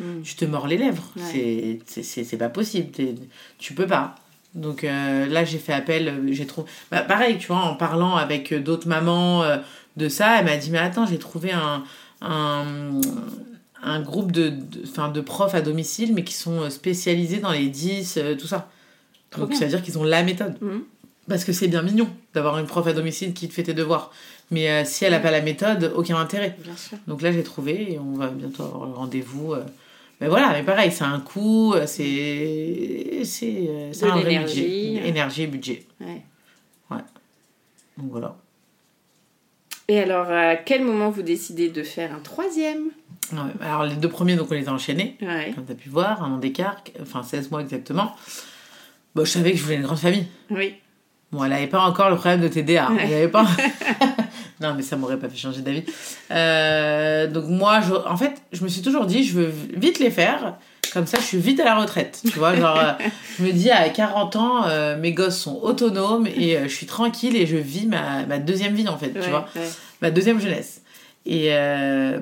[0.00, 0.22] Mm.
[0.22, 1.02] tu te mords les lèvres.
[1.16, 1.22] Ouais.
[1.32, 2.88] C'est- C'est c'est- c'est pas possible.
[3.58, 4.14] Tu peux pas.
[4.54, 6.24] Donc euh, là, j'ai fait appel.
[6.30, 6.68] J'ai trouvé.
[6.90, 9.56] Bah, pareil, tu vois, en parlant avec d'autres mamans euh,
[9.96, 11.84] de ça, elle m'a dit Mais attends, j'ai trouvé un,
[12.20, 13.00] un,
[13.82, 17.68] un groupe de, de, enfin, de profs à domicile, mais qui sont spécialisés dans les
[17.68, 18.68] 10, euh, tout ça.
[19.30, 19.58] Trop Donc bien.
[19.58, 20.56] ça veut dire qu'ils ont la méthode.
[20.60, 20.82] Mhm.
[21.28, 24.10] Parce que c'est bien mignon d'avoir une prof à domicile qui te fait tes devoirs.
[24.50, 26.56] Mais euh, si elle n'a pas la méthode, aucun intérêt.
[26.64, 26.96] Bien sûr.
[27.06, 29.52] Donc là, j'ai trouvé et on va bientôt avoir le rendez-vous.
[29.52, 29.62] euh.
[30.20, 35.06] Mais voilà, mais pareil, c'est un coût, euh, c'est c'est un vrai budget.
[35.06, 35.84] Énergie et budget.
[36.00, 36.22] Ouais.
[37.98, 38.36] Donc voilà.
[39.88, 42.90] Et alors, à quel moment vous décidez de faire un troisième?
[43.32, 45.52] Ouais, Alors, les deux premiers, donc on les a enchaînés, Ouais.
[45.54, 48.14] comme tu as pu voir, un an d'écart, enfin 16 mois exactement.
[49.14, 50.26] Bon, je savais que je voulais une grande famille.
[50.50, 50.74] Oui.
[51.30, 52.88] Bon, elle n'avait pas encore le problème de TDA.
[52.98, 53.46] Elle avait pas.
[54.60, 55.84] non, mais ça m'aurait pas fait changer d'avis.
[56.30, 57.94] Euh, donc, moi, je...
[57.94, 60.56] en fait, je me suis toujours dit, je veux vite les faire.
[60.92, 62.22] Comme ça, je suis vite à la retraite.
[62.22, 62.92] Tu vois, genre, euh,
[63.38, 66.86] je me dis, à 40 ans, euh, mes gosses sont autonomes et euh, je suis
[66.86, 69.12] tranquille et je vis ma, ma deuxième vie, en fait.
[69.14, 69.68] Ouais, Tu vois, ouais.
[70.00, 70.82] ma deuxième jeunesse.
[71.26, 71.50] Et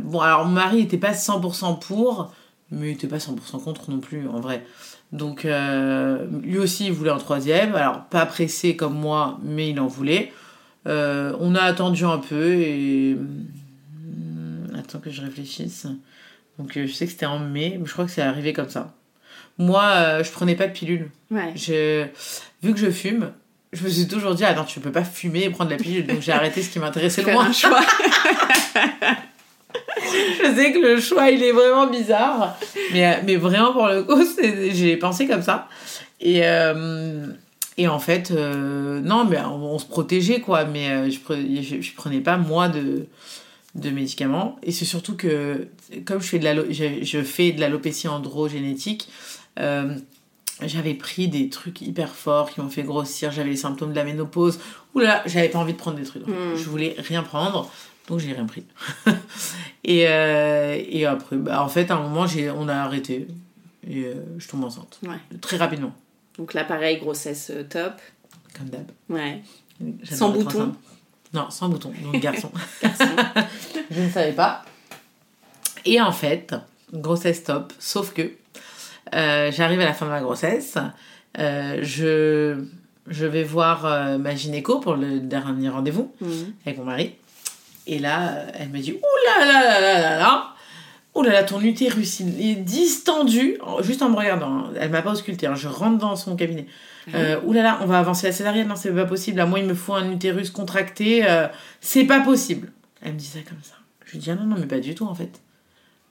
[0.00, 2.32] bon, alors, mon mari n'était pas 100% pour,
[2.72, 4.64] mais il n'était pas 100% contre non plus, en vrai.
[5.12, 7.74] Donc, euh, lui aussi, il voulait un troisième.
[7.74, 10.32] Alors, pas pressé comme moi, mais il en voulait.
[10.86, 13.14] Euh, on a attendu un peu et.
[13.14, 15.86] Hum, Attends que je réfléchisse.
[16.58, 18.68] Donc, euh, je sais que c'était en mai, mais je crois que c'est arrivé comme
[18.68, 18.94] ça.
[19.58, 21.10] Moi, je prenais pas de pilule.
[21.30, 21.52] Ouais.
[21.56, 22.04] Je...
[22.62, 23.32] Vu que je fume,
[23.72, 26.06] je me suis toujours dit, ah non, tu peux pas fumer et prendre la pilule.
[26.06, 27.46] Donc, j'ai arrêté ce qui m'intéressait le moins.
[27.46, 27.80] un choix.
[30.42, 32.56] Je sais que le choix, il est vraiment bizarre.
[32.92, 34.22] Mais, euh, mais vraiment, pour le coup,
[34.72, 35.68] j'ai pensé comme ça.
[36.20, 37.26] Et, euh,
[37.76, 40.64] et en fait, euh, non, mais on, on se protégeait, quoi.
[40.64, 43.06] Mais euh, je, pre- je, je prenais pas, moi, de,
[43.74, 44.56] de médicaments.
[44.62, 45.68] Et c'est surtout que,
[46.04, 49.08] comme je fais de l'alo- je, je fais de l'alopécie androgénétique,
[50.62, 53.30] j'avais pris des trucs hyper forts qui m'ont fait grossir.
[53.30, 54.58] J'avais les symptômes de la ménopause.
[54.94, 56.26] Oula, j'avais pas envie de prendre des trucs.
[56.26, 56.56] Mm.
[56.56, 57.70] Je voulais rien prendre.
[58.08, 58.64] Donc j'ai rien pris.
[59.84, 63.26] et, euh, et après, bah, en fait, à un moment, j'ai, on a arrêté.
[63.88, 64.98] Et euh, je tombe enceinte.
[65.02, 65.18] Ouais.
[65.40, 65.92] Très rapidement,
[66.38, 67.94] Donc là, pareil, grossesse euh, top.
[68.56, 68.90] comme d'hab.
[69.08, 69.42] Ouais.
[70.04, 70.74] Sans bouton enceinte.
[71.32, 71.92] Non, sans bouton.
[72.02, 72.50] Donc garçon.
[72.82, 73.04] Garçon.
[73.90, 74.64] je ne savais pas.
[75.84, 76.54] Et en fait,
[76.92, 77.72] grossesse top.
[77.78, 78.32] Sauf que
[79.14, 80.78] euh, j'arrive à la fin de ma grossesse.
[81.36, 82.64] je,
[83.08, 86.12] je vais voir euh, ma gynéco pour le dernier rendez-vous.
[86.20, 86.54] Mhm.
[86.64, 87.14] avec mon mari.
[87.86, 90.52] Et là, euh, elle me dit Ouh là là là là là là
[91.14, 93.56] Oh là là, ton utérus, il est distendu.
[93.62, 94.70] En- Juste en me regardant, hein.
[94.78, 95.46] elle m'a pas ausculté.
[95.46, 95.54] hein.
[95.54, 96.66] Je rentre dans son cabinet.
[97.14, 98.66] Euh, Ouh là là, on va avancer la césarienne.
[98.68, 99.40] Non, c'est pas possible.
[99.40, 101.24] À moi, il me faut un utérus contracté.
[101.26, 101.46] euh,
[101.80, 102.72] c'est pas possible.
[103.02, 103.74] Elle me dit ça comme ça.
[104.04, 105.40] Je lui dis Ah non, non, mais pas du tout en fait.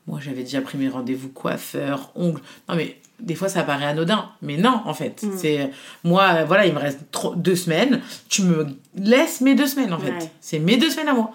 [0.08, 2.42] Moi, j'avais déjà pris mes rendez-vous coiffeur, ongles.
[2.70, 4.30] Non, mais des fois, ça paraît anodin.
[4.42, 5.22] Mais non, en fait.
[5.24, 5.32] Mm.
[5.38, 5.70] C'est
[6.04, 7.02] Moi, euh, voilà, il me reste
[7.36, 8.02] deux semaines.
[8.30, 8.66] Tu me
[8.96, 10.14] laisses mes deux semaines, en fait.
[10.42, 11.32] C'est mes deux semaines à moi.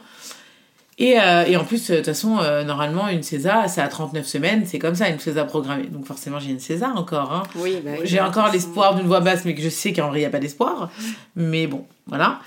[1.03, 3.88] Et, euh, et en plus, euh, de toute façon, euh, normalement, une César, c'est à
[3.88, 4.66] 39 semaines.
[4.66, 5.86] C'est comme ça, une César programmée.
[5.86, 7.32] Donc, forcément, j'ai une César encore.
[7.32, 7.42] Hein.
[7.57, 10.18] Oui, bah oui, J'ai encore l'espoir d'une voix basse, mais que je sais qu'en vrai,
[10.18, 10.90] il n'y a pas d'espoir.
[11.36, 12.40] Mais bon, voilà.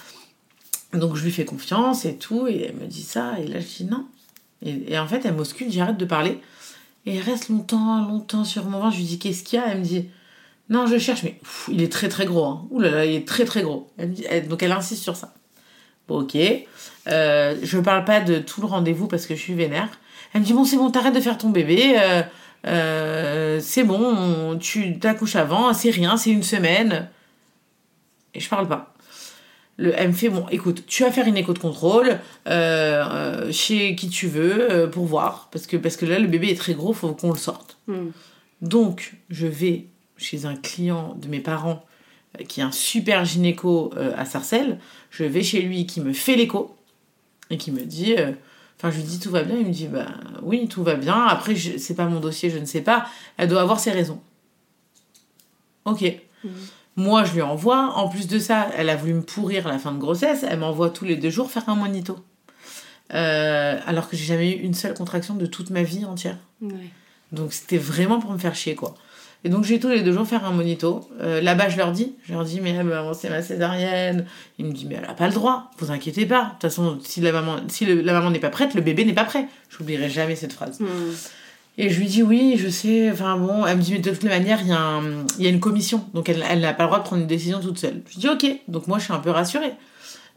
[0.94, 2.46] Donc, je lui fais confiance et tout.
[2.48, 3.34] Et elle me dit ça.
[3.40, 4.06] Et là, je dis non.
[4.64, 6.40] Et, et en fait, elle m'auscule, j'arrête de parler.
[7.08, 8.94] Et elle reste longtemps, longtemps sur mon ventre.
[8.94, 9.68] Je lui dis qu'est-ce qu'il y a?
[9.70, 10.10] Elle me dit
[10.70, 12.46] non, je cherche, mais pff, il est très très gros.
[12.46, 12.66] Hein.
[12.70, 13.92] Ouh là là, il est très très gros.
[13.98, 15.34] Elle me dit- elle- donc, elle insiste sur ça.
[16.10, 16.38] Ok.
[17.08, 19.90] Euh, je parle pas de tout le rendez-vous parce que je suis vénère.
[20.34, 21.96] Elle me dit bon, c'est bon, t'arrêtes de faire ton bébé.
[21.98, 22.22] euh,
[22.66, 27.10] euh, c'est bon, on- tu t'accouches avant, c'est rien, c'est une semaine.
[28.34, 28.94] Et je parle pas.
[29.78, 33.96] Le, elle me fait bon, écoute, tu vas faire une écho de contrôle euh, chez
[33.96, 35.50] qui tu veux euh, pour voir.
[35.52, 37.78] Parce que, parce que là, le bébé est très gros, faut qu'on le sorte.
[37.88, 38.10] Hmm.
[38.62, 39.86] Donc, je vais
[40.18, 41.84] chez un client de mes parents
[42.48, 44.80] qui est un super gynéco à Sarcelles.
[45.16, 46.76] Je vais chez lui qui me fait l'écho
[47.52, 48.16] et qui me dit.
[48.18, 48.32] euh,
[48.78, 49.56] Enfin, je lui dis tout va bien.
[49.58, 50.08] Il me dit bah
[50.42, 51.26] oui, tout va bien.
[51.28, 53.06] Après, je- c'est pas mon dossier, je ne sais pas.
[53.38, 54.20] Elle doit avoir ses raisons.
[55.86, 56.04] Ok.
[56.96, 57.94] Moi, je lui envoie.
[57.96, 60.44] En plus de ça, elle a voulu me pourrir la fin de grossesse.
[60.48, 62.18] Elle m'envoie tous les deux jours faire un monito.
[63.14, 66.38] Euh, alors que j'ai jamais eu une seule contraction de toute ma vie entière.
[66.62, 66.90] Ouais.
[67.32, 68.96] Donc c'était vraiment pour me faire chier quoi.
[69.46, 71.10] Et donc j'ai tous les deux jours faire un monito.
[71.22, 74.26] Euh, Là-bas je leur dis, je leur dis mais ben, c'est ma césarienne.
[74.58, 76.44] Il me dit mais elle a pas le droit, vous inquiétez pas.
[76.46, 79.04] De toute façon si la maman si le- la maman n'est pas prête, le bébé
[79.06, 79.48] n'est pas prêt.
[79.70, 80.80] J'oublierai jamais cette phrase.
[80.80, 80.86] Hmm.
[81.78, 83.10] Et je lui dis oui, je sais.
[83.12, 85.44] Enfin bon, elle me dit mais de toutes les manières il y, a un- il
[85.44, 87.60] y a une commission, donc elle elle n'a pas le droit de prendre une décision
[87.60, 88.02] toute seule.
[88.10, 89.74] Je dis ok, donc moi je suis un peu rassurée.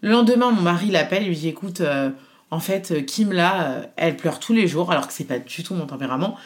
[0.01, 1.81] Le lendemain mon mari l'appelle, il lui dit écoute.
[1.81, 2.11] euh,
[2.53, 5.65] en fait, Kim, là, euh, elle pleure tous les jours, alors que c'est pas du
[5.65, 6.37] tout mon tempérament.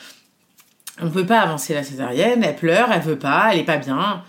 [1.02, 4.22] On peut pas avancer la césarienne, elle pleure, elle veut pas, elle est pas bien.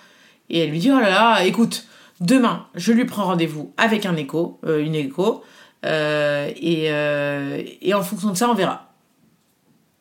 [0.50, 1.86] Et elle lui dit, oh là là, écoute,
[2.20, 5.44] demain, je lui prends rendez-vous avec un écho, euh, une écho,
[5.86, 8.94] euh, euh, et en fonction de ça, on verra.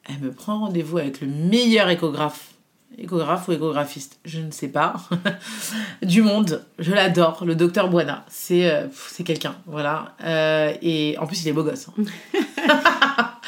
[0.08, 2.54] Elle me prend rendez-vous avec le meilleur échographe,
[2.98, 4.94] échographe ou échographiste, je ne sais pas,
[6.02, 6.64] du monde.
[6.78, 8.24] Je l'adore, le docteur Buana.
[8.28, 10.14] C'est euh, c'est quelqu'un, voilà.
[10.24, 11.88] Euh, et en plus, il est beau gosse.
[11.88, 12.02] hein.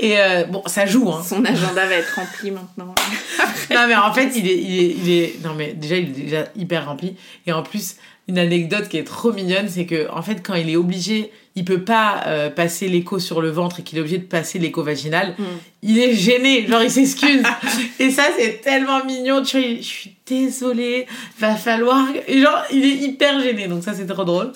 [0.00, 1.22] et euh, bon, ça joue, hein.
[1.24, 2.94] Son agenda va être rempli maintenant.
[3.70, 6.22] non mais en fait il est, il est, il est non mais déjà il est
[6.22, 7.16] déjà hyper rempli
[7.46, 7.96] et en plus
[8.28, 11.64] une anecdote qui est trop mignonne, c'est que en fait quand il est obligé, il
[11.64, 14.82] peut pas euh, passer l'écho sur le ventre et qu'il est obligé de passer l'écho
[14.82, 15.42] vaginal, Mm.
[15.82, 17.42] il est gêné, genre il s'excuse.
[18.00, 21.06] et ça c'est tellement mignon, tu vois, je suis désolée,
[21.38, 23.68] va falloir et genre il est hyper gêné.
[23.68, 24.52] Donc ça c'est trop drôle.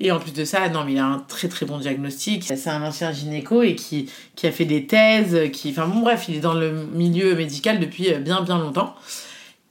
[0.00, 2.42] Et en plus de ça, non mais il a un très très bon diagnostic.
[2.44, 6.24] C'est un ancien gynéco et qui qui a fait des thèses, qui enfin bon bref,
[6.28, 8.96] il est dans le milieu médical depuis euh, bien bien longtemps.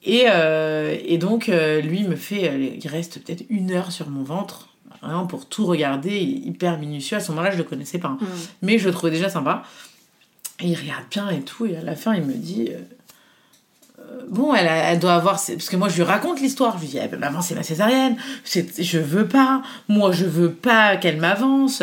[0.04, 2.50] Et, euh, et donc, euh, lui me fait.
[2.50, 4.70] euh, il reste peut-être une heure sur mon ventre,
[5.02, 6.18] vraiment pour tout regarder.
[6.20, 7.18] Il est hyper minutieux.
[7.18, 8.08] À son âge, je le connaissais pas.
[8.10, 8.18] hein.
[8.22, 8.26] Mm.
[8.64, 9.64] Mais je le trouvais déjà sympa.
[10.60, 11.66] Et il regarde bien et tout.
[11.66, 12.70] Et à la fin, il me dit.
[14.30, 15.34] Bon, elle, a- elle doit avoir.
[15.36, 16.78] Parce que moi, je lui raconte l'histoire.
[16.78, 18.16] Je lui dis Eh ben, Maman, c'est ma césarienne.
[18.46, 19.62] Je veux pas.
[19.88, 21.82] Moi, je veux pas qu'elle m'avance.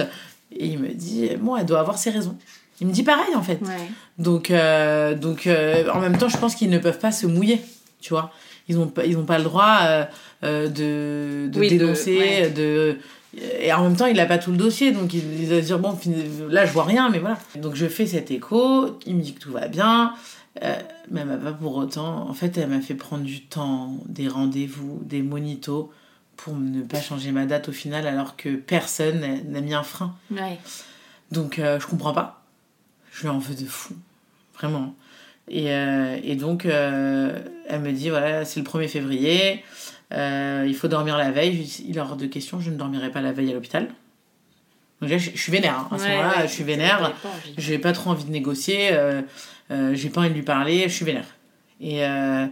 [0.53, 2.37] Et il me dit Bon, elle doit avoir ses raisons.
[2.81, 3.61] Il me dit pareil, en fait.
[3.63, 3.89] Ouais.
[4.19, 7.61] Donc, euh, donc euh, en même temps, je pense qu'ils ne peuvent pas se mouiller,
[8.01, 8.33] tu vois.
[8.69, 10.05] Ils n'ont pas, ils ont pas le droit euh,
[10.45, 12.51] euh, de, de Oui, de- dénoncer, ouais.
[12.51, 12.99] de,
[13.61, 15.67] Et en même temps, il n'a pas tout le dossier, donc il, il va se
[15.67, 15.97] dire, bon,
[16.49, 17.39] là, je vois rien, mais voilà.
[17.57, 20.13] Donc, je fais cet écho, il me dit que tout va bien,
[20.63, 20.75] euh,
[21.11, 22.29] mais elle m'a pas pour autant...
[22.29, 25.93] En fait, elle m'a fait prendre du temps, des rendez-vous, des monitos,
[26.37, 29.83] pour ne pas changer ma date au final, alors que personne n'a- n'a mis un
[29.83, 30.15] frein.
[30.31, 30.59] Ouais.
[31.33, 32.43] Donc euh, je comprends pas.
[33.13, 33.95] Je lui en veux de fou.
[34.57, 34.95] Vraiment.
[35.51, 37.39] Et, euh, et donc euh,
[37.69, 39.65] elle me dit voilà, c'est le 1er février,
[40.13, 41.53] euh, il faut dormir la veille.
[41.53, 43.55] Je lui dis, il est hors de question, je ne dormirai pas la veille à
[43.55, 43.89] l'hôpital.
[45.01, 45.79] Donc là, je, je suis vénère.
[45.79, 45.89] hein.
[45.93, 47.13] À ce Ouais, moment-là, ouais, je suis vénère.
[47.57, 48.89] J'ai pas trop envie de négocier.
[48.93, 49.23] euh,
[49.71, 50.83] euh, j'ai pas envie de lui parler.
[50.89, 51.37] Je suis vénère.
[51.81, 52.47] Et, euh,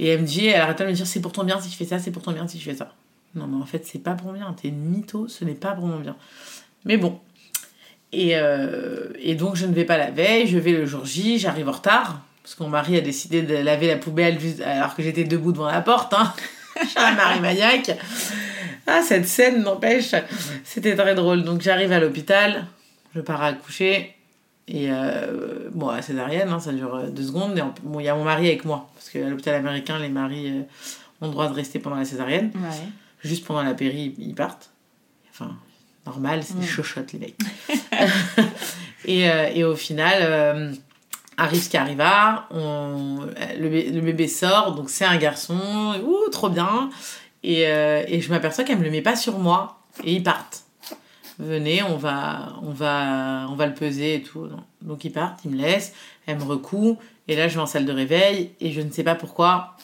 [0.00, 1.76] et elle me dit, elle arrête de me dire c'est pour ton bien si tu
[1.76, 2.92] fais ça, c'est pour ton bien si tu fais ça.
[3.36, 4.52] Non, mais en fait, c'est pas pour mon bien.
[4.60, 6.16] T'es une mytho, ce n'est pas pour mon bien.
[6.84, 7.20] Mais bon.
[8.12, 8.34] Et,
[9.20, 11.72] et donc, je ne vais pas la veille, je vais le jour J, j'arrive en
[11.72, 12.22] retard.
[12.44, 15.50] Parce que mon mari a décidé de laver la poubelle juste alors que j'étais debout
[15.50, 16.14] devant la porte.
[16.14, 16.32] Hein.
[16.96, 17.90] Un mari maniaque.
[18.86, 20.14] Ah, cette scène n'empêche.
[20.62, 21.42] C'était très drôle.
[21.42, 22.66] Donc, j'arrive à l'hôpital,
[23.14, 24.14] je pars à accoucher.
[24.68, 27.56] Et euh, bon, à césarienne, hein, ça dure euh, deux secondes.
[27.58, 28.90] Et bon, il y a mon mari avec moi.
[28.94, 30.62] Parce qu'à l'hôpital américain, les maris euh,
[31.22, 32.50] ont le droit de rester pendant la césarienne.
[32.54, 32.76] Ouais.
[33.22, 34.70] Juste pendant la péri, ils partent.
[35.30, 35.50] Enfin,
[36.06, 36.68] normal, c'est des Mm.
[36.68, 37.36] chochottes, les mecs.
[39.06, 40.74] et, euh, et au final,
[41.36, 42.46] arrive ce qui arriva.
[42.50, 43.20] On,
[43.58, 45.58] le, bé- le bébé sort, donc c'est un garçon.
[46.04, 46.90] Ouh, trop bien.
[47.42, 49.78] Et, euh, et je m'aperçois qu'elle me le met pas sur moi.
[50.02, 50.62] Et ils partent.
[51.38, 54.48] Venez, on va, on va, on va le peser et tout.
[54.82, 55.92] Donc ils partent, ils me laissent,
[56.26, 56.96] elle me recoue.
[57.26, 59.76] Et là, je vais en salle de réveil et je ne sais pas pourquoi.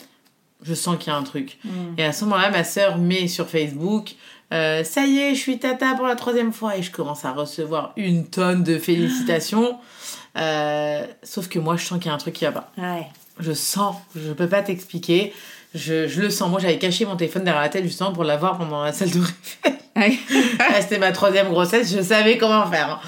[0.63, 1.59] Je sens qu'il y a un truc.
[1.65, 1.71] Mm.
[1.99, 4.15] Et à ce moment-là, ma sœur met sur Facebook
[4.53, 6.77] euh, Ça y est, je suis tata pour la troisième fois.
[6.77, 9.79] Et je commence à recevoir une tonne de félicitations.
[10.37, 12.73] Euh, sauf que moi, je sens qu'il y a un truc qui va pas.
[12.79, 13.07] Ouais.
[13.39, 15.33] Je sens, je peux pas t'expliquer.
[15.75, 16.51] Je, je le sens.
[16.51, 19.19] Moi, j'avais caché mon téléphone derrière la tête justement pour l'avoir pendant la salle de
[19.21, 20.19] réveil.
[20.59, 23.03] Ah, C'était ma troisième grossesse, je savais comment faire.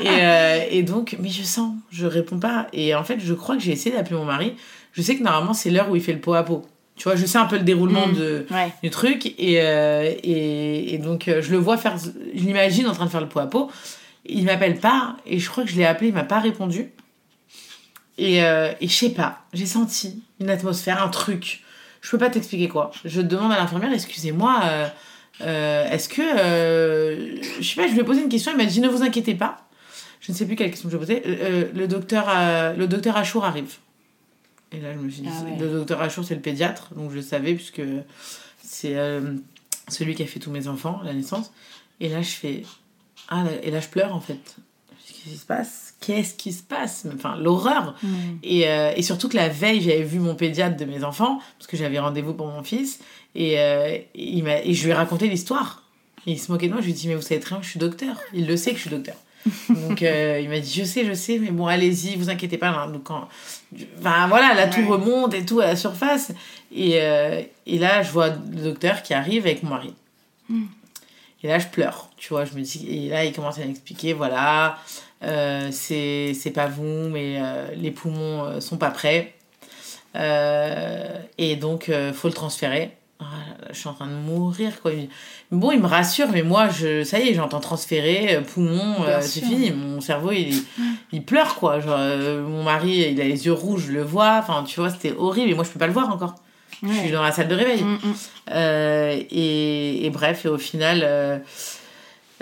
[0.00, 2.66] Et, euh, et donc, mais je sens, je réponds pas.
[2.72, 4.54] Et en fait, je crois que j'ai essayé d'appeler mon mari.
[4.92, 6.64] Je sais que normalement, c'est l'heure où il fait le pot à pot.
[6.94, 8.12] Tu vois, je sais un peu le déroulement Mm.
[8.14, 8.72] de, Ouais.
[8.82, 9.26] du truc.
[9.38, 12.10] Et, euh, et, et donc, je le vois faire, je
[12.40, 13.70] l'imagine en train de faire le pot à pot.
[14.28, 16.90] Il m'appelle pas, et je crois que je l'ai appelé, il m'a pas répondu.
[18.18, 21.62] Et, euh, et je sais pas, j'ai senti une atmosphère, un truc.
[22.00, 22.92] Je peux pas t'expliquer quoi.
[23.04, 24.88] Je demande à l'infirmière, excusez-moi, euh,
[25.40, 26.22] euh, est-ce que.
[26.22, 29.02] euh, je sais pas, je lui ai posé une question, il m'a dit ne vous
[29.02, 29.66] inquiétez pas.
[30.20, 31.22] Je ne sais plus quelle question je posais.
[31.74, 32.26] Le, docteur,
[32.76, 33.74] le docteur Achour arrive.
[34.72, 35.56] Et là, je me suis dit, Ah ouais.
[35.58, 37.82] le docteur Achour, c'est le pédiatre, donc je le savais, puisque
[38.62, 38.96] c'est
[39.88, 41.52] celui qui a fait tous mes enfants, à la naissance.
[42.00, 42.62] Et là, je fais.
[43.28, 44.56] Ah, et là, je pleure en fait.
[45.06, 45.94] Qu'est-ce qui se passe?
[46.00, 47.06] Qu'est-ce qui se passe?
[47.14, 47.94] Enfin, l'horreur.
[48.02, 48.08] Mm.
[48.44, 51.66] Et, euh, et surtout que la veille, j'avais vu mon pédiatre de mes enfants, parce
[51.66, 53.00] que j'avais rendez-vous pour mon fils,
[53.34, 55.82] et, euh, il m'a, et je lui ai raconté l'histoire.
[56.26, 57.64] Il se moquait de moi, je lui ai dit, mais vous savez très bien que
[57.64, 58.16] je suis docteur.
[58.32, 59.16] Il le sait que je suis docteur.
[59.68, 62.68] Donc euh, il m'a dit, je sais, je sais, mais bon, allez-y, vous inquiétez pas.
[62.68, 62.88] hein.
[62.90, 63.28] Donc, quand...
[64.00, 64.86] Enfin voilà, là, tout Ouais.
[64.86, 66.32] remonte et tout à la surface.
[66.74, 66.94] Et,
[67.66, 69.94] et là, je vois le docteur qui arrive avec mon mari.
[71.46, 74.14] Et là, je pleure, tu vois, je me dis, et là, il commence à m'expliquer,
[74.14, 74.78] voilà,
[75.22, 79.32] euh, c'est pas vous, mais euh, les poumons euh, sont pas prêts.
[80.16, 82.96] Euh, et donc, faut le transférer.
[83.20, 83.24] Ah
[83.70, 84.90] je suis en train de mourir, quoi.
[85.52, 89.70] Bon, il me rassure, mais moi, je, ça y est, j'entends transférer, poumon, c'est fini.
[89.70, 90.52] Mon cerveau, il,
[91.12, 91.78] il pleure, quoi.
[91.78, 94.38] Genre, mon mari, il a les yeux rouges, je le vois.
[94.40, 95.48] Enfin, tu vois, c'était horrible.
[95.50, 96.34] Et moi, je peux pas le voir encore.
[96.82, 97.82] Je suis dans la salle de réveil.
[97.82, 98.14] Mm, mm.
[98.50, 101.38] Euh, et, et bref, et au final, euh,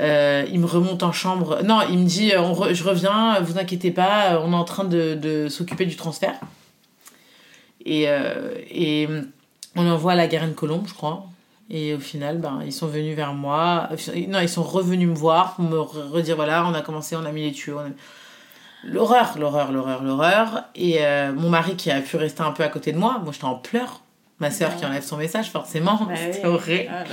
[0.01, 1.61] euh, il me remonte en chambre.
[1.63, 4.85] Non, il me dit on re- Je reviens, vous inquiétez pas, on est en train
[4.85, 6.35] de, de s'occuper du transfert.
[7.87, 8.07] Et,
[8.71, 9.09] et
[9.77, 11.27] on envoie à la Garenne Colombe, je crois.
[11.71, 13.89] Et au final, ben, ils sont venus vers moi.
[14.29, 17.31] Non, ils sont revenus me voir pour me redire voilà, on a commencé, on a
[17.33, 17.79] mis les tuyaux.
[17.79, 17.85] a-
[18.87, 20.65] L'horreur, l'horreur, l'horreur, l'horreur.
[20.75, 20.99] Et
[21.35, 23.55] mon mari qui a pu rester un peu à côté de moi, moi j'étais en
[23.57, 24.01] pleurs.
[24.41, 26.53] Ma soeur qui enlève son message, forcément, Bah c'était oui.
[26.53, 26.91] horrible.
[26.91, 27.05] Ah.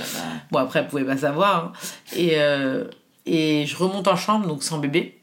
[0.50, 1.66] Bon, après, elle pouvait pas savoir.
[1.66, 1.72] hein.
[2.16, 2.84] Et, euh,
[3.26, 5.18] et je remonte en chambre, donc sans bébé.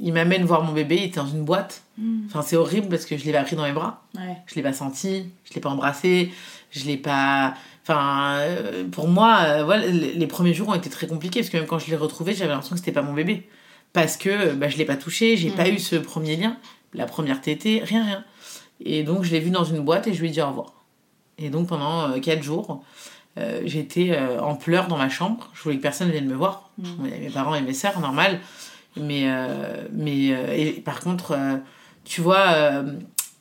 [0.00, 1.82] Il m'amène voir mon bébé, il était dans une boîte.
[2.26, 4.02] Enfin, c'est horrible parce que je l'ai pas pris dans mes bras.
[4.16, 4.36] Ouais.
[4.46, 6.32] Je l'ai pas senti, je l'ai pas embrassé,
[6.70, 7.54] je l'ai pas.
[7.84, 11.56] Enfin, euh, pour moi, euh, voilà, les premiers jours ont été très compliqués parce que
[11.58, 13.48] même quand je l'ai retrouvé, j'avais l'impression que c'était pas mon bébé.
[13.92, 16.56] Parce que bah, je l'ai pas touché, j'ai pas eu ce premier lien,
[16.94, 18.24] la première tétée, rien, rien.
[18.84, 20.72] Et donc, je l'ai vu dans une boîte et je lui ai dit au revoir.
[21.38, 22.84] Et donc, pendant euh, quatre jours,
[23.38, 25.50] euh, j'étais euh, en pleurs dans ma chambre.
[25.54, 26.70] Je voulais que personne vienne me voir.
[27.04, 28.40] Avait mes parents et mes sœurs, normal.
[28.96, 31.56] Mais, euh, mais euh, et par contre, euh,
[32.04, 32.92] tu vois, euh,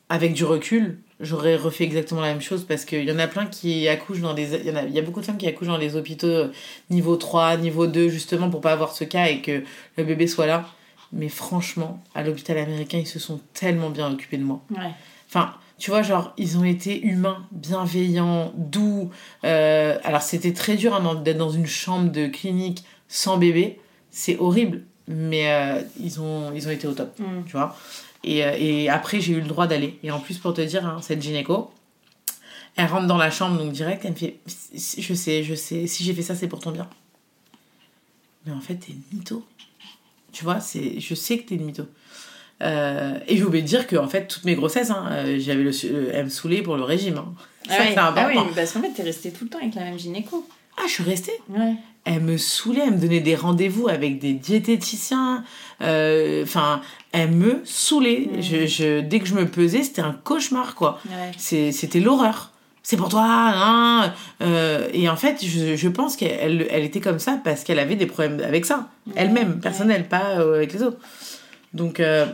[0.10, 3.46] avec du recul, j'aurais refait exactement la même chose parce qu'il y en a plein
[3.46, 4.56] qui accouchent dans des.
[4.56, 6.28] Il y, en a, il y a beaucoup de femmes qui accouchent dans les hôpitaux
[6.28, 6.52] euh,
[6.90, 9.64] niveau 3, niveau 2, justement pour pas avoir ce cas et que
[9.98, 10.66] le bébé soit là.
[11.12, 14.62] Mais franchement, à l'hôpital américain, ils se sont tellement bien occupés de moi.
[14.70, 14.92] Ouais.
[15.28, 19.10] Enfin, tu vois, genre, ils ont été humains, bienveillants, doux.
[19.44, 23.80] Euh, alors, c'était très dur hein, d'être dans une chambre de clinique sans bébé.
[24.12, 24.84] C'est horrible.
[25.08, 27.46] Mais euh, ils, ont, ils ont été au top, Mm.
[27.48, 27.76] tu vois.
[28.24, 29.98] Et, euh, et après, j'ai eu le droit d'aller.
[30.04, 31.72] Et en plus, pour te dire, hein, cette gynéco,
[32.76, 34.38] elle rentre dans la chambre, donc direct, elle me fait
[34.76, 36.88] Je sais, je sais, si j'ai fait ça, c'est pour ton bien.
[38.46, 39.44] Mais en fait, t'es une mytho.
[40.32, 41.86] Tu vois, c'est, je sais que t'es une mytho.
[42.62, 45.64] Euh, et j'ai oublié de dire que en fait toutes mes grossesses hein, euh, j'avais
[45.64, 47.34] le, le elle me saoulait pour le régime hein.
[47.68, 47.88] ça Ah, oui.
[47.94, 49.98] c'est important Ah oui, parce qu'en fait, t'es resté tout le temps avec la même
[49.98, 50.48] gynéco.
[50.78, 51.74] ah je suis restée Ouais.
[52.06, 55.44] elle me saoulait, elle me donnait des rendez-vous avec des diététiciens.
[55.82, 56.82] euh, Enfin,
[57.12, 58.30] elle me saoulait.
[58.40, 61.00] Je, je, dès que je me pesais, c'était un cauchemar, quoi.
[61.08, 61.32] Ouais.
[61.72, 62.52] C'était l'horreur.
[62.84, 67.20] C'est pour toi, hein euh, Et en fait, je, je pense qu'elle elle, était comme
[67.20, 68.88] ça parce qu'elle avait des problèmes avec ça.
[69.16, 70.98] Elle-même, personnelle, pas avec les autres.
[71.74, 72.26] Donc, euh,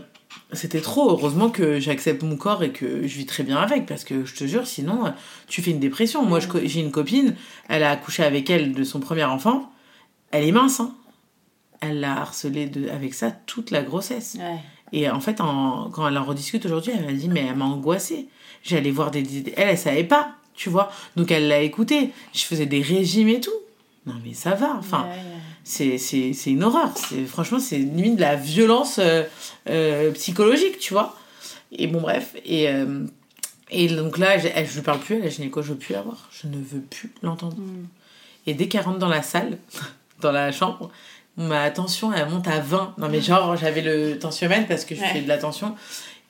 [0.54, 1.10] c'était trop.
[1.12, 4.34] Heureusement que j'accepte mon corps et que je vis très bien avec parce que je
[4.36, 5.14] te jure, sinon,
[5.48, 6.24] tu fais une dépression.
[6.26, 7.36] Moi, j'ai une copine,
[7.70, 9.72] elle a accouché avec elle de son premier enfant.
[10.32, 10.94] Elle est mince, hein.
[11.80, 14.36] Elle l'a harcelée de, avec ça toute la grossesse.
[14.40, 14.60] Ouais.
[14.94, 17.66] Et en fait, en- quand elle en rediscute aujourd'hui, elle m'a dit, mais elle m'a
[17.66, 18.28] angoissée.
[18.64, 19.22] J'allais voir des...
[19.56, 20.92] Elle, elle savait pas, tu vois.
[21.16, 22.12] Donc elle l'a écouté.
[22.34, 23.52] Je faisais des régimes et tout.
[24.06, 25.42] Non mais ça va, enfin, Ouais, ouais.
[25.68, 26.94] C'est, une horreur.
[27.28, 29.24] Franchement, c'est limite de la violence euh,
[29.70, 31.16] euh, psychologique, tu vois.
[31.72, 32.36] Et bon, bref.
[32.46, 33.04] Et, euh,
[33.70, 36.02] et donc là, je, je lui parle plus à la gynéco, je veux plus la
[36.02, 36.30] voir.
[36.32, 37.58] Je ne veux plus l'entendre.
[37.58, 37.86] Mm.
[38.48, 39.58] Et dès qu'elle rentre dans la salle,
[40.22, 40.90] dans la chambre,
[41.36, 42.96] ma tension, elle monte à 20.
[42.98, 45.10] Non, mais genre, j'avais le tensiomètre parce que je Ouais.
[45.14, 45.76] fais de la tension.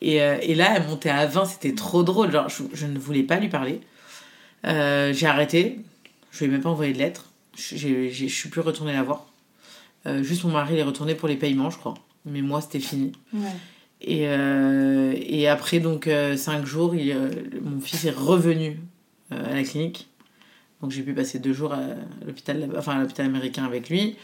[0.01, 2.31] Et, et là, elle montait à 20, c'était trop drôle.
[2.31, 3.81] Genre, je, je ne voulais pas lui parler.
[4.63, 5.79] J'ai arrêté.
[6.31, 7.25] Je lui ai même pas envoyé de lettre.
[7.55, 9.26] Je, je suis plus retournée la voir.
[10.07, 11.93] Euh, juste mon mari il est retourné pour les paiements, je crois.
[12.25, 13.11] Mais moi, c'était fini.
[13.33, 13.39] Ouais.
[14.01, 17.15] Et, euh, et après, donc, euh, cinq jours, il,
[17.63, 18.79] mon fils est revenu
[19.31, 20.07] à la clinique.
[20.81, 21.81] Donc, j'ai pu passer deux jours à
[22.25, 24.15] l'hôpital, enfin, à l'hôpital américain avec lui.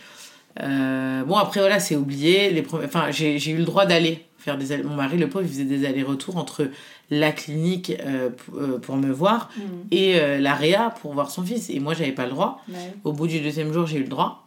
[0.59, 2.51] Bon, après, voilà, c'est oublié.
[2.51, 2.85] Les premiers...
[2.85, 4.83] Enfin, j'ai eu le droit d'aller faire des...
[4.83, 6.69] Mon mari, le pauvre, il faisait des allers-retours entre
[7.09, 9.61] la clinique euh, euh, pour me voir Mm.
[9.91, 11.69] et euh, la réa pour voir son fils.
[11.69, 12.61] Et moi, j'avais pas le droit.
[12.69, 12.93] Ouais.
[13.03, 14.42] Au bout du deuxième jour, j'ai eu le droit.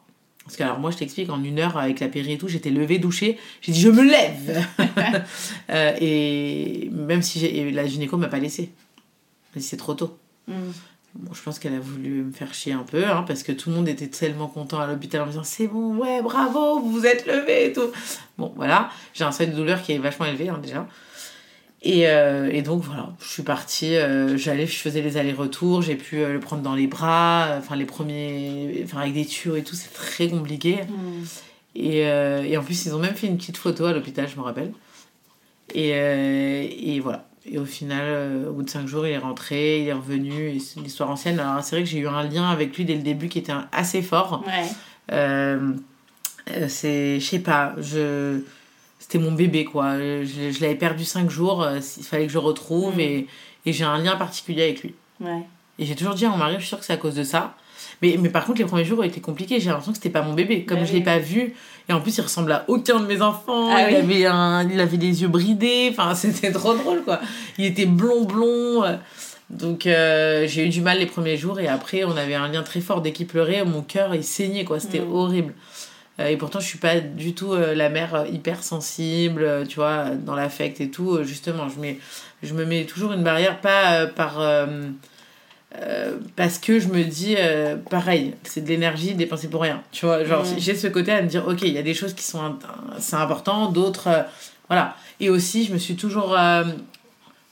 [0.46, 2.70] Parce que, alors, moi, je t'explique, en une heure, avec la péri et tout, j'étais
[2.70, 3.36] levée, douchée.
[3.60, 4.64] J'ai dit, je me lève
[5.70, 8.70] Euh, Et même si j'ai- et la gynéco m'a pas laissé.
[9.54, 10.16] Elle dit, c'est trop tôt.
[10.48, 10.52] Mm.
[11.18, 13.70] Bon, je pense qu'elle a voulu me faire chier un peu, hein, parce que tout
[13.70, 16.92] le monde était tellement content à l'hôpital en me disant, c'est bon, ouais, bravo, vous
[16.92, 17.90] vous êtes levé et tout.
[18.36, 18.90] Bon, voilà.
[19.14, 20.86] J'ai un seuil de douleur qui est vachement élevé, hein, déjà.
[21.82, 25.94] Et, euh, et donc voilà, je suis partie, euh, j'allais, je faisais les allers-retours, j'ai
[25.94, 29.62] pu euh, le prendre dans les bras, enfin les premiers, enfin avec des tuyaux et
[29.62, 30.78] tout, c'est très compliqué.
[30.88, 31.24] Mm.
[31.76, 34.42] Et, et en plus, ils ont même fait une petite photo à l'hôpital, je me
[34.42, 34.72] rappelle.
[35.74, 37.28] Et, et voilà.
[37.44, 40.58] Et au final, au bout de cinq jours, il est rentré, il est revenu, et
[40.58, 41.38] c'est une histoire ancienne.
[41.38, 43.52] Alors c'est vrai que j'ai eu un lien avec lui dès le début qui était
[43.72, 44.42] assez fort.
[44.46, 44.64] Ouais.
[46.68, 48.40] C'est, je sais pas, je,
[49.08, 49.98] c'était mon bébé quoi.
[49.98, 53.00] Je, je l'avais perdu cinq jours, euh, il fallait que je le retrouve Mm.
[53.00, 53.26] et,
[53.66, 54.94] et j'ai un lien particulier avec lui.
[55.20, 55.42] Ouais.
[55.78, 57.22] Et j'ai toujours dit à mon mari, je suis sûre que c'est à cause de
[57.24, 57.54] ça.
[58.02, 59.58] Mais, mais par contre, les premiers jours ont été compliqués.
[59.60, 60.64] J'ai l'impression que c'était pas mon bébé.
[60.64, 60.98] Comme Bah je oui.
[60.98, 61.54] l'ai pas vu.
[61.88, 63.70] Et en plus, il ressemble à aucun de mes enfants.
[63.70, 64.00] Ah il, oui.
[64.02, 65.88] avait un, il avait des yeux bridés.
[65.92, 67.20] Enfin, c'était trop drôle, quoi.
[67.58, 68.82] Il était blond, blond.
[69.50, 71.60] Donc, euh, j'ai eu du mal les premiers jours.
[71.60, 73.00] Et après, on avait un lien très fort.
[73.02, 74.80] Dès qu'il pleurait, mon cœur, il saignait, quoi.
[74.80, 75.12] C'était Mm.
[75.12, 75.54] horrible.
[76.18, 79.76] Euh, et pourtant, je suis pas du tout euh, la mère hyper sensible, euh, tu
[79.76, 81.22] vois, dans l'affect et tout.
[81.24, 81.98] Justement, je, mets,
[82.42, 84.40] je me mets toujours une barrière, pas par.
[84.40, 89.82] euh, parce que je me dis, euh, pareil, c'est de l'énergie dépensée pour rien.
[89.92, 92.14] Tu vois, genre, j'ai ce côté à me dire, ok, il y a des choses
[92.14, 92.56] qui sont
[92.98, 94.08] c'est important, d'autres.
[94.08, 94.22] euh,
[94.68, 94.96] voilà.
[95.20, 96.30] Et aussi, je me suis toujours.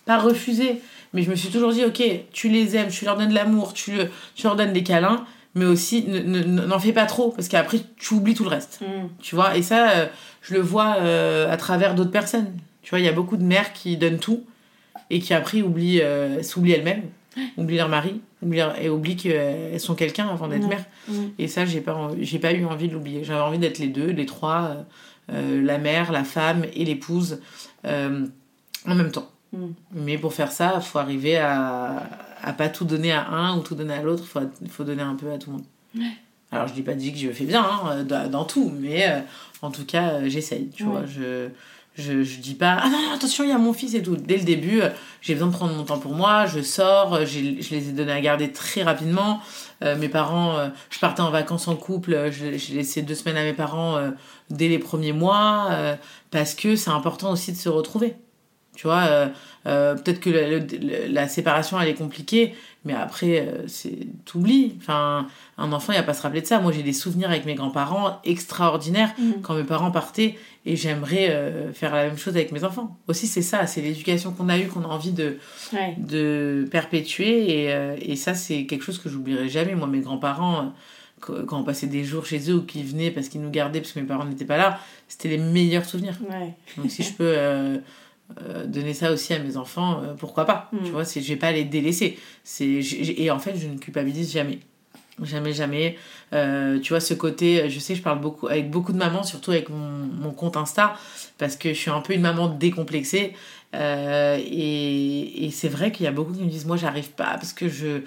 [0.07, 0.81] pas refusé,
[1.13, 2.03] mais je me suis toujours dit, ok,
[2.33, 3.93] tu les aimes, tu leur donnes de l'amour, tu,
[4.35, 5.25] tu leur donnes des câlins,
[5.55, 8.81] mais aussi, ne- ne- n'en fais pas trop, parce qu'après, tu oublies tout le reste.
[8.81, 9.09] Mm.
[9.21, 10.07] Tu vois, et ça, euh,
[10.43, 12.53] je le vois euh, à travers d'autres personnes.
[12.83, 14.45] Tu vois, il y a beaucoup de mères qui donnent tout
[15.11, 17.03] et qui après oublient, euh, s'oublient elles-mêmes,
[17.57, 20.69] oublient leur mari, oublient leur- et oublient qu'elles sont quelqu'un avant d'être Ouais.
[20.69, 20.85] mère.
[21.09, 21.15] Mm.
[21.39, 23.23] Et ça, j'ai pas, j'ai pas eu envie de l'oublier.
[23.25, 24.83] J'avais envie d'être les deux, les trois, euh,
[25.33, 27.41] euh, la mère, la femme et l'épouse
[27.87, 28.27] euh,
[28.87, 29.31] en même temps.
[29.53, 29.67] Mm.
[29.93, 32.03] Mais pour faire ça, il faut arriver à,
[32.45, 34.23] à pas tout donner à un ou tout donner à l'autre.
[34.25, 34.41] Il faut,
[34.71, 35.65] faut donner un peu à tout le monde.
[36.53, 39.21] Alors, je dis pas dit que je fais bien hein, dans, dans tout, mais euh,
[39.63, 40.69] en tout cas, euh, j'essaye.
[40.71, 40.91] Tu Ouais.
[40.91, 41.49] vois, je,
[41.97, 44.17] je, je dis pas Ah non, non, attention, il y a mon fils et tout.
[44.17, 44.91] Dès le début, euh,
[45.21, 46.47] j'ai besoin de prendre mon temps pour moi.
[46.47, 49.41] Je sors, euh, je les ai donnés à garder très rapidement.
[49.83, 53.37] Euh, mes parents, euh, je partais en vacances en couple, euh, j'ai laissé deux semaines
[53.37, 54.11] à mes parents euh,
[54.51, 55.97] dès les premiers mois, euh,
[56.31, 58.15] parce que c'est important aussi de se retrouver.
[58.77, 59.31] Tu vois,
[59.67, 60.31] euh, peut-être que
[61.11, 62.55] la, séparation, elle est compliquée,
[62.85, 63.97] mais après, euh, c'est
[64.27, 64.75] t'oublies.
[64.79, 66.61] Enfin, un enfant, il va pas à se rappeler de ça.
[66.61, 69.41] Moi, j'ai des souvenirs avec mes grands-parents extraordinaires Mm.
[69.43, 70.37] quand mes parents partaient,
[70.67, 72.99] et j'aimerais euh, faire la même chose avec mes enfants.
[73.09, 75.39] Aussi, c'est ça, c'est l'éducation qu'on a eue, qu'on a envie de,
[75.73, 75.95] Ouais.
[75.99, 80.73] de perpétuer et, euh, et ça c'est quelque chose que j'oublierai jamais moi mes grands-parents
[81.21, 83.81] qu- quand on passait des jours chez eux ou qu'ils venaient parce qu'ils nous gardaient
[83.81, 86.55] parce que mes parents n'étaient pas là c'était les meilleurs souvenirs Ouais.
[86.77, 87.79] donc si je peux euh,
[88.41, 90.79] euh, donner ça aussi à mes enfants euh, pourquoi pas Mm.
[90.85, 92.19] tu vois c'est je vais pas les délaisser.
[92.43, 94.59] C'est et en fait je ne culpabilise jamais.
[95.23, 95.97] Jamais jamais.
[96.33, 99.53] Euh, tu vois ce côté je sais je parle beaucoup avec beaucoup de mamans surtout
[99.53, 100.97] avec mon, mon compte Insta
[101.39, 103.35] parce que je suis un peu une maman décomplexée.
[103.73, 107.53] Et, et c'est vrai qu'il y a beaucoup qui me disent moi j'arrive pas parce
[107.53, 108.03] que je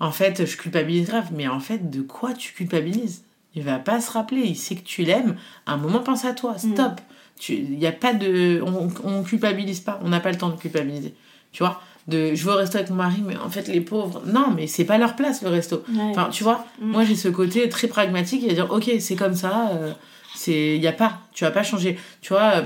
[0.00, 1.28] en fait je culpabilise grave.
[1.32, 3.22] Mais en fait de quoi tu culpabilises?
[3.54, 4.42] Il va pas se rappeler.
[4.42, 5.36] Il sait que tu l'aimes.
[5.66, 6.56] À un moment pense à toi.
[6.58, 7.00] Stop.
[7.31, 10.48] tu il y a pas de on, on culpabilise pas on n'a pas le temps
[10.50, 11.14] de culpabiliser
[11.52, 11.80] tu vois?
[12.08, 14.66] De je vais au resto avec mon mari mais en fait les pauvres non mais
[14.66, 16.00] c'est pas leur place le resto Ouais.
[16.10, 16.90] Enfin, tu vois, Mm.
[16.90, 19.92] moi j'ai ce côté très pragmatique et dire ok, c'est comme ça, euh,
[20.34, 21.98] c'est y a pas, tu vas pas changer.
[22.20, 22.62] Tu vois, euh,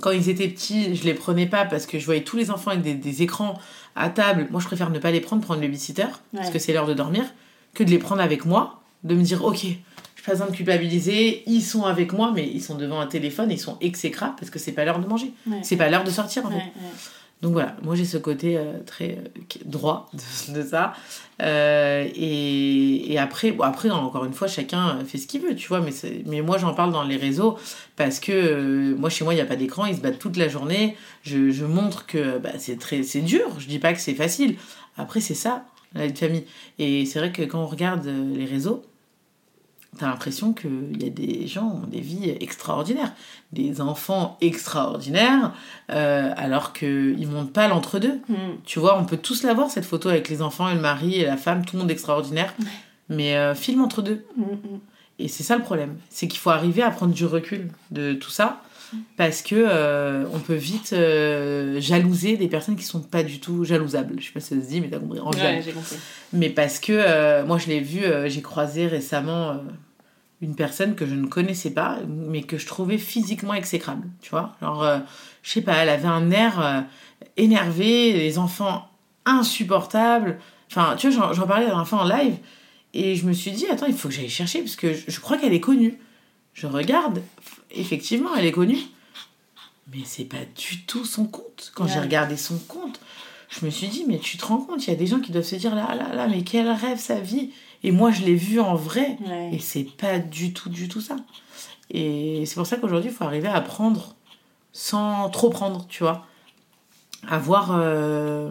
[0.00, 2.70] quand ils étaient petits, je les prenais pas parce que je voyais tous les enfants
[2.70, 3.58] avec des, des écrans
[3.96, 4.46] à table.
[4.50, 6.94] Moi, je préfère ne pas les prendre, prendre le babysitter parce que c'est l'heure de
[6.94, 7.24] dormir,
[7.74, 9.66] que de les prendre avec moi, de me dire ok,
[10.20, 13.50] j'ai pas besoin de culpabiliser, ils sont avec moi, mais ils sont devant un téléphone,
[13.50, 15.60] ils sont exécrables parce que c'est pas l'heure de manger, Ouais.
[15.62, 16.56] c'est pas l'heure de sortir en fait.
[16.56, 16.72] ouais.
[17.42, 20.10] Donc voilà, moi j'ai ce côté euh, très euh, droit
[20.48, 20.92] de, de ça.
[21.40, 25.68] Euh, et, et après, bon, après, encore une fois, chacun fait ce qu'il veut, tu
[25.68, 25.80] vois.
[26.26, 27.56] Mais, moi j'en parle dans les réseaux
[27.96, 30.36] parce que euh, moi chez moi il n'y a pas d'écran, ils se battent toute
[30.36, 30.96] la journée.
[31.22, 34.56] Je, je montre que bah, c'est très c'est dur, je dis pas que c'est facile.
[34.98, 35.64] Après, c'est ça,
[35.94, 36.44] la vie de famille.
[36.78, 38.04] Et c'est vrai que quand on regarde
[38.34, 38.82] les réseaux,
[39.98, 43.12] T'as l'impression qu'il y a des gens qui ont des vies extraordinaires,
[43.52, 45.52] des enfants extraordinaires,
[45.90, 48.20] euh, alors qu'ils ne montrent pas l'entre-deux.
[48.28, 48.34] Mm.
[48.64, 51.16] Tu vois, on peut tous la voir, cette photo avec les enfants et le mari
[51.16, 52.54] et la femme, tout le monde extraordinaire.
[53.08, 54.24] Mais euh, filme entre deux.
[54.36, 54.80] Mm, mm.
[55.18, 55.96] Et c'est ça le problème.
[56.08, 58.62] C'est qu'il faut arriver à prendre du recul de tout ça.
[59.16, 63.64] Parce que euh, on peut vite euh, jalouser des personnes qui sont pas du tout
[63.64, 64.14] jalousables.
[64.18, 65.20] Je sais pas si ça se dit, mais t'as compris.
[65.20, 65.96] En Ouais, j'ai compris.
[66.32, 69.60] Mais parce que euh, moi, je l'ai vu, j'ai croisé récemment
[70.42, 74.08] une personne que je ne connaissais pas, mais que je trouvais physiquement exécrable.
[74.22, 74.84] Tu vois Genre,
[75.42, 76.84] je sais pas, elle avait un air
[77.36, 78.88] énervé, les enfants
[79.26, 80.38] insupportables.
[80.70, 82.36] Enfin, tu vois, j'en- j'en parlais la dernière fois en live,
[82.94, 85.20] et je me suis dit, attends, il faut que j'aille chercher, parce que je, je
[85.20, 85.98] crois qu'elle est connue.
[86.54, 87.22] Je regarde,
[87.70, 88.78] effectivement, elle est connue.
[89.92, 91.72] Mais c'est pas du tout son compte.
[91.74, 93.00] Quand j'ai regardé son compte,
[93.48, 95.32] je me suis dit, mais tu te rends compte, il y a des gens qui
[95.32, 97.50] doivent se dire, là, là, là, mais quel rêve sa vie.
[97.82, 99.16] Et moi, je l'ai vu en vrai.
[99.26, 99.50] Ouais.
[99.54, 101.16] Et c'est pas du tout, du tout ça.
[101.90, 104.14] Et c'est pour ça qu'aujourd'hui, il faut arriver à prendre
[104.72, 106.26] sans trop prendre, tu vois.
[107.26, 108.50] À voir euh,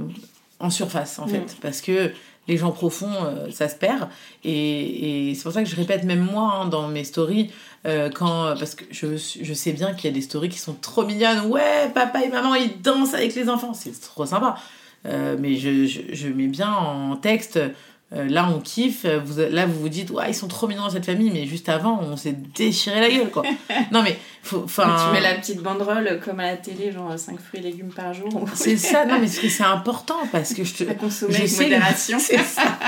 [0.59, 1.29] en surface, en Mm.
[1.29, 1.57] fait.
[1.61, 2.11] Parce que
[2.49, 4.09] les gens profonds, euh, ça se perd.
[4.43, 7.49] Et, et c'est pour ça que je répète, même moi, hein, dans mes stories,
[7.85, 11.05] euh, quand, parce que je, sais bien qu'il y a des stories qui sont trop
[11.05, 11.45] mignonnes.
[11.47, 13.73] Ouais, papa et maman, ils dansent avec les enfants.
[13.73, 14.55] C'est trop sympa.
[15.05, 17.59] Euh, mais je, je mets bien en texte.
[18.15, 19.05] Euh, là, on kiffe.
[19.05, 21.29] Vous, là, vous vous dites, ouais, ils sont trop mignons dans cette famille.
[21.29, 23.43] Mais juste avant, on s'est déchiré la gueule, quoi.
[23.91, 24.95] non, mais, faut, enfin.
[25.05, 28.13] Tu mets la petite banderole comme à la télé, genre 5 fruits et légumes par
[28.15, 28.29] jour.
[28.55, 30.89] C'est ça, non, mais c'est important parce que je te.
[30.89, 32.19] à consommer Je avec sais, modération.
[32.21, 32.79] c'est ça.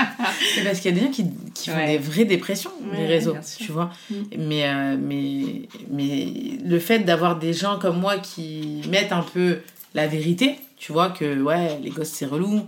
[0.54, 3.06] C'est parce qu'il y a des gens qui, qui font des vraies dépressions, Ouais, les
[3.06, 3.90] réseaux, tu vois.
[4.10, 4.14] Mm.
[4.38, 6.26] Mais, euh, mais, mais
[6.64, 9.58] le fait d'avoir des gens comme moi qui mettent un peu
[9.94, 12.62] la vérité, Tu vois que, ouais, les gosses, c'est relou.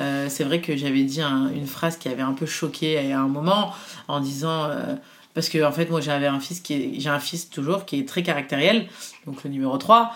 [0.00, 3.20] Euh, c'est vrai que j'avais dit un- une phrase qui avait un peu choqué à
[3.20, 3.72] un moment
[4.08, 4.64] en disant.
[4.64, 4.94] euh,
[5.34, 7.00] parce que, en fait, moi, j'avais un fils qui est.
[7.00, 8.86] J'ai un fils toujours qui est très caractériel,
[9.26, 10.12] donc le numéro 3.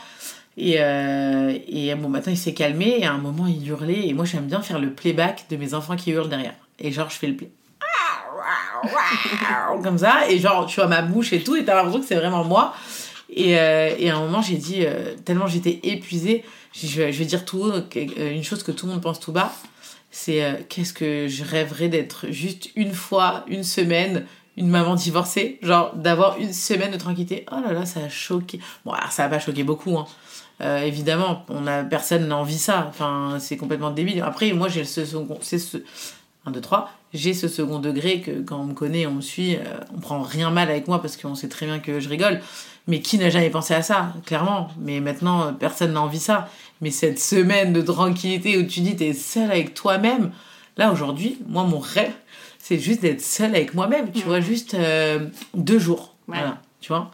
[0.56, 4.08] Et, euh, et bon, maintenant, il s'est calmé et à un moment, il hurlait.
[4.08, 6.54] Et moi, j'aime bien faire le playback de mes enfants qui hurlent derrière.
[6.80, 7.50] Et genre, je fais le play.
[9.82, 10.28] Comme ça.
[10.28, 11.56] Et genre, tu vois ma bouche et tout.
[11.56, 12.74] Et t'as l'impression que c'est vraiment moi.
[13.30, 14.84] Et, euh, et à un moment, j'ai dit,
[15.24, 17.72] tellement j'étais épuisée, je vais, je vais dire tout
[18.16, 19.52] une chose que tout le monde pense tout bas.
[20.16, 25.58] C'est euh, qu'est-ce que je rêverais d'être juste une fois, une semaine, une maman divorcée.
[25.60, 27.44] Genre, d'avoir une semaine de tranquillité.
[27.50, 28.60] Oh là là, ça a choqué.
[28.84, 30.06] Bon, ça a pas choqué beaucoup, hein.
[30.60, 32.86] Euh, évidemment, on a, personne n'a envie ça.
[32.88, 34.22] Enfin, c'est complètement débile.
[34.22, 35.78] Après, moi, j'ai ce ce.
[36.46, 36.90] 1, 2, 3.
[37.14, 40.20] J'ai ce second degré que quand on me connaît, on me suit, euh, on prend
[40.20, 42.40] rien mal avec moi parce qu'on sait très bien que je rigole.
[42.88, 44.68] Mais qui n'a jamais pensé à ça, clairement?
[44.80, 46.48] Mais maintenant, euh, personne n'a envie ça.
[46.80, 50.32] Mais cette semaine de tranquillité où tu dis t'es seule avec toi-même,
[50.76, 52.12] là aujourd'hui, moi mon rêve,
[52.58, 54.10] c'est juste d'être seule avec moi-même.
[54.10, 56.16] Tu vois, juste euh, deux jours.
[56.26, 56.38] Ouais.
[56.38, 57.12] Voilà, tu vois?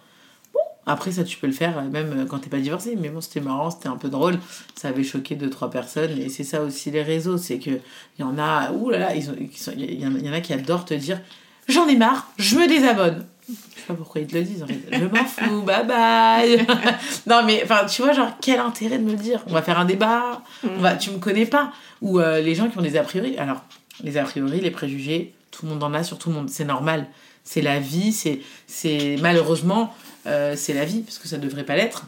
[0.86, 2.96] Après ça, tu peux le faire euh, même euh, quand t'es pas divorcé.
[2.98, 4.38] Mais bon, c'était marrant, c'était un peu drôle.
[4.74, 6.18] Ça avait choqué deux trois personnes.
[6.18, 9.14] Et c'est ça aussi les réseaux, c'est que il y en a, ouh là là,
[9.14, 11.20] il y en a qui adorent te dire,
[11.68, 13.26] j'en ai marre, je me désabonne.
[13.48, 14.80] Je sais pas pourquoi ils te le disent en fait.
[14.92, 16.66] Je m'en fous, bye bye.
[17.26, 19.42] non mais enfin tu vois genre quel intérêt de me le dire?
[19.46, 20.42] On va faire un débat.
[20.64, 21.72] On va, tu me connais pas.
[22.00, 23.36] Ou euh, les gens qui ont des a priori.
[23.38, 23.64] Alors
[24.04, 26.50] les a priori, les préjugés, tout le monde en a sur tout le monde.
[26.50, 27.06] C'est normal.
[27.42, 28.12] C'est la vie.
[28.12, 29.94] C'est c'est malheureusement
[30.26, 32.06] euh, c'est la vie parce que ça devrait pas l'être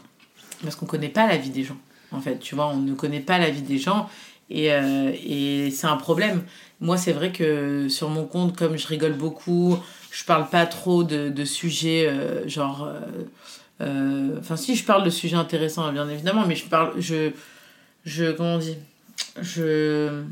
[0.61, 1.77] parce qu'on connaît pas la vie des gens.
[2.11, 4.07] En fait, tu vois, on ne connaît pas la vie des gens
[4.49, 6.43] et, euh, et c'est un problème.
[6.79, 9.77] Moi, c'est vrai que sur mon compte, comme je rigole beaucoup,
[10.11, 12.87] je parle pas trop de, de sujets euh, genre.
[13.79, 16.93] Enfin, si, je parle de sujets intéressants, bien évidemment, mais je parle.
[17.01, 17.31] Je.
[18.05, 18.77] je comment on dit
[19.41, 20.23] Je.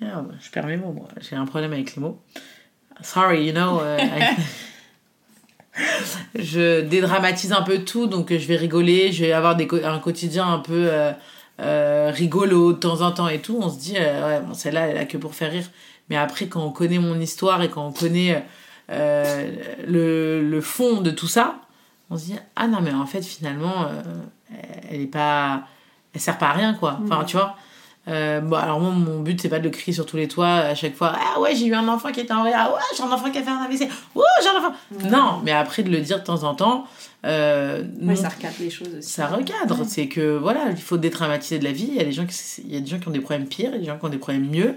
[0.00, 1.08] Merde, je perds mes mots, moi.
[1.20, 2.20] J'ai un problème avec les mots.
[3.00, 3.80] Sorry, you know.
[6.34, 10.52] je dédramatise un peu tout, donc je vais rigoler, je vais avoir des un quotidien
[10.52, 11.12] un peu euh,
[11.60, 13.58] euh, rigolo de temps en temps et tout.
[13.60, 15.66] On se dit, euh, ouais, bon, celle-là, elle a que pour faire rire.
[16.08, 18.44] Mais après, quand on connaît mon histoire et quand on connaît
[18.90, 19.50] euh,
[19.86, 21.56] le, le fond de tout ça,
[22.10, 24.02] on se dit, ah non, mais en fait, finalement, euh,
[24.90, 25.62] elle est pas.
[26.14, 26.98] Elle sert pas à rien, quoi.
[27.04, 27.56] Enfin, tu vois.
[28.08, 30.46] Euh, bon, alors moi, mon but, c'est pas de le crier sur tous les toits
[30.54, 31.12] à chaque fois.
[31.16, 32.52] Ah ouais, j'ai eu un enfant qui était en vrai.
[32.54, 33.88] Ah ouais, j'ai un enfant qui a fait un AVC.
[34.14, 34.74] Oh, j'ai un enfant.
[35.10, 36.86] Non, mais après de le dire de temps en temps,
[37.24, 39.10] euh, Ouais, non, ça recadre les choses aussi.
[39.10, 39.80] ça recadre.
[39.88, 41.88] C'est que voilà, il faut détraumatiser de la vie.
[41.90, 43.46] Il y a des gens qui, il y a des gens qui ont des problèmes
[43.48, 44.76] pires, il y a des gens qui ont des problèmes mieux.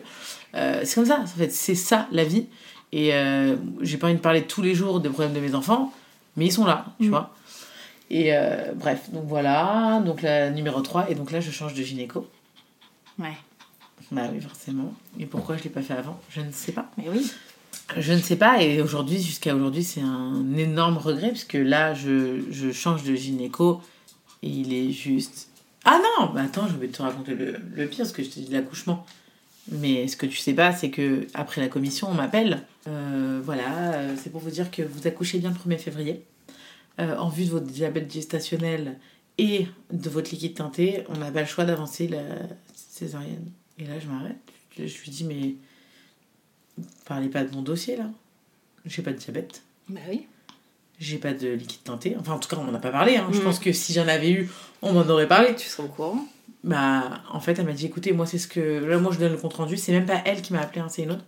[0.56, 2.48] Euh, c'est comme ça, en fait, c'est ça la vie.
[2.92, 5.94] Et euh, j'ai pas envie de parler tous les jours des problèmes de mes enfants,
[6.36, 7.10] mais ils sont là, tu Mm.
[7.12, 7.30] vois.
[8.10, 8.32] Et
[8.74, 12.28] bref, donc voilà, donc la numéro 3, et donc là je change de gynéco.
[13.20, 13.38] Ouais.
[14.12, 14.94] Bah oui, forcément.
[15.20, 16.90] Et pourquoi je l'ai pas fait avant Je ne sais pas.
[16.98, 17.32] Mais oui.
[17.98, 21.94] Je ne sais pas, et aujourd'hui, jusqu'à aujourd'hui, c'est un énorme regret, parce que là,
[21.94, 23.82] je, je change de gynéco,
[24.44, 25.50] et il est juste...
[25.86, 28.40] Ah non bah Attends, je vais te raconter le, le pire, parce que je te
[28.40, 29.06] dis l'accouchement.
[29.72, 32.64] Mais ce que tu sais pas, c'est que après la commission, on m'appelle.
[32.88, 36.24] Euh, voilà, euh, c'est pour vous dire que vous accouchez bien le 1er février.
[37.00, 38.98] Euh, en vue de votre diabète gestationnel
[39.38, 42.20] et de votre liquide teinté, on n'a pas le choix d'avancer la
[43.00, 43.52] césarienne.
[43.78, 44.38] Et là, je m'arrête.
[44.78, 45.56] Je, je lui dis, mais
[47.06, 48.10] parlez pas de mon dossier là.
[48.86, 50.26] J'ai pas de diabète, Bah oui.
[51.00, 52.16] j'ai pas de liquide teinté.
[52.18, 53.18] Enfin, en tout cas, on m'en a pas parlé.
[53.18, 53.30] Hein.
[53.32, 53.44] Je Mm.
[53.44, 54.50] pense que si j'en avais eu,
[54.82, 55.56] on m'en aurait parlé.
[55.56, 56.26] Tu seras au courant?
[56.64, 58.60] Bah, en fait, elle m'a dit écoutez, moi, c'est ce que.
[58.86, 59.76] Là, moi, je donne le compte rendu.
[59.78, 61.26] C'est même pas elle qui m'a appelé, hein, c'est une autre.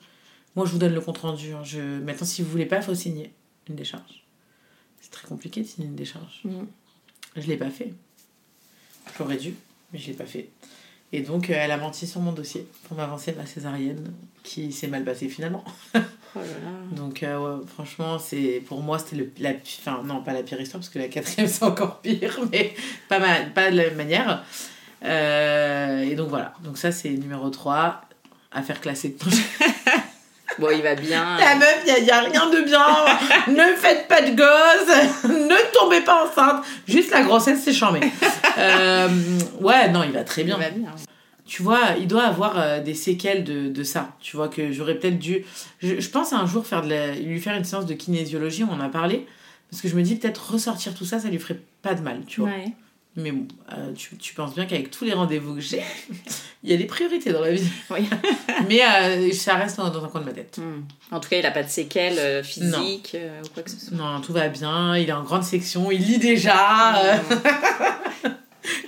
[0.56, 1.54] Moi, je vous donne le compte rendu.
[1.54, 1.64] hein.
[1.64, 1.80] Je...
[2.00, 3.32] Maintenant, si vous voulez pas, il faut signer
[3.70, 4.24] une décharge.
[5.02, 6.42] C'est très compliqué de signer une décharge.
[6.46, 6.64] Mm.
[7.38, 7.94] Je l'ai pas fait.
[9.18, 9.56] J'aurais dû,
[9.92, 10.50] mais je l'ai pas fait.
[11.14, 14.88] Et donc, euh, elle a menti sur mon dossier pour m'avancer ma césarienne, qui s'est
[14.88, 15.64] mal passée finalement.
[16.34, 16.96] Oh là là.
[16.96, 19.50] Donc, euh, ouais, franchement, c'est pour moi, c'était le- la.
[19.82, 22.74] Enfin, non, pas la pire histoire, parce que la quatrième, c'est encore pire, mais
[23.10, 24.46] pas, ma- pas de la même manière.
[25.04, 26.54] Euh, et donc, voilà.
[26.64, 28.00] Donc, ça, c'est numéro 3,
[28.54, 29.18] affaire classée.
[30.62, 31.38] Bon, il va bien.
[31.38, 32.86] la meuf, il n'y a, rien de bien.
[33.48, 35.24] ne faites pas de gosse.
[35.28, 36.64] ne tombez pas enceinte.
[36.88, 38.00] Juste la grossesse, c'est charmé.
[38.58, 39.10] Euh,
[39.60, 40.58] ouais, non, il va très Il bien.
[40.58, 40.92] va bien.
[41.46, 44.10] Tu vois, il doit avoir euh, des séquelles de, de ça.
[44.22, 45.44] Tu vois, que j'aurais peut-être dû.
[45.82, 48.72] Je, je pense un jour faire de la- lui faire une séance de kinésiologie, on
[48.74, 49.26] en a parlé.
[49.70, 52.22] Parce que je me dis, peut-être ressortir tout ça, ça lui ferait pas de mal,
[52.28, 52.50] tu vois.
[52.50, 52.72] Ouais.
[53.18, 55.84] Mais bon, euh, tu, tu penses bien qu'avec tous les rendez-vous que j'ai,
[56.64, 57.68] il y a des priorités dans la vie.
[57.90, 58.08] Oui.
[58.70, 60.60] Mais euh, ça reste dans, dans un coin de ma tête.
[60.60, 60.84] Hmm.
[61.14, 63.98] En tout cas, il a pas de séquelles euh, physiques ou quoi que ce soit.
[63.98, 67.04] Non, tout va bien, il est en grande section, il lit déjà.
[67.04, 67.18] euh,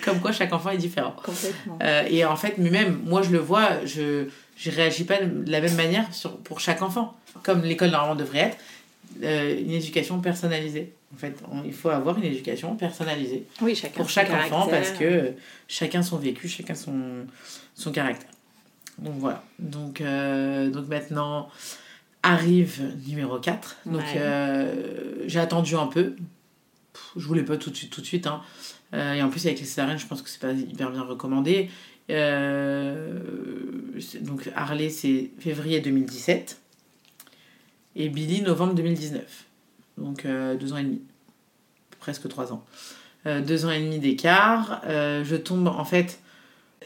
[0.06, 1.16] Comme quoi, chaque enfant est différent.
[1.24, 1.80] Complètement.
[2.10, 5.60] Et en fait, mais même, moi, je le vois, je je réagis pas de la
[5.60, 7.18] même manière sur, pour chaque enfant.
[7.42, 8.54] Comme l'école, normalement, devrait
[9.20, 10.94] être, une éducation personnalisée.
[11.14, 14.92] En fait, on- il faut avoir une éducation personnalisée Oui, chacun pour chaque enfant parce
[14.92, 15.32] que euh,
[15.68, 17.26] chacun son vécu, chacun son,
[17.76, 18.30] son caractère.
[18.98, 19.44] Donc voilà.
[19.60, 21.50] Donc, euh, donc maintenant
[22.24, 23.78] arrive numéro 4.
[23.86, 24.04] Donc Ouais.
[24.18, 26.16] euh, j'ai attendu un peu.
[26.94, 28.28] Pff, Je voulais pas tout de suite, tout de suite.
[28.28, 28.42] Hein.
[28.94, 31.70] Euh, et en plus avec les césariennes, je pense que c'est pas hyper bien recommandé.
[34.22, 36.60] Donc Harley c'est février 2017
[37.96, 39.46] et Billy novembre 2019.
[39.98, 41.02] Donc euh, deux ans et demi,
[42.00, 42.64] presque trois ans.
[43.26, 44.82] Euh, deux ans et demi d'écart.
[44.86, 46.20] Euh, je tombe en fait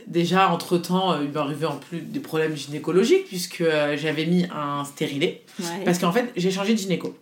[0.05, 3.63] déjà entre temps il m'est arrivé en plus des problèmes gynécologiques puisque
[3.95, 5.84] j'avais mis un stérilet Ouais.
[5.85, 7.17] parce qu'en fait j'ai changé de gynéco.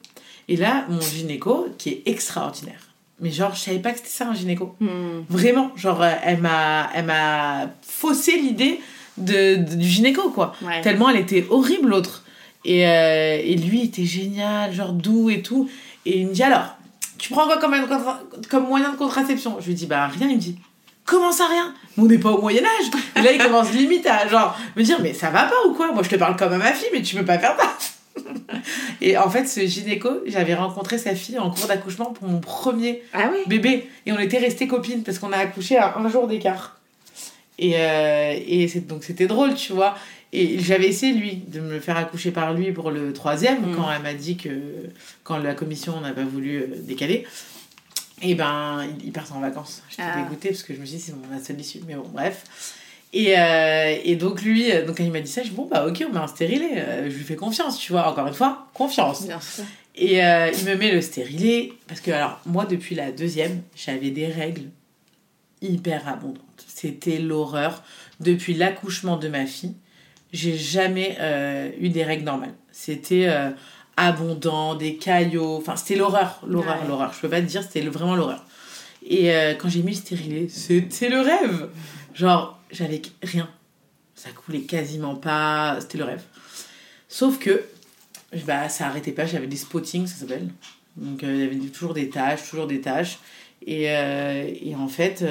[0.49, 2.81] Et là mon gynéco qui est extraordinaire.
[3.21, 4.75] Mais genre je savais pas que c'était ça un gynéco.
[4.81, 5.21] Hmm.
[5.29, 8.81] Vraiment, genre elle m'a elle m'a faussé l'idée
[9.17, 10.53] de, de- du gynéco quoi.
[10.61, 10.81] Ouais.
[10.81, 12.24] Tellement elle était horrible l'autre.
[12.65, 15.69] Et, euh, et lui il était génial, genre doux et tout.
[16.05, 16.75] Et il me dit alors,
[17.17, 17.87] tu prends quoi comme, moyen
[18.49, 19.57] comme moyen de contraception?
[19.61, 20.57] Je lui dis bah rien, il me dit
[21.05, 21.73] comment ça rien?
[21.95, 22.91] Mais On n'est pas au Moyen-Âge.
[23.15, 25.91] Et là il commence limite à genre me dire mais ça va pas ou quoi?
[25.91, 27.77] Moi je te parle comme à ma fille mais tu peux pas faire ça.
[29.01, 33.03] et en fait ce gynéco, j'avais rencontré sa fille en cours d'accouchement pour mon premier
[33.13, 33.39] Ah oui?
[33.47, 33.89] bébé.
[34.05, 36.79] Et on était restés copines parce qu'on a accouché à un jour d'écart.
[37.59, 39.95] Et, euh, et donc c'était drôle tu vois
[40.37, 43.75] et j'avais essayé lui de me faire accoucher par lui pour le troisième Mm.
[43.75, 44.49] quand elle m'a dit que
[45.23, 47.25] quand la commission n'a pas voulu euh, décaler
[48.21, 50.21] et ben il, il part en vacances j'étais Ah.
[50.21, 52.43] dégoûtée parce que je me suis dit c'est mon seule issue mais bon bref
[53.13, 55.67] et, euh, et donc lui euh, donc quand il m'a dit ça je dis bon
[55.71, 58.33] bah ok on met un stérilet euh, je lui fais confiance tu vois encore une
[58.33, 59.63] fois confiance Bien sûr.
[59.95, 61.71] et euh, il me met le stérilet.
[61.87, 64.63] Parce que, alors, moi, depuis la deuxième, j'avais des règles
[65.61, 66.65] hyper abondantes.
[66.67, 67.81] C'était l'horreur.
[68.19, 69.73] Depuis l'accouchement de ma fille,
[70.35, 72.53] j'ai jamais euh, eu des règles normales.
[72.71, 73.49] C'était euh,
[73.97, 75.57] abondant, des caillots.
[75.57, 76.87] Enfin, c'était l'horreur, l'horreur, Ouais.
[76.87, 77.13] l'horreur.
[77.13, 78.45] Je peux pas te dire, c'était vraiment l'horreur.
[79.07, 81.69] Et euh, quand j'ai mis le stérilet, c'était le rêve.
[82.13, 83.49] Genre, j'avais rien.
[84.15, 85.77] Ça coulait quasiment pas.
[85.81, 86.23] C'était le rêve.
[87.07, 87.63] Sauf que
[88.47, 90.49] bah, ça arrêtait pas, j'avais des spottings, ça s'appelle.
[90.97, 93.19] Donc il y avait toujours des tâches, toujours des tâches.
[93.65, 95.23] Et, et en fait,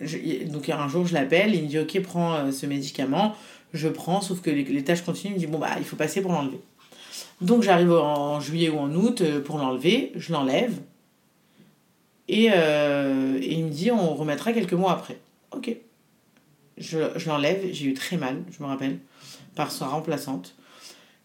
[0.00, 3.34] je- donc un jour je l'appelle, il me dit Ok, prends ce médicament.
[3.74, 5.32] Je prends, sauf que les, tâches continuent.
[5.32, 6.60] Il me dit Bon, bah, il faut passer pour l'enlever.
[7.40, 10.78] Donc j'arrive en, juillet ou en août euh, pour l'enlever, je l'enlève.
[12.28, 15.18] Et, euh, et il me dit On remettra quelques mois après.
[15.50, 15.76] Ok.
[16.78, 18.98] Je, je l'enlève, j'ai eu très mal, je me rappelle,
[19.56, 20.54] par sa remplaçante.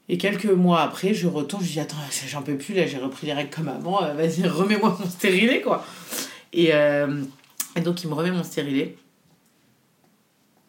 [0.08, 1.98] Et quelques mois après, je retourne, je dis attends,
[2.28, 5.62] j'en peux plus là, j'ai repris les règles comme avant, euh, vas-y, remets-moi mon stérilet
[5.62, 5.86] quoi.
[6.52, 8.96] Et, et donc il me remet mon stérilet.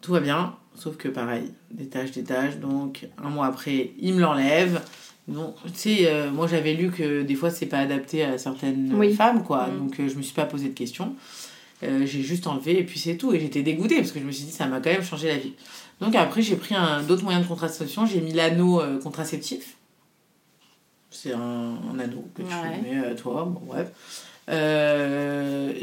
[0.03, 2.57] Tout va bien, sauf que pareil, des tâches, des tâches.
[2.57, 4.81] Donc un mois après, il me l'enlève.
[5.29, 8.93] Donc, tu sais, euh, moi j'avais lu que des fois c'est pas adapté à certaines
[8.95, 9.15] Oui.
[9.15, 9.79] femmes quoi, Mm.
[9.79, 11.15] donc euh, je me suis pas posé de questions.
[11.83, 13.33] Euh, j'ai juste enlevé et puis c'est tout.
[13.33, 15.37] Et j'étais dégoûtée parce que je me suis dit ça m'a quand même changé la
[15.39, 15.53] vie.
[16.01, 18.07] Donc après, j'ai pris un d'autres moyens de contraception.
[18.07, 19.77] J'ai mis l'anneau contraceptif.
[21.11, 22.81] C'est un, un anneau que tu Ouais.
[22.83, 23.45] mets à toi.
[23.45, 23.89] Bon, bref.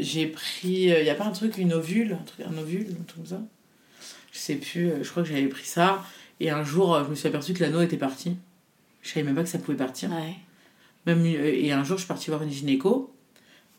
[0.00, 0.82] J'ai pris.
[0.84, 3.26] Il n'y a pas un truc, une ovule Un, truc, un ovule Un truc comme
[3.26, 3.40] ça?
[4.38, 4.90] Je sais plus.
[4.90, 6.04] euh, Je crois que j'avais pris ça.
[6.40, 8.36] Et un jour, euh, je me suis aperçue que l'anneau était parti.
[9.02, 10.10] Je savais même pas que ça pouvait partir.
[10.10, 10.34] Ouais.
[11.06, 13.12] Même, euh, et un jour, je suis partie voir une gynéco.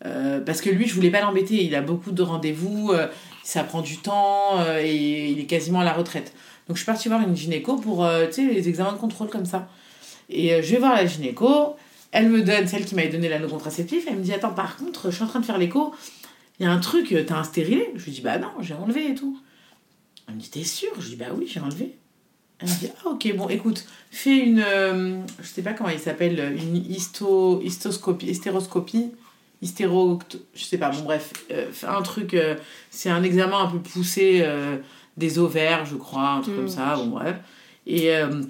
[0.05, 1.63] euh, parce que lui, je voulais pas l'embêter.
[1.63, 3.07] Il a beaucoup de rendez-vous, euh,
[3.43, 6.33] ça prend du temps euh, et il est quasiment à la retraite.
[6.67, 9.67] Donc, je suis partie voir une gynéco pour les examens de contrôle comme ça.
[10.29, 11.75] Et je vais voir la gynéco.
[12.11, 14.05] Elle me donne, celle qui m'avait donné l'anneau contraceptif.
[14.07, 15.93] Elle me dit Attends, par contre, je suis en train de faire l'écho.
[16.59, 17.91] Il y a un truc, t'as un stérilet?
[17.95, 19.39] Je lui dis Bah non, j'ai enlevé et tout.
[20.29, 20.91] Elle me dit T'es sûre?
[20.99, 21.95] Je lui dis Bah oui, j'ai enlevé.
[22.59, 24.63] Elle me dit Ah, ok, bon, écoute, fais une.
[24.65, 29.11] euh, je sais pas comment il s'appelle, une histo, histoscopie, hystéroscopie,
[29.61, 30.19] hystéro.
[30.53, 32.33] Je sais pas, bon, bref, euh, fais un truc.
[32.33, 32.55] euh,
[32.89, 34.77] c'est un examen un peu poussé euh,
[35.17, 36.57] des ovaires, je crois, un truc Mm.
[36.57, 37.37] comme ça, bon, bref.
[37.87, 38.41] Et, euh,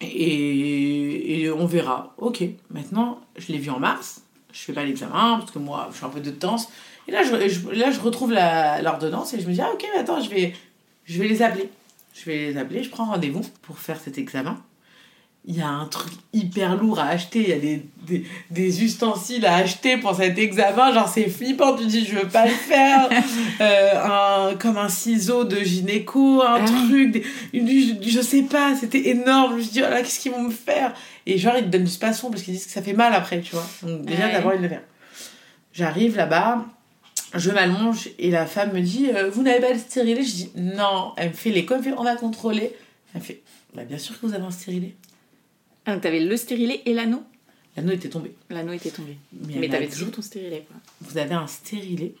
[0.00, 2.14] et, et on verra.
[2.18, 5.96] Ok, maintenant, je l'ai vu en mars, je fais pas l'examen parce que moi, je
[5.98, 6.56] suis un peu de temps.
[7.08, 10.00] Et là, je, je- là, je retrouve l'ordonnance et je me dis Ah, ok, mais
[10.00, 10.54] attends, je vais,
[11.12, 11.68] je vais les appeler.
[12.14, 14.60] Je vais les appeler, je prends rendez-vous pour faire cet examen.
[15.46, 18.84] Il y a un truc hyper lourd à acheter, il y a des, des, des
[18.84, 22.50] ustensiles à acheter pour cet examen, genre c'est flippant, tu dis je veux pas le
[22.52, 23.08] faire,
[23.62, 27.24] Euh, un, comme un ciseau de gynéco, un Ah truc, des-
[27.54, 30.32] une- du- je sais pas, c'était énorme, je me suis dit oh là qu'est-ce qu'ils
[30.32, 30.92] vont me faire?
[31.26, 33.40] Et genre ils te donnent du spasson parce qu'ils disent que ça fait mal après,
[33.40, 33.66] tu vois.
[33.82, 34.32] Donc déjà Ouais.
[34.32, 34.68] d'abord ils le.
[35.72, 36.64] J'arrive là-bas,
[37.34, 40.22] je m'allonge et la femme me dit euh, Vous n'avez pas le stérilet?
[40.22, 41.12] Je dis Non.
[41.16, 42.74] Elle me fait les comme on va contrôler.
[43.14, 43.42] Elle me fait
[43.74, 44.94] bah, Bien sûr que vous avez un stérilet.
[45.86, 47.22] Ah, donc t'avais le stérilet et l'anneau?
[47.76, 48.34] L'anneau était tombé.
[48.50, 49.16] L'anneau était tombé.
[49.32, 50.76] Mais, Mais t'avais toujours ton stérilet, quoi.
[51.00, 52.14] Vous avez un stérilet.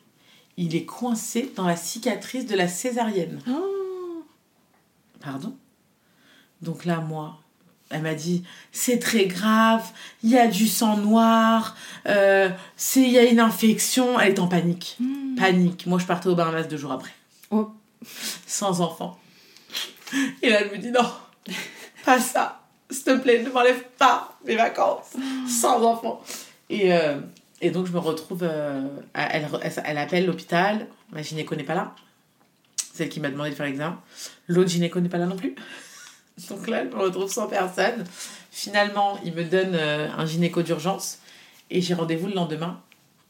[0.56, 3.40] Il est coincé dans la cicatrice de la césarienne.
[3.48, 4.24] Oh
[5.20, 5.56] Pardon?
[6.62, 7.38] Donc là, moi,
[7.90, 9.84] elle m'a dit c'est très grave,
[10.22, 11.76] il y a du sang noir,
[12.06, 12.48] euh,
[12.96, 14.18] il y a une infection.
[14.18, 14.96] Elle est en panique.
[15.36, 15.86] Panique.
[15.86, 17.12] Moi, je partais au Bahamas deux jours après.
[17.50, 17.70] Oh.
[18.46, 19.18] Sans enfant.
[20.42, 21.08] Et là, elle me dit non,
[22.04, 22.60] pas ça.
[22.90, 25.12] S'il te plaît, ne m'enlève pas mes vacances.
[25.48, 26.22] Sans enfant.
[26.68, 27.20] Et, euh,
[27.60, 28.42] et donc, je me retrouve.
[28.42, 30.88] euh, elle, elle, elle appelle l'hôpital.
[31.12, 31.94] Ma gynéco n'est pas là.
[32.94, 34.00] Celle qui m'a demandé de faire l'examen.
[34.48, 35.54] L'autre gynéco n'est pas là non plus.
[36.48, 38.04] Donc là, je me retrouve sans personne.
[38.50, 41.18] Finalement, il me donne euh, un gynéco d'urgence
[41.70, 42.80] et j'ai rendez-vous le lendemain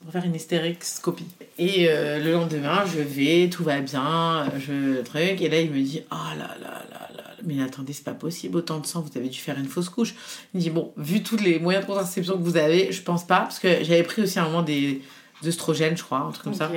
[0.00, 1.26] pour faire une hystérexcopie.
[1.58, 5.40] Et euh, le lendemain, je vais, tout va bien, je truc.
[5.42, 8.56] Et là, il me dit Oh là là là là, mais attendez, c'est pas possible,
[8.56, 10.14] autant de sang, vous avez dû faire une fausse couche.
[10.54, 13.26] Il me dit Bon, vu tous les moyens de contraception que vous avez, je pense
[13.26, 15.02] pas, parce que j'avais pris aussi à un moment des
[15.46, 16.70] œstrogènes, je crois, un truc comme ça.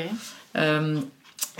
[0.55, 0.99] Euh,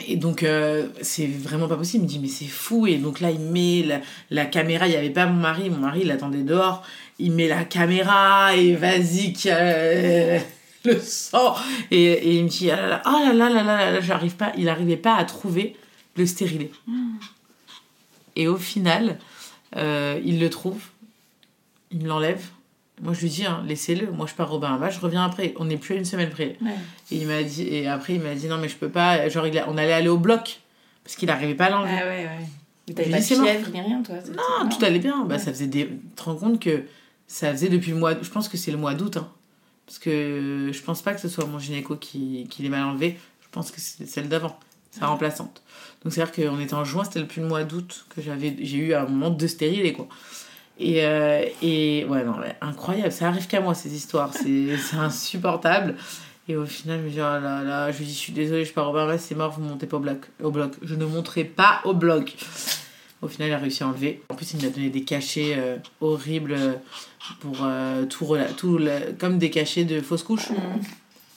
[0.07, 2.03] et donc, euh, c'est vraiment pas possible.
[2.03, 2.88] Il me dit, mais c'est fou.
[2.88, 4.01] Et donc là, il met la,
[4.31, 4.88] la caméra.
[4.88, 5.69] Il n'y avait pas mon mari.
[5.69, 6.84] Mon mari, il attendait dehors.
[7.19, 10.39] Il met la caméra et vas-y, euh,
[10.85, 11.55] le sang.
[11.91, 14.01] Et, et il me dit, ah là là, oh là là là là là, là,
[14.01, 14.51] j'arrive pas.
[14.57, 15.76] Il n'arrivait pas à trouver
[16.15, 16.72] le stérilet.
[18.35, 19.19] Et au final,
[19.76, 20.81] euh, il le trouve.
[21.91, 22.43] Il me l'enlève.
[23.02, 24.11] Moi, je lui dis, hein, laissez-le.
[24.11, 24.91] Moi, je pars au Bahamas.
[24.91, 25.53] Je reviens après.
[25.57, 26.57] On n'est plus à une semaine près.
[26.61, 26.72] Ouais.
[27.11, 29.45] Et il m'a dit et après il m'a dit non mais je peux pas genre
[29.48, 30.60] il a- on allait aller au bloc
[31.03, 31.98] parce qu'il n'arrivait pas à l'enlever.
[32.02, 32.94] Ah ouais, ouais.
[32.94, 34.15] T'avais pas de fièvre ni rien, toi
[34.61, 35.26] non, tout allait bien.
[35.26, 36.84] Bah ça faisait des tu te rends compte que
[37.28, 39.28] ça faisait depuis le mois je pense que c'est le mois d'août hein.
[39.86, 43.18] Parce que je pense pas que ce soit mon gynéco qui, qui l'ait mal enlevé,
[43.41, 44.57] je pense que c'est celle d'avant,
[44.91, 45.61] sa remplaçante.
[46.03, 48.94] Donc c'est-à-dire qu'on était en juin, c'était depuis le mois d'août que j'avais j'ai eu
[48.94, 50.07] un moment de stérilé quoi.
[50.80, 55.95] Et, euh, et ouais, non, mais incroyable, ça arrive qu'à moi ces histoires, c'est insupportable.
[56.50, 58.66] Et au final, je me dis, oh là là, je lui dis, je suis désolée,
[58.66, 60.18] je pars au Bahamas, c'est mort, vous montez pas au bloc.
[60.44, 60.74] Au bloc.
[60.82, 62.36] Je ne monterai pas au bloc.
[63.22, 64.22] Au final, il a réussi à enlever.
[64.28, 66.74] En plus, il m'a donné des cachets euh, horribles euh,
[67.40, 70.50] pour euh, tout, rela- tout le- comme des cachets de fausse couche.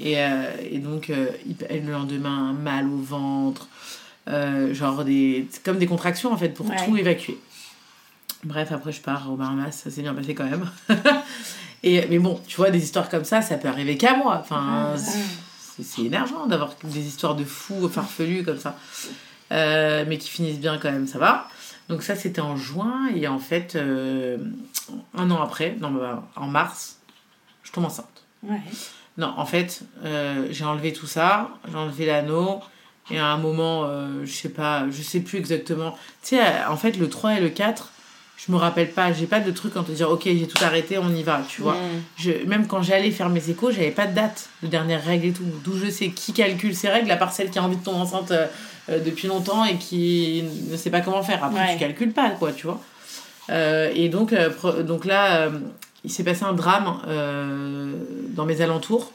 [0.01, 3.69] Et, euh, et donc, le lendemain, un mal au ventre,
[4.73, 6.75] genre des, comme des contractions en fait, pour Ouais.
[6.85, 7.39] tout évacuer.
[8.45, 10.71] Bref, après, je pars au Bahamas, ça s'est bien passé quand même.
[11.83, 14.39] et, mais bon, tu vois, des histoires comme ça, ça peut arriver qu'à moi.
[14.41, 14.95] Enfin,
[15.83, 18.77] c'est énervant d'avoir des histoires de fous farfelus comme ça.
[19.53, 21.49] Euh, mais qui finissent bien quand même, ça va.
[21.89, 23.09] Donc ça, c'était en juin.
[23.15, 24.39] Et en fait, euh,
[25.15, 26.99] un an après, non, bah, en mars,
[27.63, 28.25] je tombe enceinte.
[28.43, 28.61] Ouais.
[29.19, 32.61] Non, en fait, euh, j'ai enlevé tout ça, j'ai enlevé l'anneau,
[33.11, 33.89] et à un moment,
[34.25, 35.97] je sais pas, je sais plus exactement.
[36.23, 37.93] Tu sais, en fait, le 3 et le 4,
[38.37, 40.99] je me rappelle pas, j'ai pas de truc en te dire, ok, j'ai tout arrêté,
[40.99, 41.75] on y va, tu vois.
[41.75, 42.03] Mm.
[42.19, 45.33] Je, même quand j'allais faire mes échos, j'avais pas de date de dernière règle et
[45.33, 45.43] tout.
[45.65, 47.99] D'où je sais qui calcule ces règles, à part celle qui a envie de tomber
[47.99, 48.47] enceinte euh,
[48.89, 51.43] euh, depuis longtemps et qui ne sait pas comment faire.
[51.43, 51.73] Après, Ouais.
[51.73, 52.81] tu calcules pas, quoi, tu vois.
[53.51, 55.51] Euh, et donc, euh, donc là,
[56.05, 56.99] il s'est passé un drame
[58.35, 59.13] dans mes alentours.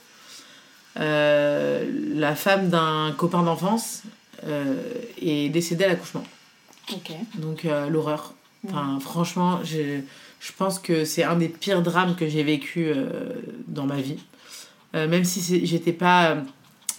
[0.96, 4.02] La femme d'un copain d'enfance
[5.22, 6.24] est décédée à l'accouchement.
[7.36, 8.34] Donc l'horreur.
[8.68, 10.02] Enfin, franchement, je,
[10.40, 13.10] je pense que c'est un des pires drames que j'ai vécu euh,
[13.68, 14.20] dans ma vie.
[14.94, 16.42] Euh, même si j'étais pas euh,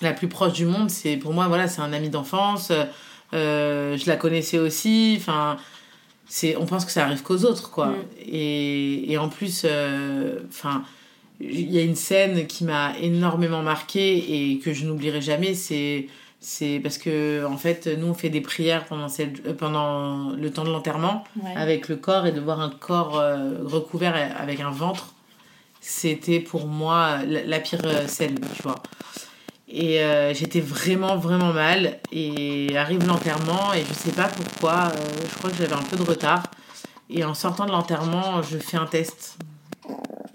[0.00, 2.72] la plus proche du monde, c'est pour moi voilà, c'est un ami d'enfance.
[3.34, 5.14] euh, je la connaissais aussi.
[5.18, 5.56] Enfin,
[6.26, 7.88] c'est on pense que ça arrive qu'aux autres quoi.
[7.88, 8.04] Mm.
[8.26, 9.66] Et, et en plus,
[10.48, 10.82] enfin.
[11.40, 16.06] il y a une scène qui m'a énormément marquée et que je n'oublierai jamais, c'est
[16.44, 20.50] c'est parce que en fait nous on fait des prières pendant cette, euh, pendant le
[20.52, 21.54] temps de l'enterrement Ouais.
[21.56, 25.14] avec le corps et de voir un corps euh, recouvert avec un ventre
[25.80, 28.82] c'était pour moi la, la pire euh, scène tu vois
[29.68, 35.06] et euh, j'étais vraiment vraiment mal et arrive l'enterrement et je sais pas pourquoi euh,
[35.30, 36.42] je crois que j'avais un peu de retard
[37.08, 39.38] et en sortant de l'enterrement je fais un test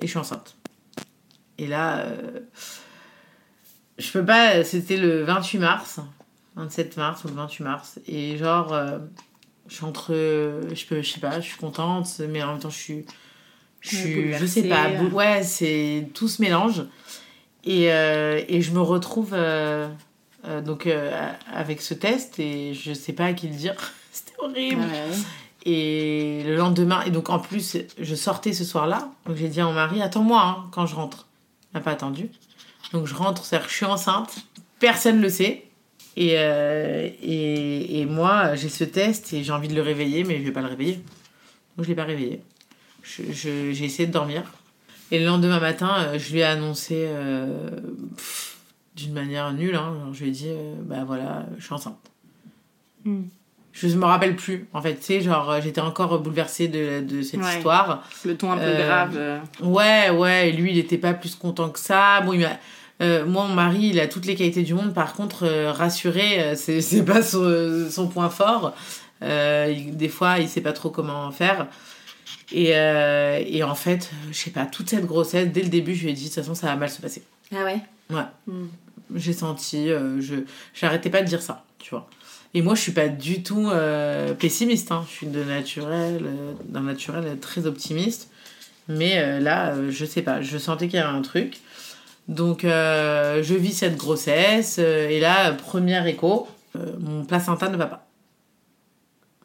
[0.01, 0.55] et je suis enceinte
[1.57, 2.05] et là
[3.97, 5.99] je peux pas c'était le 28 mars
[6.55, 8.99] 27 mars ou le 28 mars et genre euh,
[9.67, 12.69] je suis entre je peux je sais pas je suis contente mais en même temps
[12.69, 13.05] je suis
[13.81, 16.83] je suis je sais pas bou- ouais c'est tout se mélange
[17.63, 19.87] et, euh, et je me retrouve euh,
[20.45, 23.75] euh, donc euh, avec ce test et je sais pas à qui le dire
[24.11, 25.15] c'était horrible Ouais.
[25.65, 29.09] et le lendemain, et donc en plus, je sortais ce soir-là.
[29.25, 31.27] Donc j'ai dit à mon mari, attends-moi hein, quand je rentre.
[31.73, 32.29] Il n'a pas attendu.
[32.93, 34.35] Donc je rentre, c'est-à-dire que je suis enceinte.
[34.80, 35.64] personne le sait.
[36.15, 40.39] Et, euh, et, et moi, j'ai ce test et j'ai envie de le réveiller, mais
[40.39, 40.95] je vais pas le réveiller.
[41.76, 42.41] Donc je l'ai pas réveillé.
[43.03, 44.43] J'ai essayé de dormir.
[45.11, 47.69] Et le lendemain matin, euh, je lui ai annoncé euh,
[48.95, 49.76] d'une manière nulle.
[49.76, 52.11] Hein, genre, je lui ai dit, euh, bah voilà, je suis enceinte.
[53.05, 53.23] Hmm.
[53.79, 54.67] Je me rappelle plus.
[54.73, 57.57] En fait, tu sais, genre, euh, j'étais encore bouleversée de, de cette Ouais.
[57.57, 58.03] histoire.
[58.25, 59.13] Le ton un peu Euh, grave.
[59.15, 59.39] euh.
[59.61, 62.21] Ouais, ouais, et lui, il était pas plus content que ça.
[62.21, 62.57] Bon, il m'a-
[63.03, 64.93] euh, moi, mon mari, il a toutes les qualités du monde.
[64.95, 68.73] Par contre, euh, rassuré, euh, c'est c'est pas son, son point fort.
[69.21, 71.67] Il- des fois, il sait pas trop comment faire.
[72.51, 76.11] Et, et en fait, je sais pas, toute cette grossesse, dès le début, je lui
[76.11, 77.23] ai dit, de toute façon, ça va mal se passer.
[77.53, 77.79] Ah ouais?
[78.09, 78.21] Ouais.
[78.47, 78.67] Hmm.
[79.15, 80.35] J'ai senti, je
[80.73, 82.07] j'arrêtais pas de dire ça, tu vois.
[82.57, 84.91] Et moi, je suis pas du tout euh, pessimiste.
[84.91, 85.05] Hein.
[85.07, 88.31] Je suis de naturel, euh, d'un naturel très optimiste.
[88.88, 91.59] Mais euh, là, je sais pas, je sentais qu'il y avait un truc.
[92.27, 94.79] Donc, je vis cette grossesse.
[94.79, 96.47] et là, premier écho,
[96.99, 98.07] mon placenta ne va pas.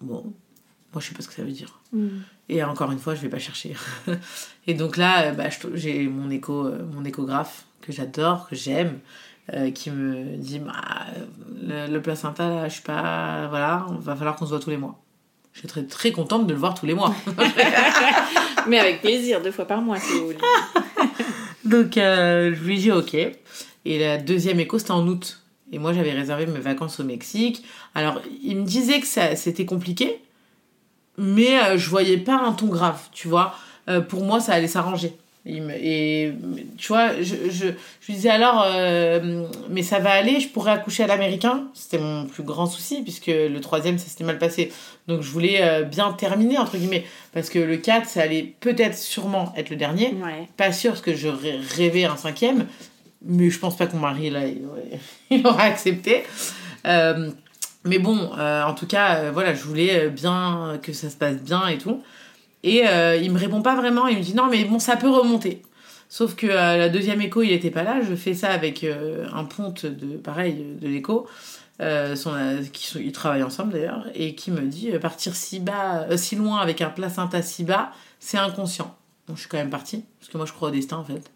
[0.01, 0.33] Bon,
[0.95, 1.81] moi, je sais pas ce que ça veut dire.
[1.93, 2.23] Hmm.
[2.49, 3.75] Et encore une fois, je vais pas chercher.
[4.67, 9.01] et donc là, bah, j'ai mon, écho, mon échographe que j'adore, que j'aime,
[9.53, 10.73] euh, qui me dit bah,
[11.63, 13.49] le, le placenta, là, je suis pas.
[13.49, 14.99] Voilà, il va falloir qu'on se voit tous les mois.
[15.53, 17.15] Je suis très, très contente de le voir tous les mois.
[18.69, 20.39] Mais avec plaisir, deux fois par mois si vous voulez.
[21.65, 23.15] donc euh, je lui dis ok.
[23.15, 25.43] Et la deuxième écho, c'était en août.
[25.73, 27.65] Et moi, j'avais réservé mes vacances au Mexique.
[27.95, 30.21] Alors, il me disait que ça, c'était compliqué,
[31.17, 33.55] mais euh, je voyais pas un ton grave, tu vois.
[33.89, 35.17] Euh, pour moi, ça allait s'arranger.
[35.45, 36.33] Et
[36.79, 37.67] tu vois, je, je,
[38.01, 41.65] je lui disais alors, euh, mais ça va aller, je pourrais accoucher à l'américain?
[41.75, 44.71] C'était mon plus grand souci, puisque le troisième, ça s'était mal passé.
[45.09, 48.97] Donc je voulais euh, bien terminer, entre guillemets, parce que le 4, ça allait peut-être
[48.97, 50.15] sûrement être le dernier.
[50.23, 50.47] Ouais.
[50.57, 52.67] Pas sûr, parce que je rê- rêvais un cinquième,
[53.25, 55.01] mais je pense pas que mon mari, là, il aurait,
[55.31, 56.23] il aurait accepté.
[56.87, 57.31] Euh,
[57.85, 61.79] mais bon, en tout cas, voilà, je voulais bien que ça se passe bien et
[61.79, 62.01] tout.
[62.65, 65.11] Et euh, il me répond pas vraiment, il me dit non, mais bon, ça peut
[65.11, 65.63] remonter.
[66.09, 68.01] Sauf que euh, la deuxième écho, il était pas là.
[68.03, 71.27] Je fais ça avec euh, un ponte de pareil de l'écho,
[71.81, 72.33] euh, son,
[72.73, 76.59] qui sont- ils travaillent ensemble d'ailleurs, et qui me dit partir si bas, si loin
[76.61, 77.91] avec un placenta si bas,
[78.21, 78.95] c'est inconscient.
[79.27, 81.31] Donc je suis quand même partie parce que moi je crois au destin en fait.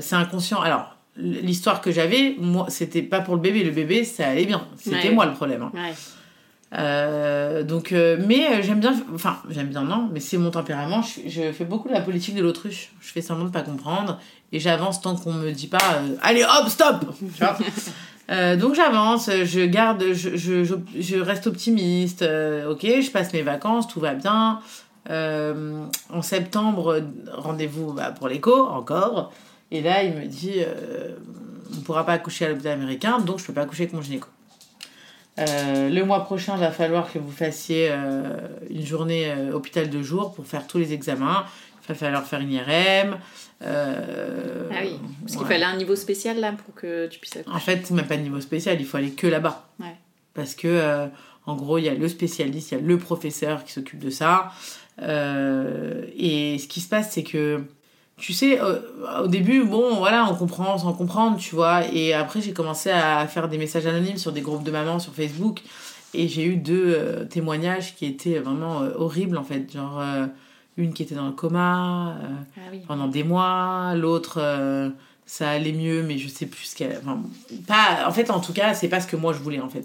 [0.00, 0.60] C'est inconscient.
[0.60, 3.64] Alors l'histoire que j'avais, moi, c'était pas pour le bébé.
[3.64, 4.66] Le bébé, ça allait bien.
[4.76, 5.10] C'était Ouais.
[5.14, 5.62] moi le problème.
[5.62, 5.72] hein.
[5.74, 5.92] Ouais.
[6.78, 11.02] Euh, donc, euh, mais euh, j'aime bien, enfin, j'aime bien, non, mais c'est mon tempérament.
[11.02, 12.92] Je, fais beaucoup de la politique de l'autruche.
[13.00, 14.20] Je fais semblant de pas comprendre
[14.52, 17.56] et j'avance tant qu'on me dit pas, euh, allez hop, stop Tu vois
[18.56, 22.22] donc j'avance, je garde, je, je, je, je reste optimiste.
[22.22, 24.60] ok, je passe mes vacances, tout va bien.
[25.08, 27.02] En septembre,
[27.32, 29.32] rendez-vous bah, pour l'écho, encore.
[29.72, 30.60] Et là, il me dit,
[31.76, 34.28] on pourra pas accoucher à l'hôpital américain, donc je peux pas accoucher avec mon gynéco.
[35.38, 39.88] Euh, le mois prochain, il va falloir que vous fassiez euh, une journée euh, hôpital
[39.88, 41.44] de jour pour faire tous les examens.
[41.84, 43.18] Il va falloir faire une IRM.
[43.62, 43.66] Ah
[44.82, 44.98] oui.
[45.22, 47.56] Parce qu'il fallait un niveau spécial là pour que tu puisses accoucher.
[47.56, 49.68] En fait, c'est même pas de niveau spécial, il faut aller que là-bas.
[49.80, 49.96] Ouais.
[50.34, 51.08] Parce que,
[51.46, 54.10] en gros, il y a le spécialiste, il y a le professeur qui s'occupe de
[54.10, 54.52] ça.
[55.00, 57.64] Et ce qui se passe, c'est que,
[58.20, 58.60] tu sais,
[59.22, 61.86] au début, bon, voilà, on comprend sans comprendre, tu vois.
[61.92, 65.12] Et après, j'ai commencé à faire des messages anonymes sur des groupes de mamans sur
[65.14, 65.60] Facebook.
[66.14, 69.72] Et j'ai eu deux euh, témoignages qui étaient vraiment euh, horribles, en fait.
[69.72, 70.26] Genre, euh,
[70.76, 72.16] une qui était dans le coma.
[72.56, 72.80] Ah oui.
[72.86, 74.40] pendant des mois, l'autre
[75.26, 77.20] ça allait mieux mais je sais plus ce qu'elle enfin,
[77.68, 79.84] pas en fait en tout cas c'est pas ce que moi je voulais en fait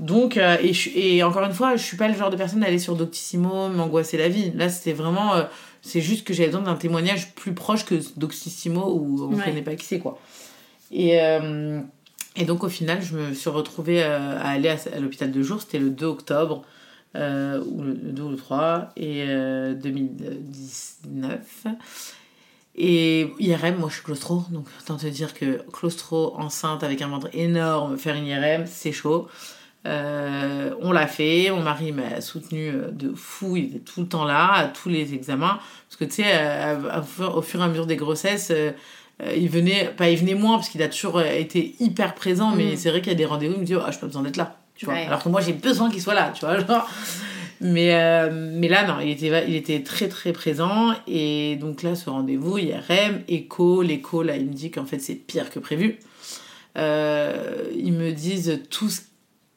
[0.00, 2.66] donc et, je- et encore une fois je suis pas le genre de personne à
[2.66, 5.30] aller sur Doctissimo m'angoisser la vie là c'était vraiment
[5.84, 9.44] c'est juste que j'avais besoin d'un témoignage plus proche que Doctissimo où on Ouais.
[9.44, 10.18] connaît pas qui c'est quoi
[10.90, 11.80] et euh,
[12.36, 15.42] et donc au final je me suis retrouvée euh, à aller à, à l'hôpital de
[15.42, 16.62] jour c'était le 2 octobre
[17.16, 21.66] euh, ou le, le 2 ou le 3 et euh, 2019
[22.76, 27.08] et IRM, moi je suis claustro, donc autant te dire que claustro, enceinte avec un
[27.08, 29.28] ventre énorme, faire une IRM, c'est chaud.
[29.86, 34.06] Euh, on l'a fait, mon mari m'a soutenu euh, de fou, il était tout le
[34.08, 35.58] temps là, à tous les examens.
[35.88, 37.00] Parce que tu sais, euh,
[37.34, 38.72] au fur et à mesure des grossesses, euh,
[39.36, 42.76] il venait, pas il venait moins, parce qu'il a toujours été hyper présent, mais Mm.
[42.76, 44.38] c'est vrai qu'il y a des rendez-vous, il me dit, ah, j'ai pas besoin d'être
[44.38, 44.56] là.
[44.74, 45.06] Tu vois Ouais.
[45.06, 46.58] Alors que moi j'ai besoin qu'il soit là, tu vois.
[46.58, 46.88] Genre.
[47.60, 50.92] Mais, mais là, non, il était, il était très très présent.
[51.06, 55.14] Et donc là, ce rendez-vous, IRM, écho, l'écho, là, il me dit qu'en fait, c'est
[55.14, 55.98] pire que prévu.
[56.76, 59.02] Ils me disent tout ce-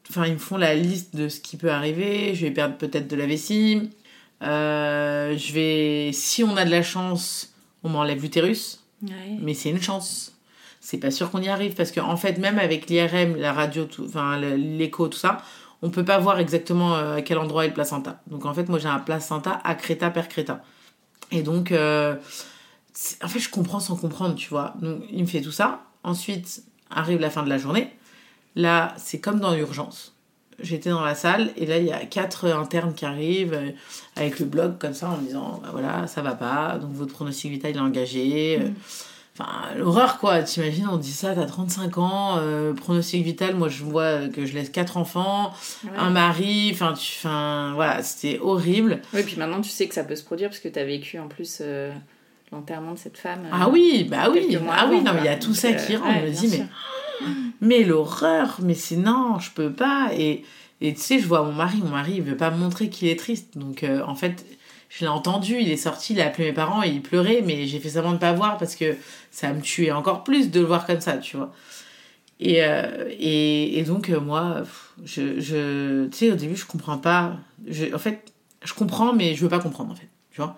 [0.09, 2.34] Enfin, ils me font la liste de ce qui peut arriver.
[2.34, 3.89] Je vais perdre peut-être de la vessie.
[4.43, 6.11] Euh, je vais...
[6.13, 7.53] Si on a de la chance,
[7.84, 8.84] on m'enlève l'utérus.
[9.03, 9.38] Ouais.
[9.39, 10.34] Mais c'est une chance.
[10.79, 13.85] c'est pas sûr qu'on y arrive parce qu'en en fait, même avec l'IRM, la radio,
[13.85, 15.39] tout, enfin l'écho, tout ça,
[15.81, 18.21] on peut pas voir exactement euh, à quel endroit est le placenta.
[18.27, 20.63] Donc en fait, moi j'ai un placenta accreta per creta.
[21.31, 22.15] Et donc, euh,
[23.21, 24.73] en fait, je comprends sans comprendre, tu vois.
[24.81, 25.84] Donc il me fait tout ça.
[26.03, 27.91] Ensuite, arrive la fin de la journée.
[28.57, 30.15] Là, c'est comme dans l'urgence.
[30.59, 33.69] J'étais dans la salle et là, il y a quatre internes qui arrivent euh,
[34.15, 37.51] avec le blog comme ça en disant bah voilà, ça va pas, donc votre pronostic
[37.51, 38.57] vital est engagé.
[38.57, 38.73] Mm.
[39.39, 43.84] Enfin, l'horreur quoi, t'imagines, on dit ça, t'as 35 ans, euh, pronostic vital, moi je
[43.84, 45.53] vois que je laisse quatre enfants,
[45.95, 48.99] un mari, enfin, tu, enfin, voilà, c'était horrible.
[49.13, 51.27] Oui, puis maintenant tu sais que ça peut se produire parce que t'as vécu en
[51.27, 51.93] plus euh,
[52.51, 53.47] l'enterrement de cette femme.
[53.53, 56.19] ah oui, bah oui, ah oui, non, mais il y a tout ça qui rentre,
[56.21, 56.65] je me dis, mais
[57.61, 60.11] mais l'horreur, mais c'est non, je peux pas.
[60.14, 60.44] Et,
[60.81, 63.07] et tu sais, je vois mon mari, mon mari, il veut pas me montrer qu'il
[63.07, 63.57] est triste.
[63.57, 64.45] Donc, euh, en fait,
[64.89, 67.65] je l'ai entendu, il est sorti, il a appelé mes parents et il pleurait, mais
[67.68, 68.95] j'ai fait semblant de pas voir parce que
[69.31, 71.52] ça me tuait encore plus de le voir comme ça, tu vois.
[72.39, 74.64] Et, euh, et, et, donc, euh, moi,
[75.03, 77.38] je, tu sais, au début, je comprends pas.
[77.68, 78.31] Je, en fait,
[78.64, 80.57] je comprends, mais je veux pas comprendre, en fait, tu vois.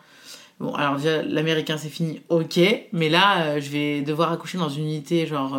[0.59, 2.59] Bon, alors déjà, l'américain, c'est fini, ok,
[2.91, 5.57] mais là, je vais devoir accoucher dans une unité, genre,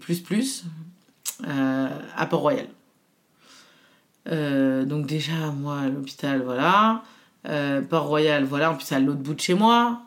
[0.00, 0.64] plus plus
[1.46, 2.66] euh, à Port-Royal.
[4.30, 7.02] Euh, donc déjà, moi, à l'hôpital, voilà.
[7.88, 8.72] Port-Royal, voilà.
[8.72, 10.02] En plus, c'est à l'autre bout de chez moi.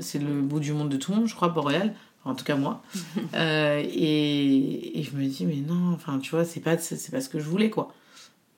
[0.00, 1.94] c'est le bout du monde de tout le monde, je crois, Port-Royal.
[2.24, 2.82] en tout cas, moi.
[3.34, 7.28] et, et, je me dis, mais non, enfin, tu vois, c'est pas, c'est pas ce
[7.28, 7.92] que je voulais, quoi.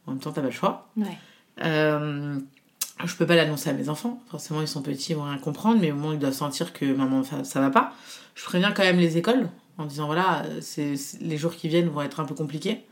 [0.06, 0.88] En même temps, t'as pas le choix.
[0.96, 1.16] Ouais.
[1.58, 4.22] je peux pas l'annoncer à mes enfants.
[4.30, 6.84] Forcément, ils sont petits, ils vont rien comprendre, mais au où ils doivent sentir que
[6.84, 7.94] maman, ça, ça va pas,
[8.34, 9.48] je préviens quand même les écoles
[9.78, 12.84] en disant voilà, c'est, les jours qui viennent vont être un peu compliqués.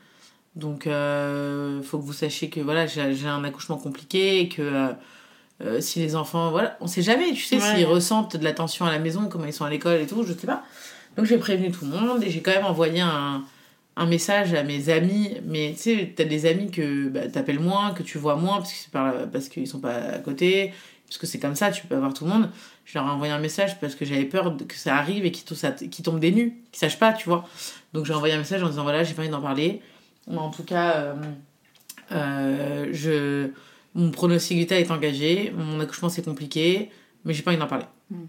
[0.57, 4.63] Donc, il euh, faut que vous sachiez que voilà, j'ai, un accouchement compliqué et que
[4.63, 4.93] euh,
[5.63, 8.85] euh, si les enfants, voilà, on sait jamais, tu sais, s'ils ressentent de la tension
[8.85, 10.63] à la maison, comment ils sont à l'école et tout, je sais pas.
[11.17, 13.45] Donc, j'ai prévenu tout le monde et j'ai quand même envoyé un,
[13.97, 15.37] un message à mes amis.
[15.47, 18.73] Mais tu sais, t'as des amis que bah, t'appelles moins, que tu vois moins parce,
[18.73, 20.75] que parce qu'ils sont pas à côté,
[21.07, 22.51] parce que c'est comme ça, tu peux avoir tout le monde
[22.85, 26.05] je leur ai envoyé un message parce que j'avais peur que ça arrive et qu'ils
[26.05, 27.49] tombent des nus, qu'ils sachent pas, tu vois.
[27.93, 29.81] Donc j'ai envoyé un message en disant voilà, j'ai pas envie d'en parler.
[30.29, 31.15] Mais en tout cas, euh,
[32.13, 33.51] euh, je,
[33.95, 36.91] mon pronostic vital est engagé, mon accouchement c'est compliqué,
[37.25, 37.87] mais j'ai pas envie d'en parler.
[38.11, 38.27] Hmm.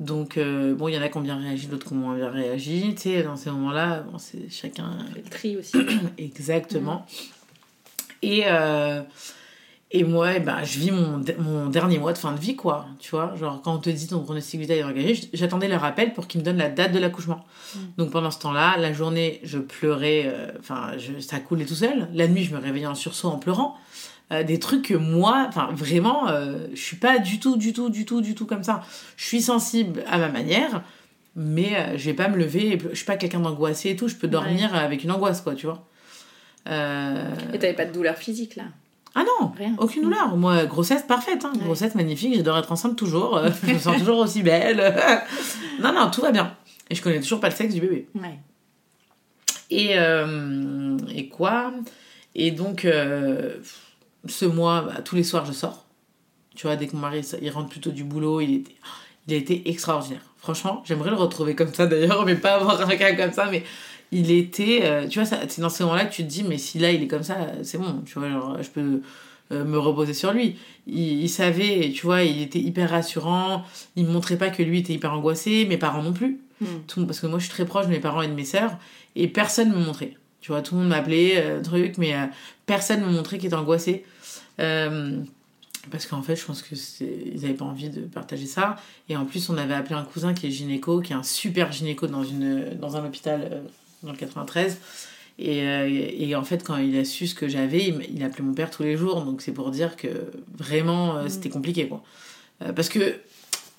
[0.00, 2.16] Donc, euh, bon, il y en a qui ont bien réagi, d'autres qui ont moins
[2.16, 2.94] bien réagi.
[2.96, 4.90] Tu sais, dans ces moments-là, bon, c'est chacun.
[5.14, 5.76] Fait le tri aussi.
[6.18, 7.06] Exactement.
[8.22, 8.44] Et.
[9.96, 12.86] Et moi, eh ben, je vis mon, mon, dernier mois de fin de vie, quoi.
[12.98, 16.12] Tu vois, genre, quand on te dit ton pronostic vital est engagé, j'attendais leur appel
[16.12, 17.46] pour qu'ils me donnent la date de l'accouchement.
[17.76, 17.78] Mm.
[17.98, 20.90] Donc pendant ce temps-là, la journée, je pleurais, euh, enfin,
[21.20, 22.08] ça coulait tout seul.
[22.12, 23.76] La nuit, je me réveillais en sursaut en pleurant.
[24.32, 27.88] Euh, des trucs que moi, enfin, vraiment, euh, je suis pas du tout, du tout,
[27.88, 28.82] du tout, du tout comme ça.
[29.16, 30.82] Je suis sensible à ma manière,
[31.36, 34.26] mais je vais pas me lever, je suis pas quelqu'un d'angoissé et tout, je peux
[34.26, 35.86] dormir avec une angoisse, quoi, tu vois.
[36.66, 38.64] Et t'avais pas de douleur physique, là?
[39.14, 39.74] Ah non, Rien.
[39.78, 40.36] aucune douleur.
[40.36, 41.52] Moi, grossesse parfaite, hein.
[41.56, 44.76] grossesse magnifique, j'adore être enceinte toujours, euh, je me sens toujours aussi belle.
[45.80, 46.56] non, non, tout va bien.
[46.90, 48.08] Et je connais toujours pas le sexe du bébé.
[48.14, 48.38] Ouais.
[49.70, 51.72] Et, euh, et quoi?
[52.34, 53.56] Et donc, euh,
[54.26, 55.84] ce mois, bah, tous les soirs, je sors.
[56.56, 58.74] Tu vois, dès que mon mari il rentre plutôt du boulot, il, était,
[59.26, 60.22] il a été extraordinaire.
[60.38, 63.64] Franchement, j'aimerais le retrouver comme ça d'ailleurs, mais pas avoir un cas comme ça, mais
[64.12, 66.58] il était euh, tu vois c'est dans ce moment là que tu te dis mais
[66.58, 69.00] si là il est comme ça c'est bon tu vois genre je peux
[69.52, 70.56] euh, me reposer sur lui.
[70.86, 73.64] Il, savait tu vois il était hyper rassurant
[73.94, 76.40] il me montrait pas que lui était hyper angoissé mes parents non plus.
[76.60, 76.66] Hmm.
[76.86, 78.78] tout, parce que moi je suis très proche de mes parents et de mes sœurs
[79.16, 80.16] et personne me montrait.
[80.40, 82.14] Tu vois tout le monde m'appelait euh, truc mais
[82.66, 84.04] personne me montrait qu'il était angoissé.
[84.56, 88.76] Parce qu'en fait je pense que ils avaient pas envie de partager ça.
[89.10, 91.70] Et en plus on avait appelé un cousin qui est gynéco qui est un super
[91.70, 93.62] gynéco dans une dans un hôpital
[94.04, 94.78] dans le 93.
[95.38, 98.54] Et, euh, et, en fait, quand il a su ce que j'avais, il, appelait mon
[98.54, 99.22] père tous les jours.
[99.22, 101.28] Donc c'est pour dire que vraiment, euh, mm.
[101.28, 101.88] c'était compliqué.
[101.88, 102.02] quoi.
[102.62, 103.16] Euh, parce que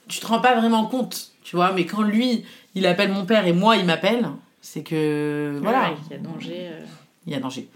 [0.07, 1.71] tu te rends pas vraiment compte, tu vois.
[1.71, 2.43] Mais quand lui,
[2.75, 4.27] il appelle mon père et moi, il m'appelle,
[4.61, 5.57] c'est que.
[5.61, 5.93] Voilà.
[6.09, 6.71] il y a danger.
[7.25, 7.69] Il y a danger.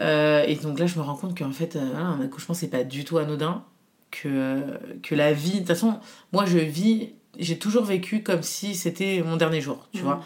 [0.00, 3.18] et donc là, je me rends compte qu'en fait, un accouchement, c'est pas du tout
[3.18, 3.64] anodin.
[4.12, 4.62] Que,
[5.02, 5.54] que la vie.
[5.54, 5.98] De toute façon,
[6.32, 7.08] moi, je vis.
[7.36, 10.04] J'ai toujours vécu comme si c'était mon dernier jour, tu mm.
[10.04, 10.24] vois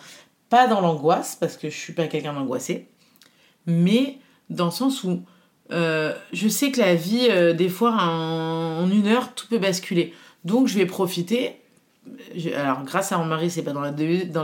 [0.48, 2.88] pas dans l'angoisse, parce que je suis pas quelqu'un d'angoissé,
[3.66, 4.18] mais
[4.50, 5.22] dans le sens où
[5.70, 10.14] euh, je sais que la vie, euh, des fois, en, une heure, tout peut basculer.
[10.44, 11.56] Donc, je vais profiter.
[12.56, 13.82] alors, grâce à mon mari, c'est pas dans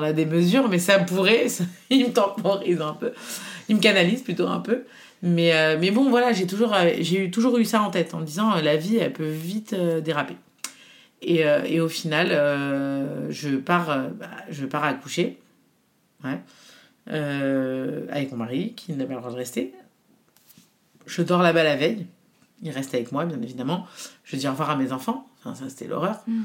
[0.00, 1.46] la, démesure, mais ça pourrait.
[1.90, 3.12] il me temporise un peu.
[3.68, 4.84] Il me canalise plutôt un peu.
[5.22, 8.54] Mais, euh, mais bon, voilà, j'ai toujours, j'ai toujours eu ça en tête, en disant
[8.56, 10.36] la vie, elle peut vite déraper.
[11.22, 12.28] Et, et au final,
[13.30, 15.38] je, pars, bah, je pars accoucher.
[16.24, 16.40] Ouais.
[17.10, 19.74] Euh, avec mon mari, qui n'a pas le droit de rester.
[21.06, 22.06] Je dors là-bas la veille.
[22.62, 23.86] Il reste avec moi, bien évidemment.
[24.24, 25.26] Je dis au revoir à mes enfants.
[25.40, 26.20] Enfin, ça, c'était l'horreur.
[26.26, 26.42] Mm.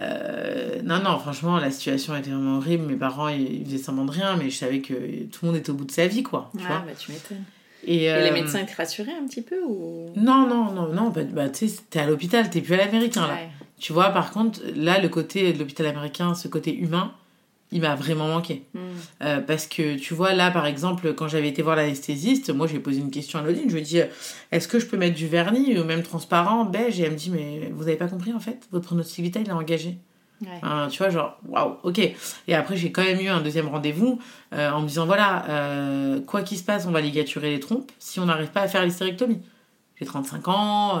[0.00, 2.84] Euh, non, non, franchement, la situation était vraiment horrible.
[2.86, 5.56] Mes parents, ils, ils faisaient semblant de rien, mais je savais que tout le monde
[5.56, 6.50] était au bout de sa vie, quoi.
[6.56, 7.42] Tu Ouais, vois bah tu m'étonnes.
[7.84, 10.12] et, Et les euh, médecins étaient rassurés un petit peu ou?
[10.14, 11.08] Non, non, non, non.
[11.10, 13.38] Bah, bah, tu sais, t'es à l'hôpital, t'es plus à l'américain, là.
[13.80, 17.12] Tu vois, par contre, là, le côté de l'hôpital américain, ce côté humain,
[17.70, 18.64] il m'a vraiment manqué.
[18.74, 18.78] Mm.
[19.22, 22.78] Euh, parce que, tu vois, là, par exemple, quand j'avais été voir l'anesthésiste, moi, j'ai
[22.78, 23.68] posé une question à Claudine.
[23.68, 24.06] Je lui ai dit, euh,
[24.52, 27.00] est-ce que je peux mettre du vernis ou même transparent, beige?
[27.00, 28.66] Et elle me dit, mais vous avez pas compris, en fait?
[28.72, 29.98] Votre pronostic vital, il est engagé.
[30.40, 30.88] Ouais.
[30.90, 31.98] Tu vois, genre, waouh, ok.
[32.46, 34.20] Et après, j'ai quand même eu un deuxième rendez-vous
[34.54, 37.90] euh, en me disant, voilà, euh, quoi qu'il se passe, on va ligaturer les trompes
[37.98, 39.40] si on n'arrive pas à faire l'hystérectomie.
[39.98, 41.00] J'ai 35 ans,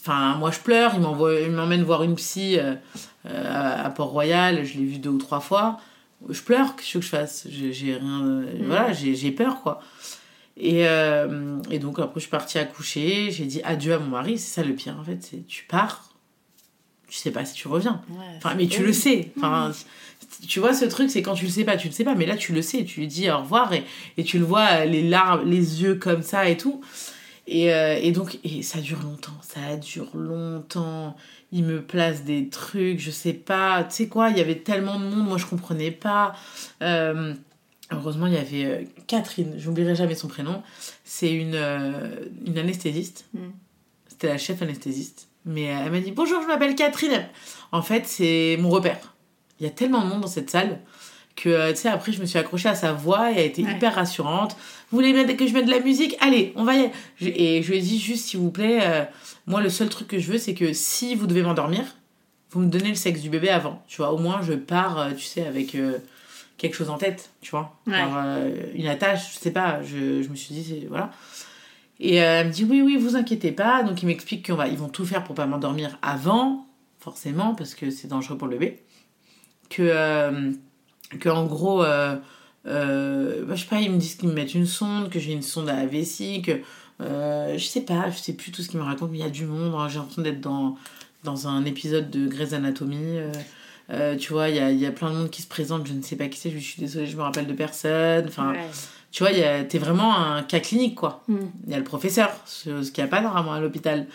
[0.00, 2.74] enfin, moi je pleure, il m'emmène voir une psy euh,
[3.26, 5.78] euh, à, Port-Royal, je l'ai vu deux ou trois fois.
[6.28, 7.46] Je pleure, qu'est-ce que je fasse?
[7.50, 8.24] J'ai rien.
[8.26, 9.80] euh, Voilà, j'ai peur, quoi.
[10.56, 14.38] Et, euh, et donc, après, je suis partie accoucher, j'ai dit adieu à mon mari,
[14.38, 16.08] c'est ça le pire, en fait, c'est tu pars,
[17.08, 18.00] tu sais pas si tu reviens.
[18.08, 19.32] Ouais, Enfin, mais tu le sais.
[19.36, 19.72] Enfin,
[20.48, 22.14] tu vois, ce truc, c'est quand tu le sais pas, tu le sais pas.
[22.14, 22.84] Mais là, tu le sais.
[22.84, 23.84] Tu lui dis au revoir et,
[24.16, 26.80] et tu le vois, les larmes, les yeux comme ça et tout.
[27.46, 29.36] Et, euh, et donc, et ça dure longtemps.
[29.42, 31.16] Ça dure longtemps.
[31.52, 33.84] Il me place des trucs, je sais pas.
[33.84, 36.34] Tu sais quoi, il y avait tellement de monde, moi je comprenais pas.
[36.82, 37.34] Euh,
[37.92, 40.62] heureusement, il y avait euh, Catherine, j'oublierai jamais son prénom.
[41.04, 43.26] C'est une, euh, une anesthésiste.
[43.32, 43.50] Mm.
[44.08, 45.28] C'était la chef anesthésiste.
[45.44, 47.28] Mais elle m'a dit Bonjour, je m'appelle Catherine.
[47.70, 49.14] En fait, c'est mon repère.
[49.60, 50.80] Il y a tellement de monde dans cette salle
[51.36, 53.62] que, euh, tu sais, après, je me suis accrochée à sa voix et elle était
[53.62, 53.72] Ouais.
[53.72, 54.56] hyper rassurante.
[54.90, 56.16] Vous voulez mettre- que je mette de la musique?
[56.20, 56.90] Allez, on va y aller.
[57.20, 59.04] Et je lui ai dit juste, s'il vous plaît, euh,
[59.46, 61.84] moi, le seul truc que je veux, c'est que si vous devez m'endormir,
[62.50, 63.82] vous me donnez le sexe du bébé avant.
[63.86, 65.98] Tu vois, au moins, je pars, euh, tu sais, avec euh,
[66.56, 67.76] quelque chose en tête, tu vois.
[67.86, 67.94] Ouais.
[68.00, 69.82] Euh, une attache, je sais pas.
[69.82, 71.10] Je, je me suis dit, voilà.
[72.00, 73.82] Et elle me dit, oui, oui, vous inquiétez pas.
[73.82, 76.66] Donc, il m'explique qu'ils vont tout faire pour pas m'endormir avant,
[77.00, 78.82] forcément, parce que c'est dangereux pour le bébé.
[79.68, 80.52] Que,
[81.18, 82.16] que en gros, euh,
[82.66, 85.32] euh, bah, je sais pas, ils me disent qu'ils me mettent une sonde, que j'ai
[85.32, 86.60] une sonde à la vessie, que
[87.00, 89.26] euh, je sais pas, je sais plus tout ce qu'ils me racontent, mais il y
[89.26, 89.74] a du monde.
[89.74, 89.88] hein.
[89.88, 90.76] J'ai l'impression d'être dans,
[91.24, 93.18] dans un épisode de Grey's Anatomy.
[94.18, 96.02] tu vois, il y a, y a plein de monde qui se présente, je ne
[96.02, 98.24] sais pas qui c'est, je suis désolée, je me rappelle de personne.
[98.26, 98.66] Enfin, Ouais.
[99.12, 99.32] tu vois,
[99.64, 101.22] t'es vraiment un cas clinique, quoi.
[101.28, 101.36] Mm.
[101.66, 104.06] Il y a le professeur, ce, ce qu'il n'y a pas normalement à l'hôpital.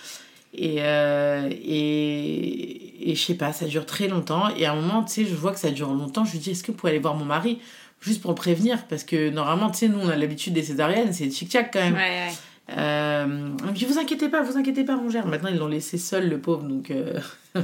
[0.53, 4.49] Et, euh, et, et je sais pas, ça dure très longtemps.
[4.56, 6.26] Et à un moment, tu sais, je vois que ça dure longtemps.
[6.26, 7.60] Je lui dis, est-ce que vous pouvez aller voir mon mari?
[8.02, 8.86] Juste pour prévenir.
[8.88, 11.94] Parce que normalement, tu sais, nous, on a l'habitude des césariennes, c'est tchic-tchac quand même.
[11.94, 12.32] Ouais, ouais.
[12.78, 15.28] Euh, dit, vous inquiétez pas, vous inquiétez pas, on gère.
[15.28, 16.64] Maintenant, ils l'ont laissé seul, le pauvre.
[16.64, 17.19] Donc, euh,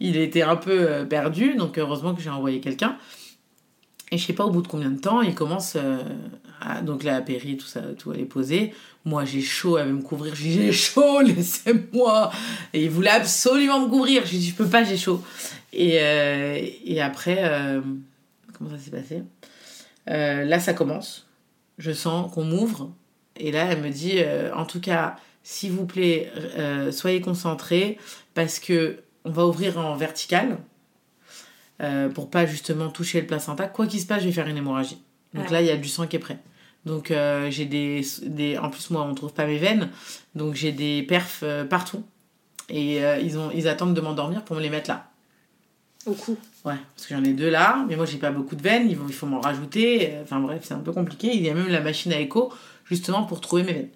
[0.00, 1.54] il était un peu euh, perdu.
[1.54, 2.96] Donc, heureusement que j'ai envoyé quelqu'un.
[4.12, 5.98] Et je sais pas au bout de combien de temps, il commence euh,
[6.60, 8.72] à, donc la péri, tout ça, tout est posé.
[9.04, 10.34] Moi j'ai chaud, elle veut me couvrir.
[10.34, 12.30] J'ai j'ai chaud, laissez-moi.
[12.72, 14.24] Et il voulait absolument me couvrir.
[14.26, 15.22] J'ai dit je peux pas, j'ai chaud.
[15.72, 17.80] Et, euh, et après, euh,
[18.52, 19.22] comment ça s'est passé?
[20.08, 21.26] Euh, Là ça commence.
[21.78, 22.92] Je sens qu'on m'ouvre.
[23.36, 24.18] Et là elle me dit
[24.54, 26.32] en tout cas, s'il vous plaît,
[26.90, 27.98] soyez concentrés
[28.34, 30.58] parce que on va ouvrir en vertical
[32.14, 33.68] pour pas justement toucher le placenta.
[33.68, 35.02] Quoi qu'il se passe, je vais faire une hémorragie.
[35.36, 35.52] Donc Ouais.
[35.52, 36.38] là, il y a du sang qui est prêt.
[36.84, 38.58] Donc euh, j'ai des, des...
[38.58, 39.90] En plus, moi, on trouve pas mes veines.
[40.34, 42.02] Donc j'ai des perfs euh, partout.
[42.68, 43.50] Et euh, ils, ont...
[43.52, 45.10] ils attendent de m'endormir pour me les mettre là.
[46.06, 46.36] Au cou.
[46.64, 48.96] Ouais, parce que j'en ai deux là, mais moi j'ai pas beaucoup de veines, il
[48.96, 50.14] faut, il faut m'en rajouter.
[50.22, 51.34] Enfin bref, c'est un peu compliqué.
[51.34, 52.52] Il y a même la machine à écho,
[52.84, 53.90] justement pour trouver mes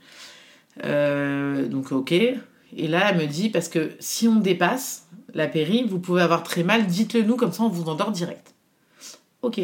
[0.83, 1.69] veines.
[1.71, 2.13] Donc ok.
[2.13, 6.43] Et là, elle me dit, parce que si on dépasse la péri, vous pouvez avoir
[6.43, 8.55] très mal, dites-le nous, comme ça on vous endort direct.
[9.43, 9.61] Ok.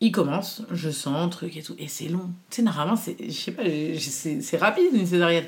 [0.00, 2.30] Il commence, je sens, truc et tout, et c'est long.
[2.50, 3.62] Tu sais, normalement, c'est, je sais pas,
[3.98, 5.46] c'est, c'est rapide une césarienne.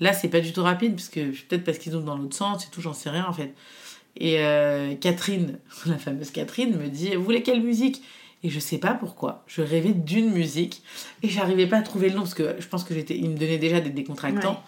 [0.00, 2.64] Là, c'est pas du tout rapide, parce que peut-être parce qu'ils ouvrent dans l'autre sens
[2.66, 3.54] et tout, j'en sais rien en fait.
[4.18, 8.02] Et euh, Catherine, la fameuse Catherine, me dit Vous voulez quelle musique?
[8.42, 9.42] Et je sais pas pourquoi.
[9.46, 10.82] Je rêvais d'une musique
[11.22, 13.16] et j'arrivais pas à trouver le nom parce que je pense que j'étais.
[13.16, 14.62] Il me donnait déjà des décontractants.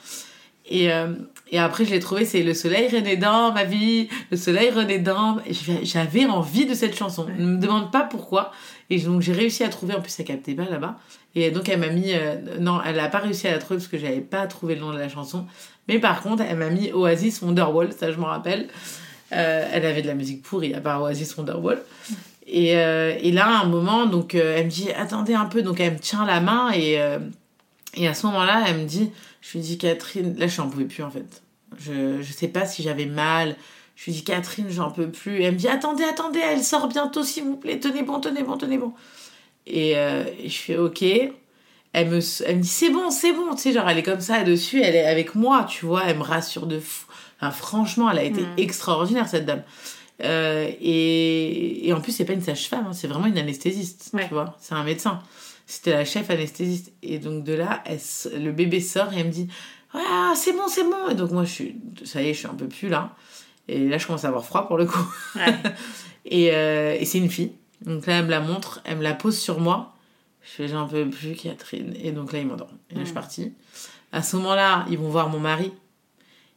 [0.71, 1.15] Et, euh,
[1.51, 4.99] et après, je l'ai trouvé c'est Le soleil renaît dans ma vie, le soleil renaît
[4.99, 5.39] dans.
[5.83, 7.27] J'avais- envie de cette chanson.
[7.39, 8.53] Ne me demande pas pourquoi.
[8.91, 9.95] Et donc, j'ai réussi à trouver.
[9.95, 10.97] En plus, ça captait pas là-bas.
[11.35, 12.13] Et donc, elle m'a mis.
[12.13, 14.81] euh, non, elle a pas réussi à la trouver parce que j'avais pas trouvé le
[14.81, 15.47] nom de la chanson.
[15.89, 18.69] Mais par contre, elle m'a mis Oasis Wonderwall, ça je m'en rappelle.
[19.33, 21.81] Euh, elle avait de la musique pourrie, à part Oasis Wonderwall.
[22.47, 25.63] Et, euh, et là, à un moment, donc, elle me dit Attendez un peu.
[25.63, 26.71] Donc, elle me tient la main.
[26.73, 26.99] Et,
[27.99, 29.11] et à ce moment-là, elle me dit
[29.43, 31.43] Je lui dis Catherine, là, je n'en pouvais plus en fait.
[31.79, 33.57] Je, je sais pas si j'avais mal.
[33.97, 35.43] Je lui dis Catherine, j'en peux plus.
[35.43, 37.79] elle me dit attendez, attendez, elle sort bientôt, s'il vous plaît.
[37.81, 38.93] Tenez bon, tenez bon, tenez bon.
[39.67, 41.03] Et, euh, et je fais ok.
[41.93, 43.55] Elle me, elle me dit c'est bon, c'est bon.
[43.55, 46.05] Tu sais, genre elle est comme ça dessus, elle est avec moi, tu vois.
[46.07, 47.07] Elle me rassure de fou.
[47.41, 48.55] Enfin, franchement, elle a été Mm.
[48.59, 49.63] extraordinaire cette dame.
[50.25, 54.27] Euh, et, et en plus, c'est pas une sage-femme, hein, c'est vraiment une anesthésiste, Ouais.
[54.27, 54.57] tu vois.
[54.61, 55.21] C'est un médecin.
[55.71, 56.93] C'était la chef anesthésiste.
[57.03, 58.01] Et donc de là, elle
[58.43, 59.49] le bébé sort et elle me dit
[59.93, 61.09] Ah, c'est bon, c'est bon.
[61.11, 63.15] Et donc moi, je suis, ça y est, je suis un peu plus là.
[63.69, 65.07] Et là, je commence à avoir froid pour le coup.
[65.37, 65.55] Ouais.
[66.31, 67.53] Et, euh, et c'est une fille.
[67.87, 69.95] Donc là, elle me la montre, elle me la pose sur moi.
[70.43, 71.95] Je fais J'en peux plus, Catherine.
[72.03, 72.69] Et donc là, il m'endort.
[72.91, 73.15] Et là, je suis Mm.
[73.15, 73.53] partie.
[74.13, 75.73] À ce moment-là, ils vont voir mon mari.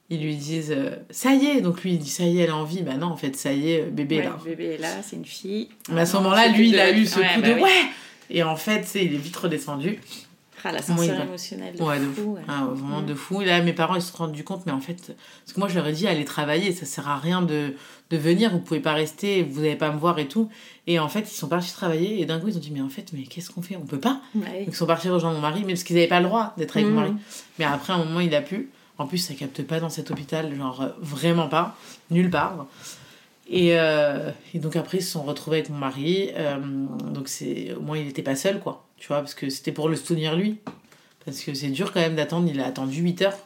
[0.10, 1.62] Ils lui disent euh, Ça y est.
[1.62, 2.82] Donc lui, il dit Ça y est, elle a envie.
[2.82, 4.38] Bah non, en fait, ça y est, bébé est là.
[4.44, 5.70] bébé est là, c'est une fille.
[5.90, 7.54] Mais à ce Ah, moment-là, c'est lui, il a eu ce Ouais, coup bah de
[7.54, 7.62] oui.
[7.62, 7.70] Ouais
[8.32, 10.00] Et en fait, c'est il est vite redescendu.
[10.64, 12.34] Ah, l'ascenseur va- émotionnel de Ouais, de fou.
[12.36, 12.42] ouais.
[12.48, 13.06] Ah, vraiment Mm.
[13.08, 13.40] de fou.
[13.42, 15.08] Là, mes parents, ils se sont rendus compte, mais en fait,
[15.44, 17.74] parce que moi, je leur ai dit, allez travailler, ça sert à rien de,
[18.12, 20.50] de venir, vous pouvez pas rester, vous n'allez pas me voir et tout.
[20.86, 22.90] Et en fait, ils sont partis travailler, et d'un coup, ils ont dit, mais en
[22.90, 23.76] fait, mais qu'est-ce qu'on fait?
[23.76, 24.22] On peut pas.
[24.36, 24.60] Ouais.
[24.66, 26.78] Donc, ils sont partis rejoindre mon mari, mais parce qu'ils n'avaient pas le droit d'être
[26.78, 27.14] avec mon mari.
[27.58, 28.70] Mais après, à un moment, il a pu.
[29.00, 31.76] En plus, ça capte pas dans cet hôpital, genre euh, vraiment pas,
[32.12, 32.68] nulle part.
[33.54, 36.32] Et, euh, et donc après, ils se sont retrouvés avec mon mari.
[36.36, 36.58] euh,
[37.12, 38.88] donc c'est au moins, il n'était pas seul, quoi.
[38.96, 40.60] Tu vois, parce que c'était pour le soutenir lui.
[41.26, 42.48] Parce que c'est dur quand même d'attendre.
[42.50, 43.38] Il a attendu 8 heures.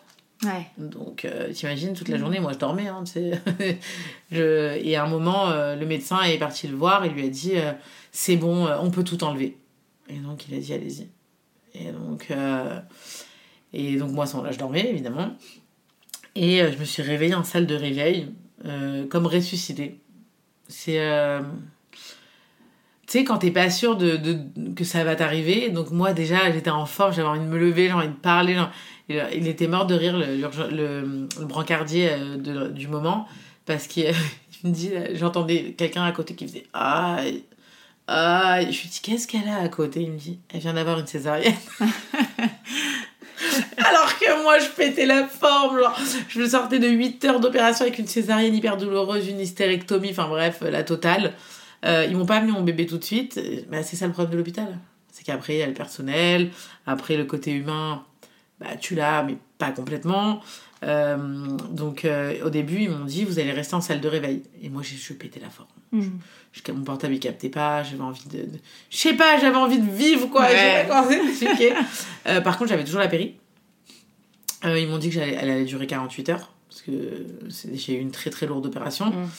[0.44, 0.68] Ouais.
[0.78, 2.88] Donc, euh, t'imagines, toute la journée, moi je dormais.
[2.88, 3.04] Hein,
[4.32, 4.78] je...
[4.78, 7.54] Et à un moment, euh, le médecin est parti le voir et lui a dit
[8.12, 9.58] C'est bon, on peut tout enlever.
[10.08, 11.10] Et donc, il a dit Allez-y.
[11.74, 12.32] Et donc,
[13.74, 15.36] et donc moi, à ce moment-là, je dormais, évidemment.
[16.36, 18.28] Et je me suis réveillée en salle de réveil,
[18.66, 20.00] euh, comme ressuscitée.
[20.68, 21.00] C'est.
[21.00, 21.42] euh,
[23.08, 24.20] Tu sais, quand t'es pas sûr de,
[24.76, 27.88] que ça va t'arriver, donc moi déjà j'étais en forme, j'avais envie de me lever,
[27.88, 28.58] j'ai envie de parler.
[29.10, 33.28] il, il était mort de rire, le, brancardier euh, du moment,
[33.68, 34.06] parce qu'il
[34.64, 37.44] il me dit, j'entendais quelqu'un à côté qui faisait Aïe,
[38.08, 38.72] aïe.
[38.74, 40.02] Je lui dis, qu'est-ce qu'elle a à côté?
[40.02, 41.54] Il me dit, elle vient d'avoir une césarienne.
[43.78, 45.80] Alors que moi, je pétais la forme.
[45.80, 46.00] Genre,
[46.30, 50.28] je me sortais de 8 heures d'opération avec une césarienne hyper douloureuse, une hystérectomie, enfin
[50.28, 51.34] bref, la totale.
[51.86, 53.40] Euh, ils m'ont pas mis mon bébé tout de suite.
[53.70, 54.78] Bah, c'est ça le problème de l'hôpital.
[55.12, 56.50] C'est qu'après, il y a le personnel.
[56.88, 58.04] Après, le côté humain,
[58.60, 60.42] bah, tu l'as, mais pas complètement.
[60.84, 61.16] Euh,
[61.72, 64.44] donc, euh, au début, ils m'ont dit, vous allez rester en salle de réveil.
[64.62, 65.68] Et moi, j'ai je pétais la forme.
[65.92, 66.20] Mhm.
[66.52, 68.60] Je- mon portable il captait pas, j'avais envie de, de-
[68.90, 70.46] Je sais pas, j'avais envie de vivre quoi,
[70.88, 71.74] pas expliquer.
[72.44, 73.36] Par contre, j'avais toujours la péri.
[74.64, 76.92] Euh, ils m'ont dit que j'allais, elle allait durer 48 heures, parce que
[77.50, 79.08] c'est- j'ai eu une très très lourde opération.
[79.08, 79.30] Mm.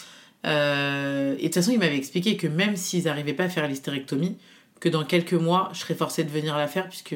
[0.46, 3.66] Euh, et de toute façon, ils m'avaient expliqué que même s'ils n'arrivaient pas à faire
[3.66, 4.36] l'hystérectomie,
[4.80, 7.14] que dans quelques mois, je serais forcée de venir la faire, puisque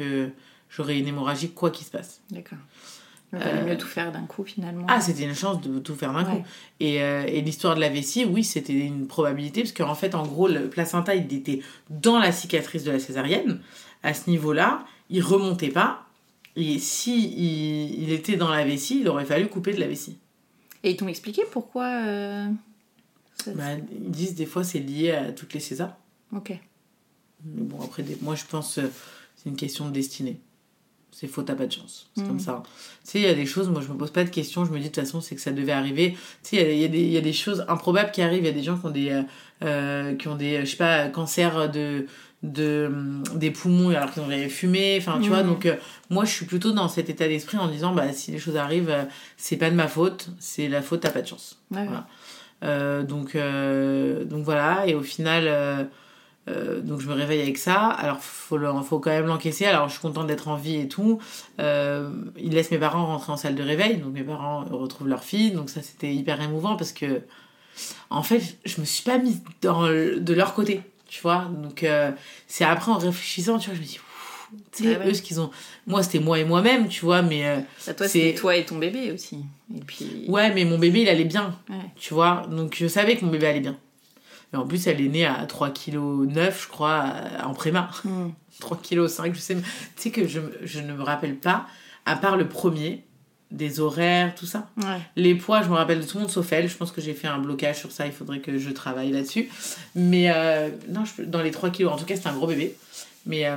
[0.71, 2.21] j'aurais une hémorragie quoi qu'il se passe.
[2.31, 2.59] D'accord.
[3.33, 4.87] Il valait mieux tout faire d'un coup finalement.
[4.89, 6.39] Ah, c'était une chance de tout faire d'un Ouais.
[6.39, 6.45] coup.
[6.81, 10.27] Et, euh, et l'histoire de la vessie, oui, c'était une probabilité, parce qu'en fait, en
[10.27, 11.61] gros, le placenta, il était
[11.91, 13.61] dans la cicatrice de la césarienne.
[14.03, 16.07] À ce niveau-là, il remontait pas.
[16.63, 20.19] Et si il, il était dans la vessie, il aurait fallu couper de la vessie.
[20.83, 22.47] Et ils t'ont expliqué pourquoi euh,
[23.43, 25.97] ça- Bah, ils disent des fois c'est lié à toutes les césars.
[26.35, 26.51] Ok.
[27.45, 28.91] Mais bon, après, des- moi je pense euh,
[29.37, 30.39] c'est une question de destinée.
[31.13, 32.09] C'est faux, t'as pas de chance.
[32.15, 32.29] C'est Mhm.
[32.29, 32.63] comme ça.
[33.05, 34.71] Tu sais, il y a des choses, moi je me pose pas de questions, je
[34.71, 36.13] me dis de toute façon c'est que ça devait arriver.
[36.43, 38.11] Tu sais, il y a- il y, a des- il y a des choses improbables
[38.13, 38.43] qui arrivent.
[38.45, 39.23] Il y a des gens qui ont des, euh,
[39.63, 42.07] euh, qui ont des je sais pas, cancers de,
[42.43, 42.91] de,
[43.35, 44.97] des poumons alors qu'ils ont jamais fumé.
[44.99, 45.49] Enfin, tu vois, Mhm.
[45.51, 45.77] donc euh,
[46.09, 48.91] moi je suis plutôt dans cet état d'esprit en disant bah si les choses arrivent,
[48.91, 49.05] euh,
[49.37, 51.59] c'est pas de ma faute, c'est la faute, t'as pas de chance.
[51.71, 52.07] Ouais, Voilà.
[52.65, 53.37] Euh, donc,
[54.29, 55.89] donc voilà, et au final,
[56.47, 57.87] donc je me réveille avec ça.
[57.89, 59.67] Alors, faut, le- faut quand même l'encaisser.
[59.67, 61.21] Alors, je suis contente d'être en vie et tout.
[61.59, 65.53] Ils laissent mes parents rentrer en salle de réveil, donc mes parents retrouvent leur fille.
[65.53, 67.21] Donc, ça, c'était hyper émouvant parce que,
[68.11, 71.51] en fait, je me suis pas mise dans le- de leur côté, tu vois.
[71.63, 72.13] Donc, euh,
[72.47, 73.99] c'est après en réfléchissant, tu vois, je me dis,
[74.73, 75.11] tu sais, Ah ouais.
[75.11, 75.51] eux, ce qu'ils ont.
[75.87, 77.47] Moi, c'était moi et moi-même, tu vois, mais.
[77.47, 79.45] euh, Bah, toi, c'est- toi et ton bébé aussi.
[79.77, 80.25] Et puis.
[80.29, 81.55] Ouais, mais mon bébé, il allait bien.
[81.69, 81.77] Ouais.
[81.97, 83.77] Tu vois, donc je savais que mon bébé allait bien.
[84.53, 87.91] Mais en plus, elle est née à 3,9 kg, je crois, euh, en préma.
[88.05, 88.33] Mhm.
[88.61, 89.55] 3,5 kg, je sais.
[89.57, 89.63] Tu
[89.97, 91.67] sais que je, je ne me rappelle pas,
[92.07, 93.05] à part le premier,
[93.51, 94.69] des horaires, tout ça.
[94.77, 94.99] Ouais.
[95.17, 96.69] Les poids, je me rappelle de tout le monde sauf elle.
[96.69, 99.49] Je pense que j'ai fait un blocage sur ça, il faudrait que je travaille là-dessus.
[99.95, 102.75] Mais euh, non, je, dans les 3 kilos, en tout cas, c'est un gros bébé.
[103.27, 103.57] Mais euh,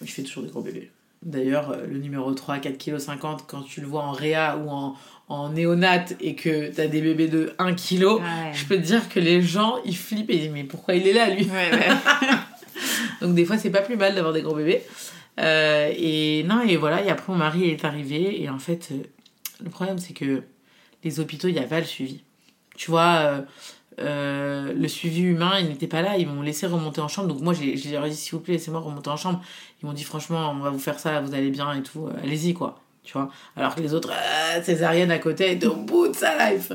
[0.00, 0.90] je fais toujours des gros bébés.
[1.22, 4.96] D'ailleurs, euh, le numéro 3, 4,50 kg, quand tu le vois en réa ou en,
[5.28, 8.20] en néonate et que t'as des bébés de 1 kg, Ouais.
[8.54, 11.06] je peux te dire que les gens, ils flippent et ils disent Mais pourquoi il
[11.06, 11.44] est là, lui?
[11.44, 11.70] Ouais.
[13.20, 14.82] donc des fois, c'est pas plus mal d'avoir des gros bébés.
[15.40, 18.42] Euh, et non, et voilà, et après mon mari est arrivé.
[18.42, 19.02] Et en fait, euh,
[19.62, 20.42] le problème, c'est que
[21.04, 22.22] les hôpitaux, il n'y a pas le suivi.
[22.76, 23.44] Tu vois,
[24.00, 26.16] euh, le suivi humain, il n'était pas là.
[26.18, 27.28] Ils m'ont laissé remonter en chambre.
[27.28, 29.42] Donc moi, j'ai leur dit, s'il vous plaît, laissez-moi remonter en chambre.
[29.82, 32.08] Ils m'ont dit, franchement, on va vous faire ça, vous allez bien et tout.
[32.22, 32.80] Allez-y, quoi.
[33.04, 33.30] Tu vois.
[33.56, 34.12] Alors que les autres,
[34.62, 36.72] césarienne à côté, étaient au bout de sa life.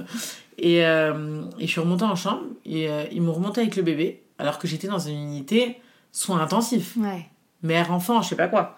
[0.57, 2.43] Et, je suis remontée en chambre.
[2.65, 4.23] Et ils m'ont remonté avec le bébé.
[4.39, 5.79] Alors que j'étais dans une unité
[6.11, 6.95] soins intensifs.
[6.97, 7.27] Ouais.
[7.63, 8.77] Mère-enfant, je sais pas quoi.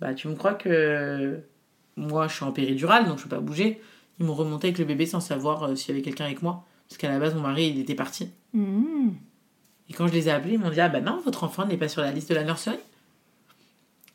[0.00, 1.40] Bah, tu me crois que
[1.96, 3.80] moi, je suis en péridurale, donc je peux pas bouger.
[4.18, 6.64] Ils m'ont remonté avec le bébé sans savoir euh, s'il y avait quelqu'un avec moi.
[6.88, 8.30] Parce qu'à la base, mon mari, il était parti.
[8.52, 9.14] Mhm.
[9.88, 11.76] Et quand je les ai appelés, ils m'ont dit Ah bah non, votre enfant n'est
[11.76, 12.78] pas sur la liste de la nurserie.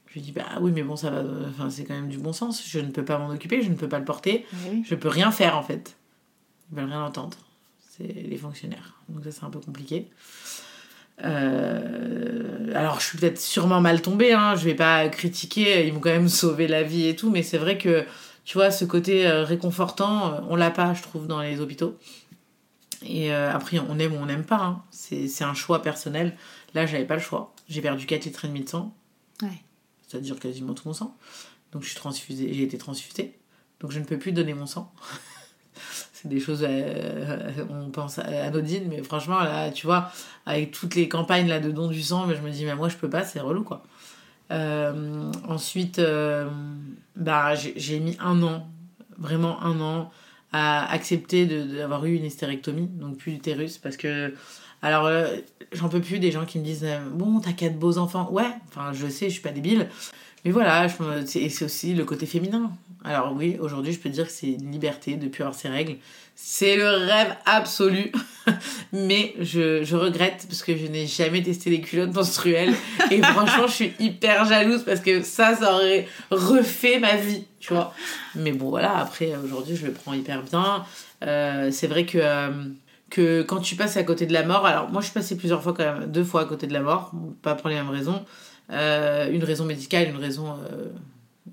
[0.08, 1.18] Je lui ai dit Bah oui, mais bon, ça va.
[1.18, 2.64] euh, Enfin, c'est quand même du bon sens.
[2.68, 4.46] Je ne peux pas m'en occuper, je ne peux pas le porter.
[4.70, 4.84] Oui.
[4.86, 5.98] Je peux rien faire en fait.
[6.72, 7.38] Ils veulent rien entendre.
[7.90, 8.96] C'est les fonctionnaires.
[9.10, 10.10] Donc ça, c'est un peu compliqué.
[11.24, 14.34] Euh, alors, je suis peut-être sûrement mal tombée.
[14.34, 14.56] Hein.
[14.56, 15.88] Je vais pas critiquer.
[15.88, 17.30] Ils m'ont quand même sauvé la vie et tout.
[17.30, 18.06] Mais c'est vrai que,
[18.44, 21.98] tu vois, ce côté euh, réconfortant, euh, on l'a pas, je trouve, dans les hôpitaux.
[23.04, 24.62] Et euh, après, on aime ou on n'aime pas.
[24.64, 24.84] hein.
[24.92, 26.36] C'est c'est un choix personnel.
[26.74, 27.54] Là, j'avais pas le choix.
[27.70, 28.94] J'ai perdu 4 litres et demi de sang.
[29.42, 29.62] Ouais.
[30.08, 31.16] C'est-à-dire quasiment tout mon sang.
[31.72, 32.54] Donc, je suis transfusée.
[32.54, 33.38] J'ai été transfusée.
[33.80, 34.94] Donc, je ne peux plus donner mon sang.
[36.26, 40.12] des choses, euh, on pense anodines, mais franchement, là, tu vois,
[40.46, 42.98] avec toutes les campagnes là, de don du sang, je me dis, mais moi, je
[42.98, 43.84] peux pas, c'est relou, quoi.
[44.52, 46.50] Euh, ensuite, euh,
[47.16, 48.68] bah, j'ai mis un an,
[49.18, 50.12] vraiment un an,
[50.52, 54.34] à accepter d'avoir eu une hystérectomie, donc plus d'utérus, parce que,
[54.82, 55.38] alors, euh,
[55.72, 58.30] j'en peux plus des gens qui me disent, euh, bon, t'as quatre beaux enfants.
[58.32, 59.90] Ouais, enfin, je sais, je suis pas débile.
[60.46, 62.72] Mais voilà, je me- c'est aussi le côté féminin.
[63.04, 65.96] Alors oui, aujourd'hui, je peux dire que c'est une liberté de avoir ses règles.
[66.36, 68.12] C'est le rêve absolu.
[68.94, 72.74] Mais je, je regrette parce que je n'ai jamais testé les culottes menstruelles.
[73.12, 77.74] Et franchement, je suis hyper jalouse parce que ça, ça aurait refait ma vie, tu
[77.74, 77.94] vois.
[78.36, 80.84] Mais bon, voilà, après, aujourd'hui, je le prends hyper bien.
[81.24, 82.50] Euh, c'est vrai que, euh,
[83.10, 85.64] que quand tu passes à côté de la mort, alors moi, je suis passée plusieurs
[85.64, 87.12] fois quand même, deux fois à côté de la mort,
[87.42, 88.24] pas pour les mêmes raisons.
[88.72, 90.88] Euh, une raison médicale, une raison euh,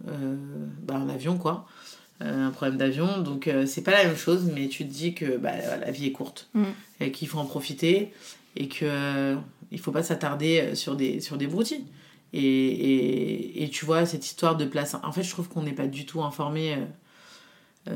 [0.09, 0.36] euh,
[0.82, 1.66] bah, un avion quoi,
[2.20, 3.20] un problème d'avion.
[3.20, 6.12] Donc c'est pas la même chose, mais tu te dis que bah, la vie est
[6.12, 6.64] courte Mm.
[7.01, 8.12] et qu'il faut en profiter
[8.56, 9.36] et que
[9.70, 11.84] il faut pas s'attarder sur des sur des broutilles.
[12.34, 14.97] Et, et, et tu vois cette histoire de place.
[15.02, 16.78] En fait, je trouve qu'on n'est pas du tout informé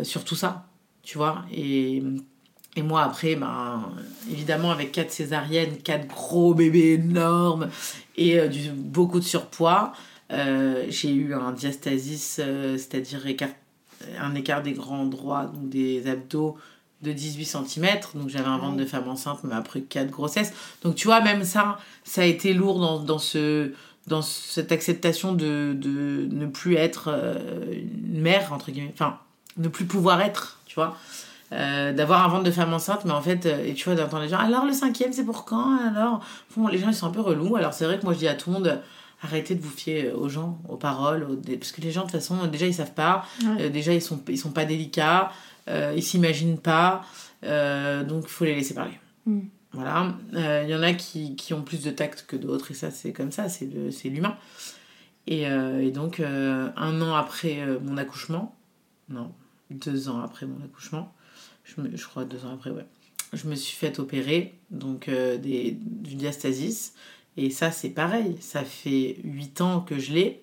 [0.03, 0.67] sur tout ça,
[1.03, 1.47] tu vois.
[1.55, 2.03] Et
[2.77, 3.91] et moi, après, ben,
[4.31, 7.71] évidemment, avec quatre césariennes, quatre gros bébés énormes
[8.17, 9.93] et euh, du, beaucoup de surpoids,
[10.31, 13.55] euh, j'ai eu un diastasis, euh, c'est-à-dire écart-
[14.21, 16.57] un écart des grands droits, donc des abdos
[17.01, 17.87] de 18 cm.
[18.15, 20.53] Donc j'avais un ventre de femme enceinte, mais après quatre grossesses.
[20.83, 23.73] Donc tu vois, même ça, ça a été lourd dans, dans, ce,
[24.07, 27.09] dans cette acceptation de, de ne plus être
[27.73, 28.93] une mère, entre guillemets.
[28.93, 29.19] Enfin,
[29.57, 30.97] ne plus pouvoir être, tu vois.
[31.53, 34.25] Euh, d'avoir un ventre de femme enceinte, mais en fait, euh, et tu vois, d'entendre
[34.25, 36.21] les gens, alors le cinquième, c'est pour quand Alors,
[36.57, 37.55] bon, les gens, ils sont un peu relous.
[37.55, 38.81] Alors, c'est vrai que moi, je dis à tout le monde,
[39.23, 42.21] arrêtez de vous fier aux gens, aux paroles, aux- parce que les gens, de toute
[42.21, 43.25] façon, déjà, ils savent pas.
[43.45, 43.67] Ouais.
[43.67, 45.31] Euh, déjà, ils sont, ils sont pas délicats.
[45.69, 47.05] ils s'imaginent pas.
[47.45, 48.99] donc, il faut les laisser parler.
[49.27, 49.41] Mm.
[49.73, 50.15] Voilà.
[50.33, 53.13] Il y en a qui, qui ont plus de tact que d'autres, et ça, c'est
[53.13, 53.69] comme ça, c'est
[54.09, 54.37] l'humain.
[55.29, 58.57] Et, et donc, un an après mon accouchement,
[59.09, 59.31] non,
[59.71, 61.13] deux ans après mon accouchement,
[61.67, 62.87] je, me- je crois deux ans après, ouais,
[63.33, 66.95] je me suis fait opérer donc euh, des, du diastasis.
[67.37, 68.37] Et ça, c'est pareil.
[68.41, 70.41] Ça fait huit ans que je l'ai,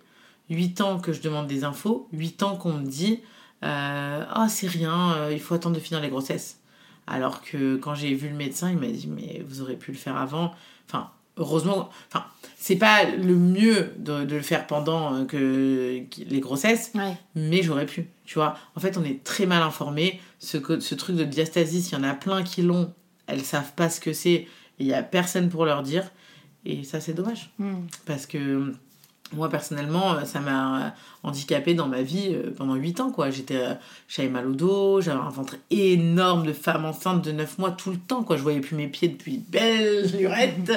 [0.52, 3.20] huit ans que je demande des infos, huit ans qu'on me dit
[3.64, 6.60] euh, Ah, c'est rien, euh, il faut attendre de finir les grossesses.
[7.08, 9.98] Alors que quand j'ai vu le médecin, il m'a dit Mais vous aurez pu le
[9.98, 10.54] faire avant.
[10.88, 12.26] Enfin, heureusement, enfin,
[12.58, 17.18] c'est pas le mieux de, de le faire pendant que, les grossesses, Ouais.
[17.34, 18.56] mais j'aurais pu, tu vois.
[18.76, 20.22] En fait, on est très mal informé.
[20.44, 22.94] Ce, truc de diastasis, il y en a plein qui l'ont,
[23.28, 24.48] elles savent pas ce que c'est,
[24.80, 26.12] il y a personne pour leur dire.
[26.66, 27.52] Et ça, c'est dommage.
[27.60, 27.74] Mm.
[28.06, 28.74] Parce que
[29.34, 30.94] moi, personnellement, euh, ça m'a
[31.24, 33.32] handicapé dans ma vie euh, pendant 8 ans, quoi.
[33.32, 33.74] J'étais, euh,
[34.08, 37.92] j'avais mal au dos, j'avais un ventre énorme de femme enceinte de 9 mois tout
[37.92, 38.38] le temps, quoi.
[38.38, 40.72] Je voyais plus mes pieds depuis belle lurette.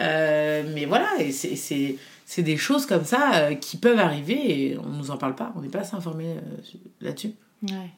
[0.00, 1.96] Euh, mais voilà, et c'est, c'est,
[2.28, 5.50] c'est des choses comme ça euh, qui peuvent arriver et on nous en parle pas.
[5.56, 6.40] On n'est pas assez informé euh,
[7.00, 7.32] là-dessus.
[7.62, 7.90] Ouais.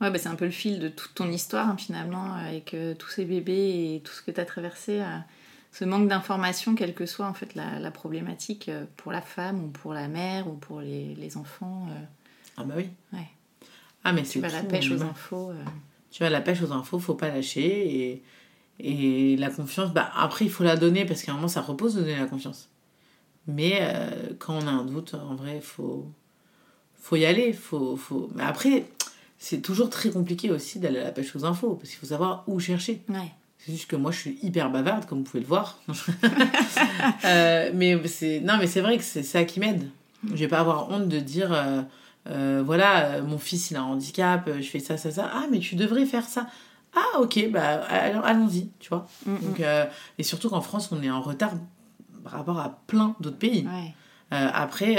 [0.00, 2.94] Ouais, bah, c'est un peu le fil de toute ton histoire, hein, finalement, avec euh,
[2.94, 5.00] tous ces bébés et tout ce que tu as traversé.
[5.00, 5.18] euh,
[5.72, 9.64] ce manque d'information, quelle que soit en fait la, la problématique euh, pour la femme
[9.64, 11.88] ou pour la mère ou pour les, les enfants.
[12.56, 12.88] Ah bah oui.
[13.12, 13.26] Ouais.
[14.04, 15.52] Ah mais tu c'est vas à la fou, pêche aux infos.
[16.10, 18.12] Tu vois, la pêche aux infos, faut pas lâcher.
[18.12, 18.22] Et,
[18.78, 21.94] et la confiance, bah, après, il faut la donner parce qu'à un moment, ça repose
[21.94, 22.68] de donner la confiance.
[23.46, 23.80] Mais
[24.38, 26.06] quand on a un doute, en vrai, faut,
[27.00, 27.52] faut y aller.
[27.52, 28.30] Faut, faut...
[28.34, 28.86] Mais après,
[29.44, 32.44] c'est toujours très compliqué aussi d'aller à la pêche aux infos, parce qu'il faut savoir
[32.46, 33.02] où chercher.
[33.10, 33.30] Ouais.
[33.58, 35.78] C'est juste que moi, je suis hyper bavarde, comme vous pouvez le voir.
[37.24, 39.90] Euh, mais c'est non, mais c'est vrai que c'est ça qui m'aide.
[40.28, 41.82] Je vais pas avoir honte de dire, euh,
[42.30, 45.30] euh, voilà, mon fils il a un handicap, je fais ça, ça, ça.
[45.32, 46.46] Ah, mais tu devrais faire ça.
[46.94, 49.06] Ah, ok, bah alors, allons-y, tu vois.
[49.26, 49.62] Mm, Donc,
[50.18, 51.52] et surtout qu'en France, on est en retard
[52.22, 53.66] par rapport à plein d'autres pays.
[53.66, 53.94] Ouais.
[54.30, 54.96] Après,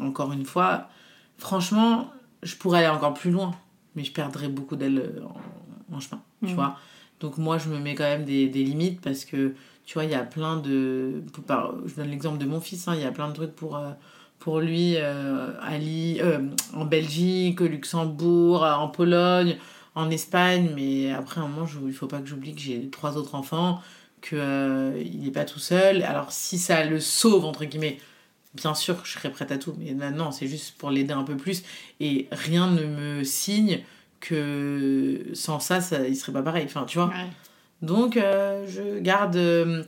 [0.00, 0.88] encore une fois,
[1.36, 2.10] franchement,
[2.42, 3.52] je pourrais aller encore plus loin,
[3.94, 5.24] mais je perdrais beaucoup d'ailes euh,
[5.92, 6.54] en, en chemin, tu Mhm.
[6.54, 6.76] vois.
[7.20, 9.54] Donc moi, je me mets quand même des, des limites parce que,
[9.84, 11.22] tu vois, il y a plein de...
[11.32, 13.54] pour- par- je donne l'exemple de mon fils, hein, il y a plein de trucs
[13.56, 13.90] pour, euh,
[14.38, 16.38] pour lui euh, euh,
[16.74, 19.56] en Belgique, au Luxembourg, en Pologne,
[19.96, 22.88] en Espagne, mais après, à un moment, je- il faut pas que j'oublie que j'ai
[22.88, 23.80] trois autres enfants,
[24.22, 26.02] qu'il n'est pas tout seul.
[26.02, 27.98] Alors si ça le sauve, entre guillemets,
[28.58, 29.74] bien sûr, je serais prête à tout.
[29.78, 31.62] Mais maintenant, c'est juste pour l'aider un peu plus.
[32.00, 33.80] Et rien ne me signe
[34.20, 36.64] que sans ça, ça il serait pas pareil.
[36.66, 37.08] Enfin, tu vois.
[37.08, 37.30] Ouais.
[37.82, 39.84] Donc, euh, je garde euh,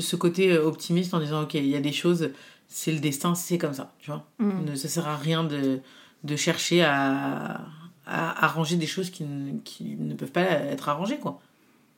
[0.00, 2.30] ce côté euh, optimiste en disant, OK, il y a des choses,
[2.66, 4.26] c'est le destin, c'est comme ça, tu vois.
[4.38, 4.64] Mm.
[4.66, 5.80] Ne, ça sert à rien de,
[6.24, 7.62] de chercher à,
[8.06, 11.40] à arranger des choses qui ne, qui ne peuvent pas être arrangées, quoi.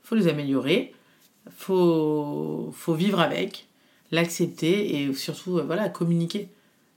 [0.05, 0.95] faut les améliorer,
[1.57, 3.67] faut, faut vivre avec,
[4.11, 6.49] l'accepter et surtout, euh, voilà, communiquer.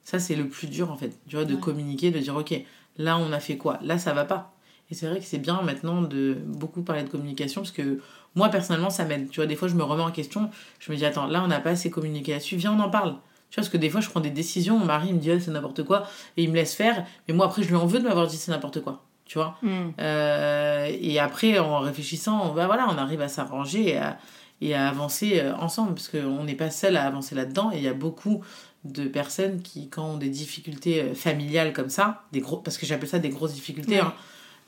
[0.03, 1.59] Ça, c'est le plus dur, en fait, tu vois, de Ouais.
[1.59, 2.53] communiquer, de dire, OK,
[2.97, 3.79] là, on a fait quoi?
[3.81, 4.53] Là, ça va pas.
[4.91, 7.99] Et c'est vrai que c'est bien maintenant de beaucoup parler de communication parce que
[8.35, 9.29] moi, personnellement, ça m'aide.
[9.29, 10.49] Tu vois, des fois, je me remets en question.
[10.79, 12.57] Je me dis, attends, là, on n'a pas assez communiqué là-dessus.
[12.57, 13.11] Viens, on en parle.
[13.49, 14.77] Tu vois, parce que des fois, je prends des décisions.
[14.77, 16.05] Mon mari il me dit, Ah, c'est n'importe quoi.
[16.37, 17.05] Et il me laisse faire.
[17.27, 19.03] Mais moi, après, je lui en veux de m'avoir dit, c'est n'importe quoi.
[19.25, 19.91] Tu vois Mm.
[20.01, 24.17] Euh, Et après, en réfléchissant, bah voilà, on arrive à s'arranger et à,
[24.63, 25.93] et à avancer euh, ensemble.
[25.95, 27.71] Parce qu'on n'est pas seul à avancer là-dedans.
[27.71, 28.43] Et il y a beaucoup
[28.83, 32.85] de personnes qui, quand ont des difficultés euh, familiales comme ça, des gros, parce que
[32.85, 34.13] j'appelle ça des grosses difficultés, hein,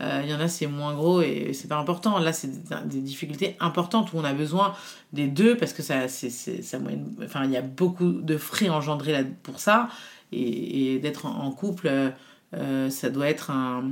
[0.02, 2.20] euh, Il y en a, c'est moins gros et c'est pas important.
[2.20, 2.50] Là, c'est
[2.88, 4.74] des, difficultés importantes où on a besoin
[5.14, 7.16] des deux parce que ça, c'est, c'est, ça moyenne...
[7.24, 9.90] Enfin, il y a beaucoup de frais engendrés là pour ça.
[10.32, 12.10] Et, et d'être en, en couple, euh,
[12.56, 13.84] euh, ça doit être un,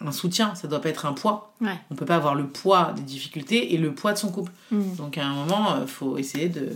[0.00, 1.54] un soutien, ça doit pas être un poids.
[1.60, 1.76] Ouais.
[1.90, 4.52] On peut pas avoir le poids des difficultés et le poids de son couple.
[4.70, 4.94] Mm.
[4.96, 6.68] Donc, à un moment, il faut essayer de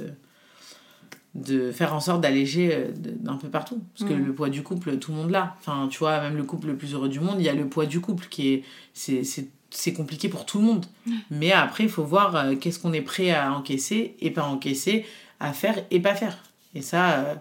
[1.35, 4.25] de faire en sorte d'alléger euh, d'un peu partout parce que Mhm.
[4.27, 6.77] le poids du couple tout le monde l'a enfin tu vois même le couple le
[6.77, 8.65] plus heureux du monde il y a le poids du couple qui est
[8.95, 10.87] c'est c'est c'est compliqué pour tout le monde
[11.31, 15.05] mais après il faut voir euh, qu'est-ce qu'on est prêt à encaisser et pas encaisser
[15.39, 16.39] à faire et pas faire
[16.75, 17.35] et ça euh,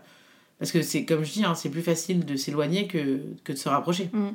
[0.60, 3.58] parce que c'est comme je dis hein, c'est plus facile de s'éloigner que, que de
[3.58, 4.30] se rapprocher Mm.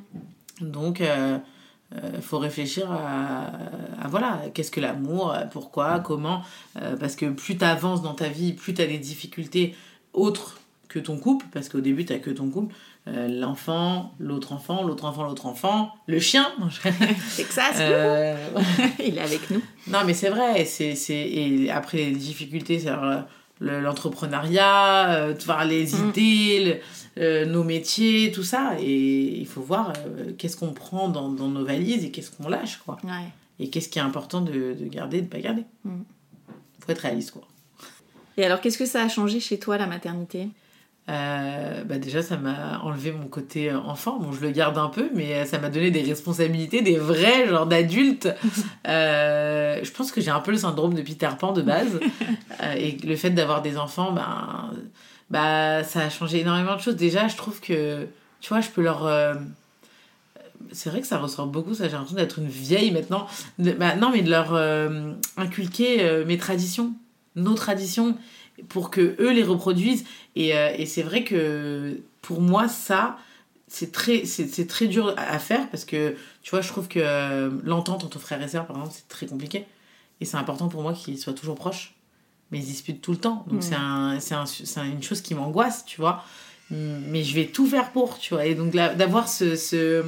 [0.60, 1.38] donc euh,
[1.96, 3.46] euh, faut réfléchir à,
[4.00, 6.42] à voilà, qu'est-ce que l'amour, pourquoi, comment.
[6.80, 9.74] euh, parce que plus tu avances dans ta vie, plus tu as des difficultés
[10.12, 12.74] autres que ton couple, parce qu'au début, tu que ton couple,
[13.08, 16.46] euh, l'enfant, l'autre enfant, l'autre enfant, l'autre enfant, le chien.
[17.28, 18.36] C'est que ça, c'est Euh,
[19.04, 19.62] il est avec nous.
[19.88, 20.64] non, mais c'est vrai.
[20.66, 20.94] C'est.
[21.10, 22.90] Et après, les difficultés, c'est
[23.60, 25.34] l'entrepreneuriat, euh,
[25.64, 26.08] les Mm.
[26.08, 26.64] idées,
[27.16, 28.76] le- euh, nos métiers, tout ça.
[28.80, 32.48] Et il faut voir euh, qu'est-ce qu'on prend dans, dans nos valises et qu'est-ce qu'on
[32.48, 32.96] lâche, quoi.
[33.04, 33.28] Ouais.
[33.58, 35.64] Et qu'est-ce qui est important de, de garder et de pas garder.
[35.84, 35.90] Mm.
[36.84, 37.42] faut être réaliste, quoi.
[38.36, 40.48] Et alors, qu'est-ce que ça a changé chez toi, la maternité?
[41.08, 44.18] Euh, bah déjà, ça m'a enlevé mon côté euh, enfant.
[44.20, 47.48] Bon, je le garde un peu, mais euh, ça m'a donné des responsabilités, des vrais,
[47.48, 48.28] genre d'adulte.
[48.88, 52.00] Euh, je pense que j'ai un peu le syndrome de Peter Pan de base.
[52.76, 54.70] Et le fait d'avoir des enfants, ben,
[55.30, 56.96] bah, ça a changé énormément de choses.
[56.96, 58.06] Déjà, je trouve que,
[58.40, 59.08] tu vois, je peux leur.
[60.72, 63.26] c'est vrai que ça ressort beaucoup, ça j'ai l'impression d'être une vieille maintenant.
[63.58, 66.92] De- bah, non, mais de leur euh, inculquer euh, mes traditions,
[67.36, 68.16] nos traditions,
[68.68, 70.04] pour que eux les reproduisent.
[70.36, 73.16] Et, euh, et c'est vrai que pour moi, ça,
[73.68, 77.50] c'est très, c'est, très dur à faire parce que, tu vois, je trouve que euh,
[77.64, 79.64] l'entente entre frères et sœurs, par exemple, c'est très compliqué.
[80.20, 81.94] Et c'est important pour moi qu'ils soient toujours proches.
[82.50, 83.44] Mais ils disputent tout le temps.
[83.48, 83.62] Donc Mm.
[83.62, 86.24] c'est, un, un- une chose qui m'angoisse, tu vois.
[86.72, 88.44] Mais je vais tout faire pour, tu vois.
[88.46, 90.04] Et donc d'avoir ce, ce,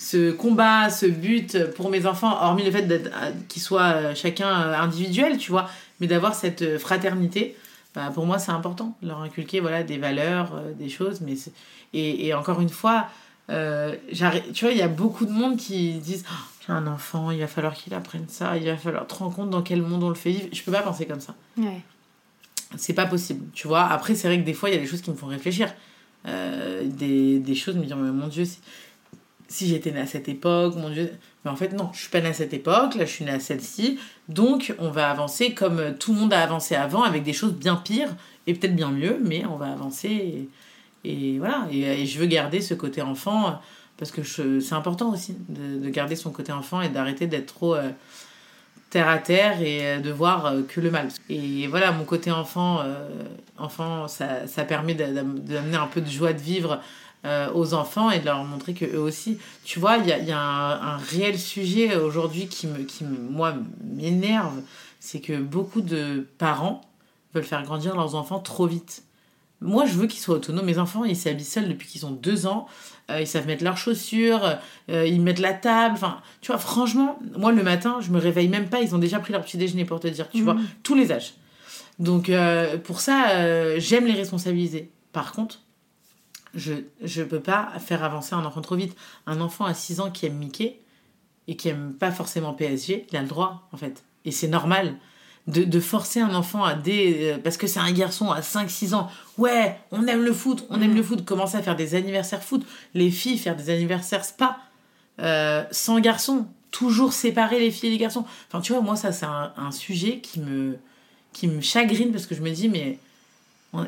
[0.00, 4.48] ce combat, ce but pour mes enfants, hormis le fait euh, qu'ils soient euh, chacun
[4.48, 5.68] euh, individuel, tu vois,
[5.98, 7.56] mais d'avoir cette fraternité,
[7.96, 8.96] bah, pour moi c'est important.
[9.02, 11.20] Leur inculquer voilà, des valeurs, euh, des choses.
[11.20, 11.34] Mais
[11.94, 13.08] et, et encore une fois,
[13.50, 13.96] euh,
[14.54, 16.34] tu vois, il y a beaucoup de monde qui disent Oh,
[16.66, 19.50] J'ai un enfant, il va falloir qu'il apprenne ça, il va falloir te rendre compte
[19.50, 20.48] dans quel monde on le fait vivre.
[20.52, 21.80] Je peux pas penser comme ça Ouais.
[22.76, 23.84] c'est pas possible, tu vois.
[23.84, 25.74] Après, c'est vrai que des fois, il y a des choses qui me font réfléchir.
[26.26, 28.44] Euh, des, des choses, me dire, mais mon Dieu,
[29.48, 31.10] si, j'étais née à cette époque, mon Dieu.
[31.44, 33.32] Mais en fait, non, je suis pas née à cette époque, là, je suis née
[33.32, 33.98] à celle-ci.
[34.28, 37.76] Donc, on va avancer comme tout le monde a avancé avant, avec des choses bien
[37.76, 38.14] pires
[38.46, 40.48] et peut-être bien mieux, mais on va avancer.
[41.04, 41.66] Et, voilà.
[41.72, 43.60] Et, et je veux garder ce côté enfant
[43.96, 47.74] parce que c'est important aussi de, de garder son côté enfant et d'arrêter d'être trop
[47.74, 47.90] euh,
[48.90, 51.08] terre à terre et euh, de voir euh, que le mal.
[51.28, 53.08] Et voilà, mon côté enfant, euh,
[53.56, 56.80] enfant ça, ça permet d'a- d'am- d'amener un peu de joie de vivre
[57.24, 59.38] euh, aux enfants et de leur montrer que eux aussi.
[59.64, 62.84] Tu vois, il y a, il y a un, un réel sujet aujourd'hui qui, me,
[62.84, 64.60] qui me, moi, m'énerve,
[65.00, 66.80] c'est que beaucoup de parents
[67.34, 69.04] veulent faire grandir leurs enfants trop vite.
[69.60, 70.66] Moi, je veux qu'ils soient autonomes.
[70.66, 72.68] Mes enfants, ils s'habillent seuls depuis qu'ils ont deux ans.
[73.10, 74.58] Euh, ils savent mettre leurs chaussures,
[74.88, 75.94] euh, ils mettent la table.
[75.94, 78.80] Enfin, tu vois, franchement, moi, le matin, je me réveille même pas.
[78.80, 81.34] Ils ont déjà pris leur petit déjeuner pour te dire, tu vois, tous les âges.
[81.98, 84.92] Donc, euh, pour ça, j'aime les responsabiliser.
[85.12, 85.60] Par contre,
[86.54, 88.96] je je peux pas faire avancer un enfant trop vite.
[89.26, 90.80] Un enfant à 6 ans qui aime Mickey
[91.46, 94.04] et qui aime pas forcément PSG, il a le droit, en fait.
[94.24, 94.96] Et c'est normal
[95.46, 97.32] de, de forcer un enfant à des...
[97.32, 99.08] euh, Parce que c'est un garçon à 5-6 ans.
[99.38, 101.24] Ouais, on aime le foot, on aime le foot.
[101.24, 102.66] Commencer à faire des anniversaires foot.
[102.92, 104.58] Les filles faire des anniversaires spa.
[105.20, 106.46] Euh, sans garçons.
[106.70, 108.26] Toujours séparer les filles et les garçons.
[108.48, 110.76] Enfin, tu vois, moi, ça, c'est un, un sujet qui me,
[111.32, 112.98] qui me chagrine parce que je me dis, mais...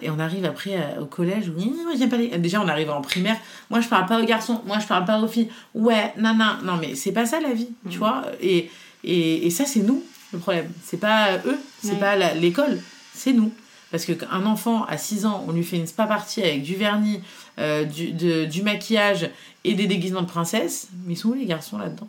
[0.02, 2.28] Et on arrive après euh, au collège où moi, j'aime pas les...
[2.39, 3.36] déjà on arrive en primaire.
[3.70, 4.61] Moi je parle pas aux garçons.
[4.66, 5.48] Moi je parle pas aux filles.
[5.74, 8.24] Ouais non non non mais c'est pas ça la vie tu vois.
[8.43, 8.70] Et,
[9.05, 10.02] et, et ça c'est nous
[10.32, 10.70] le problème.
[10.85, 11.59] C'est pas eux.
[11.82, 11.98] C'est Ouais.
[11.98, 12.78] pas l'école.
[13.15, 13.52] C'est nous.
[13.90, 16.77] Parce que un enfant à 6 ans on lui fait une spa partie avec du
[16.77, 17.20] vernis
[17.59, 19.31] euh, du, de- du maquillage
[19.65, 22.09] et des déguisements de princesse mais ils sont où les garçons là-dedans?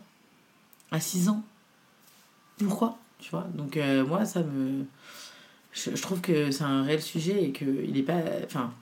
[0.92, 1.42] À 6 ans.
[2.58, 2.98] Pourquoi?
[3.18, 3.46] Tu vois?
[3.54, 4.84] Donc euh, moi ça me
[5.72, 8.72] je, trouve que c'est un réel sujet et que il est pas enfin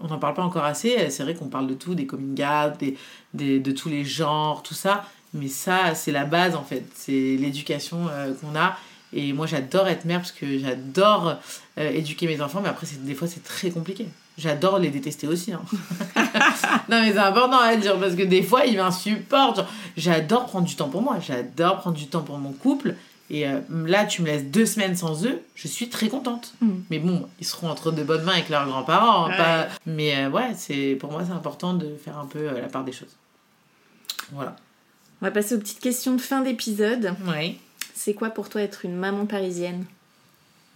[0.00, 1.10] on n'en parle pas encore assez.
[1.10, 2.96] C'est vrai qu'on parle de tout des coming out des,
[3.34, 5.04] des- de tous les genres tout ça.
[5.34, 6.84] Mais ça c'est la base en fait.
[6.94, 8.76] C'est l'éducation euh, qu'on a.
[9.12, 11.36] Et moi j'adore être mère parce que j'adore
[11.78, 12.60] euh, éduquer mes enfants.
[12.62, 14.06] Mais après des fois c'est très compliqué.
[14.38, 15.62] J'adore les détester aussi hein.
[16.90, 19.64] non mais c'est important à dire parce que des fois ils m'insupportent
[19.96, 21.18] j'adore prendre du temps pour moi.
[21.20, 22.94] J'adore prendre du temps pour mon couple
[23.30, 26.70] et euh, là tu me laisses deux semaines sans eux je suis très contente Mm.
[26.90, 29.36] mais bon ils seront entre de bonnes mains avec leurs grands-parents hein, Ouais.
[29.36, 29.68] pas...
[29.86, 32.84] mais euh, ouais c'est pour moi c'est important de faire un peu euh, la part
[32.84, 33.16] des choses
[34.32, 34.54] voilà
[35.22, 37.14] On va passer aux petites questions de fin d'épisode.
[37.26, 37.58] oui
[37.94, 39.84] C'est quoi pour toi être une maman parisienne?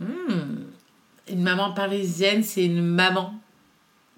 [0.01, 0.65] Hmm.
[1.29, 3.35] Une maman parisienne, c'est une maman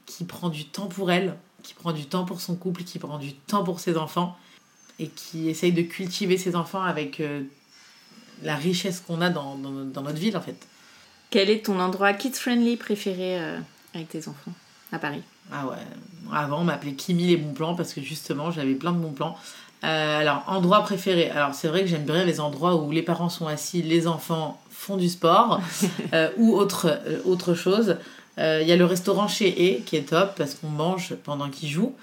[0.07, 3.19] qui prend du temps pour elle, qui prend du temps pour son couple, qui prend
[3.19, 4.37] du temps pour ses enfants
[4.99, 7.21] et qui essaye de cultiver ses enfants avec
[8.43, 10.67] la richesse qu'on a dans, dans, dans notre ville en fait.
[11.31, 13.59] Quel est ton endroit kids-friendly préféré euh,
[13.95, 14.53] avec tes enfants
[14.93, 15.23] à Paris?
[15.51, 15.77] Ah ouais,
[16.33, 19.37] avant on m'appelait Kimi les bons plans parce que justement j'avais plein de bons plans.
[19.85, 21.31] Euh, alors, endroit préféré.
[21.31, 24.61] Alors, c'est vrai que j'aime bien les endroits où les parents sont assis, les enfants
[24.71, 25.61] font du sport
[26.13, 27.97] euh, ou autre, euh, autre chose.
[28.39, 31.69] Il y a le restaurant chez E qui est top parce qu'on mange pendant qu'ils
[31.69, 31.95] jouent.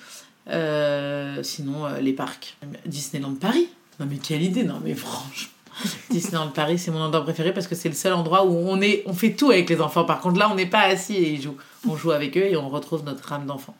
[0.46, 2.56] Sinon, les parcs.
[2.86, 3.68] Disneyland Paris.
[4.00, 5.59] Non, mais quelle idée, non, mais franchement.
[6.10, 9.04] Disneyland Paris, c'est mon endroit préféré parce que c'est le seul endroit où on, est,
[9.06, 10.06] on fait tout avec les enfants.
[10.06, 11.58] Par contre, là, on n'est pas assis et ils jouent.
[11.88, 13.76] On joue avec eux et on retrouve notre âme d'enfant.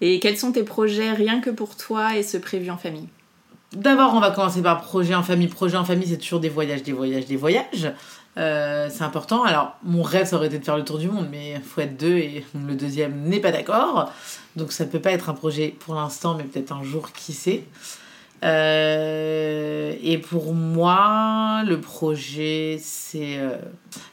[0.00, 3.08] Et quels sont tes projets rien que pour toi et ceux prévus en famille?
[3.72, 5.48] D'abord, on va commencer par projet en famille.
[5.48, 7.92] Projet en famille, c'est toujours des voyages, des voyages, des voyages.
[8.38, 9.42] Euh, c'est important.
[9.42, 11.80] Alors, mon rêve, ça aurait été de faire le tour du monde, mais il faut
[11.80, 14.10] être deux et le deuxième n'est pas d'accord.
[14.56, 17.64] Donc, ça peut pas être un projet pour l'instant, mais peut-être un jour, qui sait.
[18.44, 23.38] Euh, et pour moi, le projet, c'est.
[23.38, 23.56] euh,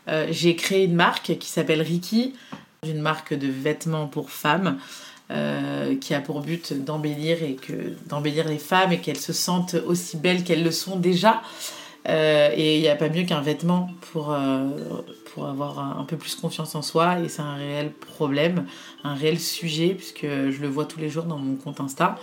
[0.07, 2.33] euh, J'ai créé une marque qui s'appelle Ricky,
[2.83, 4.79] une marque de vêtements pour femmes.
[6.01, 7.37] qui a pour but d'embellir
[8.47, 11.41] les femmes et qu'elles se sentent aussi belles qu'elles le sont déjà.
[12.07, 14.37] Et il n'y a pas mieux qu'un vêtement pour,
[15.33, 17.19] pour avoir un peu plus confiance en soi.
[17.21, 18.67] Et c'est un réel problème,
[19.03, 22.19] un réel sujet, puisque je le vois tous les jours dans mon compte Insta.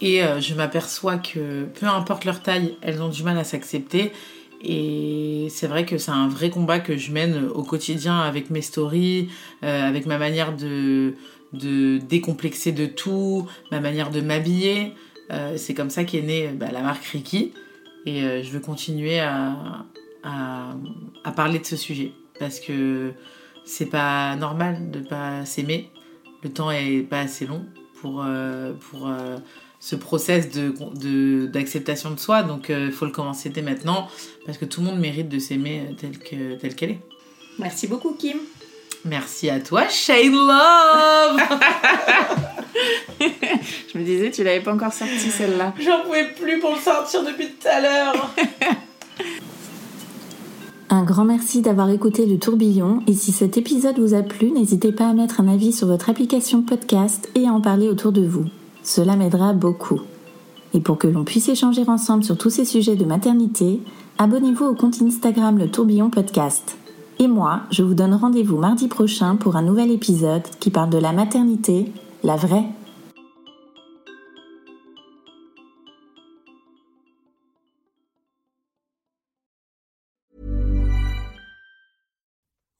[0.00, 4.12] Et euh, je m'aperçois que peu importe leur taille, elles ont du mal à s'accepter.
[4.62, 8.62] Et c'est vrai que c'est un vrai combat que je mène au quotidien avec mes
[8.62, 9.28] stories,
[9.64, 11.14] euh, avec ma manière de,
[11.52, 14.94] décomplexer de tout, ma manière de m'habiller.
[15.30, 17.52] Euh, c'est comme ça qu'est née bah, la marque Ricky.
[18.06, 19.84] Et je veux continuer à,
[20.22, 22.12] à, parler de ce sujet.
[22.38, 23.12] Parce que
[23.66, 25.90] c'est pas normal de pas s'aimer.
[26.42, 27.66] Le temps est pas assez long
[28.00, 28.24] pour,
[28.80, 29.10] pour
[29.80, 32.42] ce process de, de, d'acceptation de soi.
[32.42, 34.08] Donc il faut le commencer dès maintenant.
[34.46, 37.00] Parce que tout le monde mérite de s'aimer tel, que, tel qu'elle est.
[37.58, 38.38] Merci beaucoup Kim.
[39.04, 41.40] Merci à toi, Shane Love
[43.20, 45.72] Je me disais, tu l'avais pas encore sorti celle-là.
[45.78, 48.34] J'en pouvais plus pour le sortir depuis tout à l'heure
[50.90, 54.90] Un grand merci d'avoir écouté le tourbillon et si cet épisode vous a plu, n'hésitez
[54.90, 58.26] pas à mettre un avis sur votre application podcast et à en parler autour de
[58.26, 58.46] vous.
[58.88, 60.00] Cela m'aidera beaucoup.
[60.72, 63.82] Et pour que l'on puisse échanger ensemble sur tous ces sujets de maternité,
[64.16, 66.78] abonnez-vous au compte Instagram Le Tourbillon Podcast.
[67.18, 70.96] Et moi, je vous donne rendez-vous mardi prochain pour un nouvel épisode qui parle de
[70.96, 71.92] la maternité,
[72.24, 72.64] la vraie.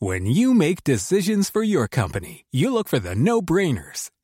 [0.00, 4.10] When you make decisions for your company, you look for the no-brainers.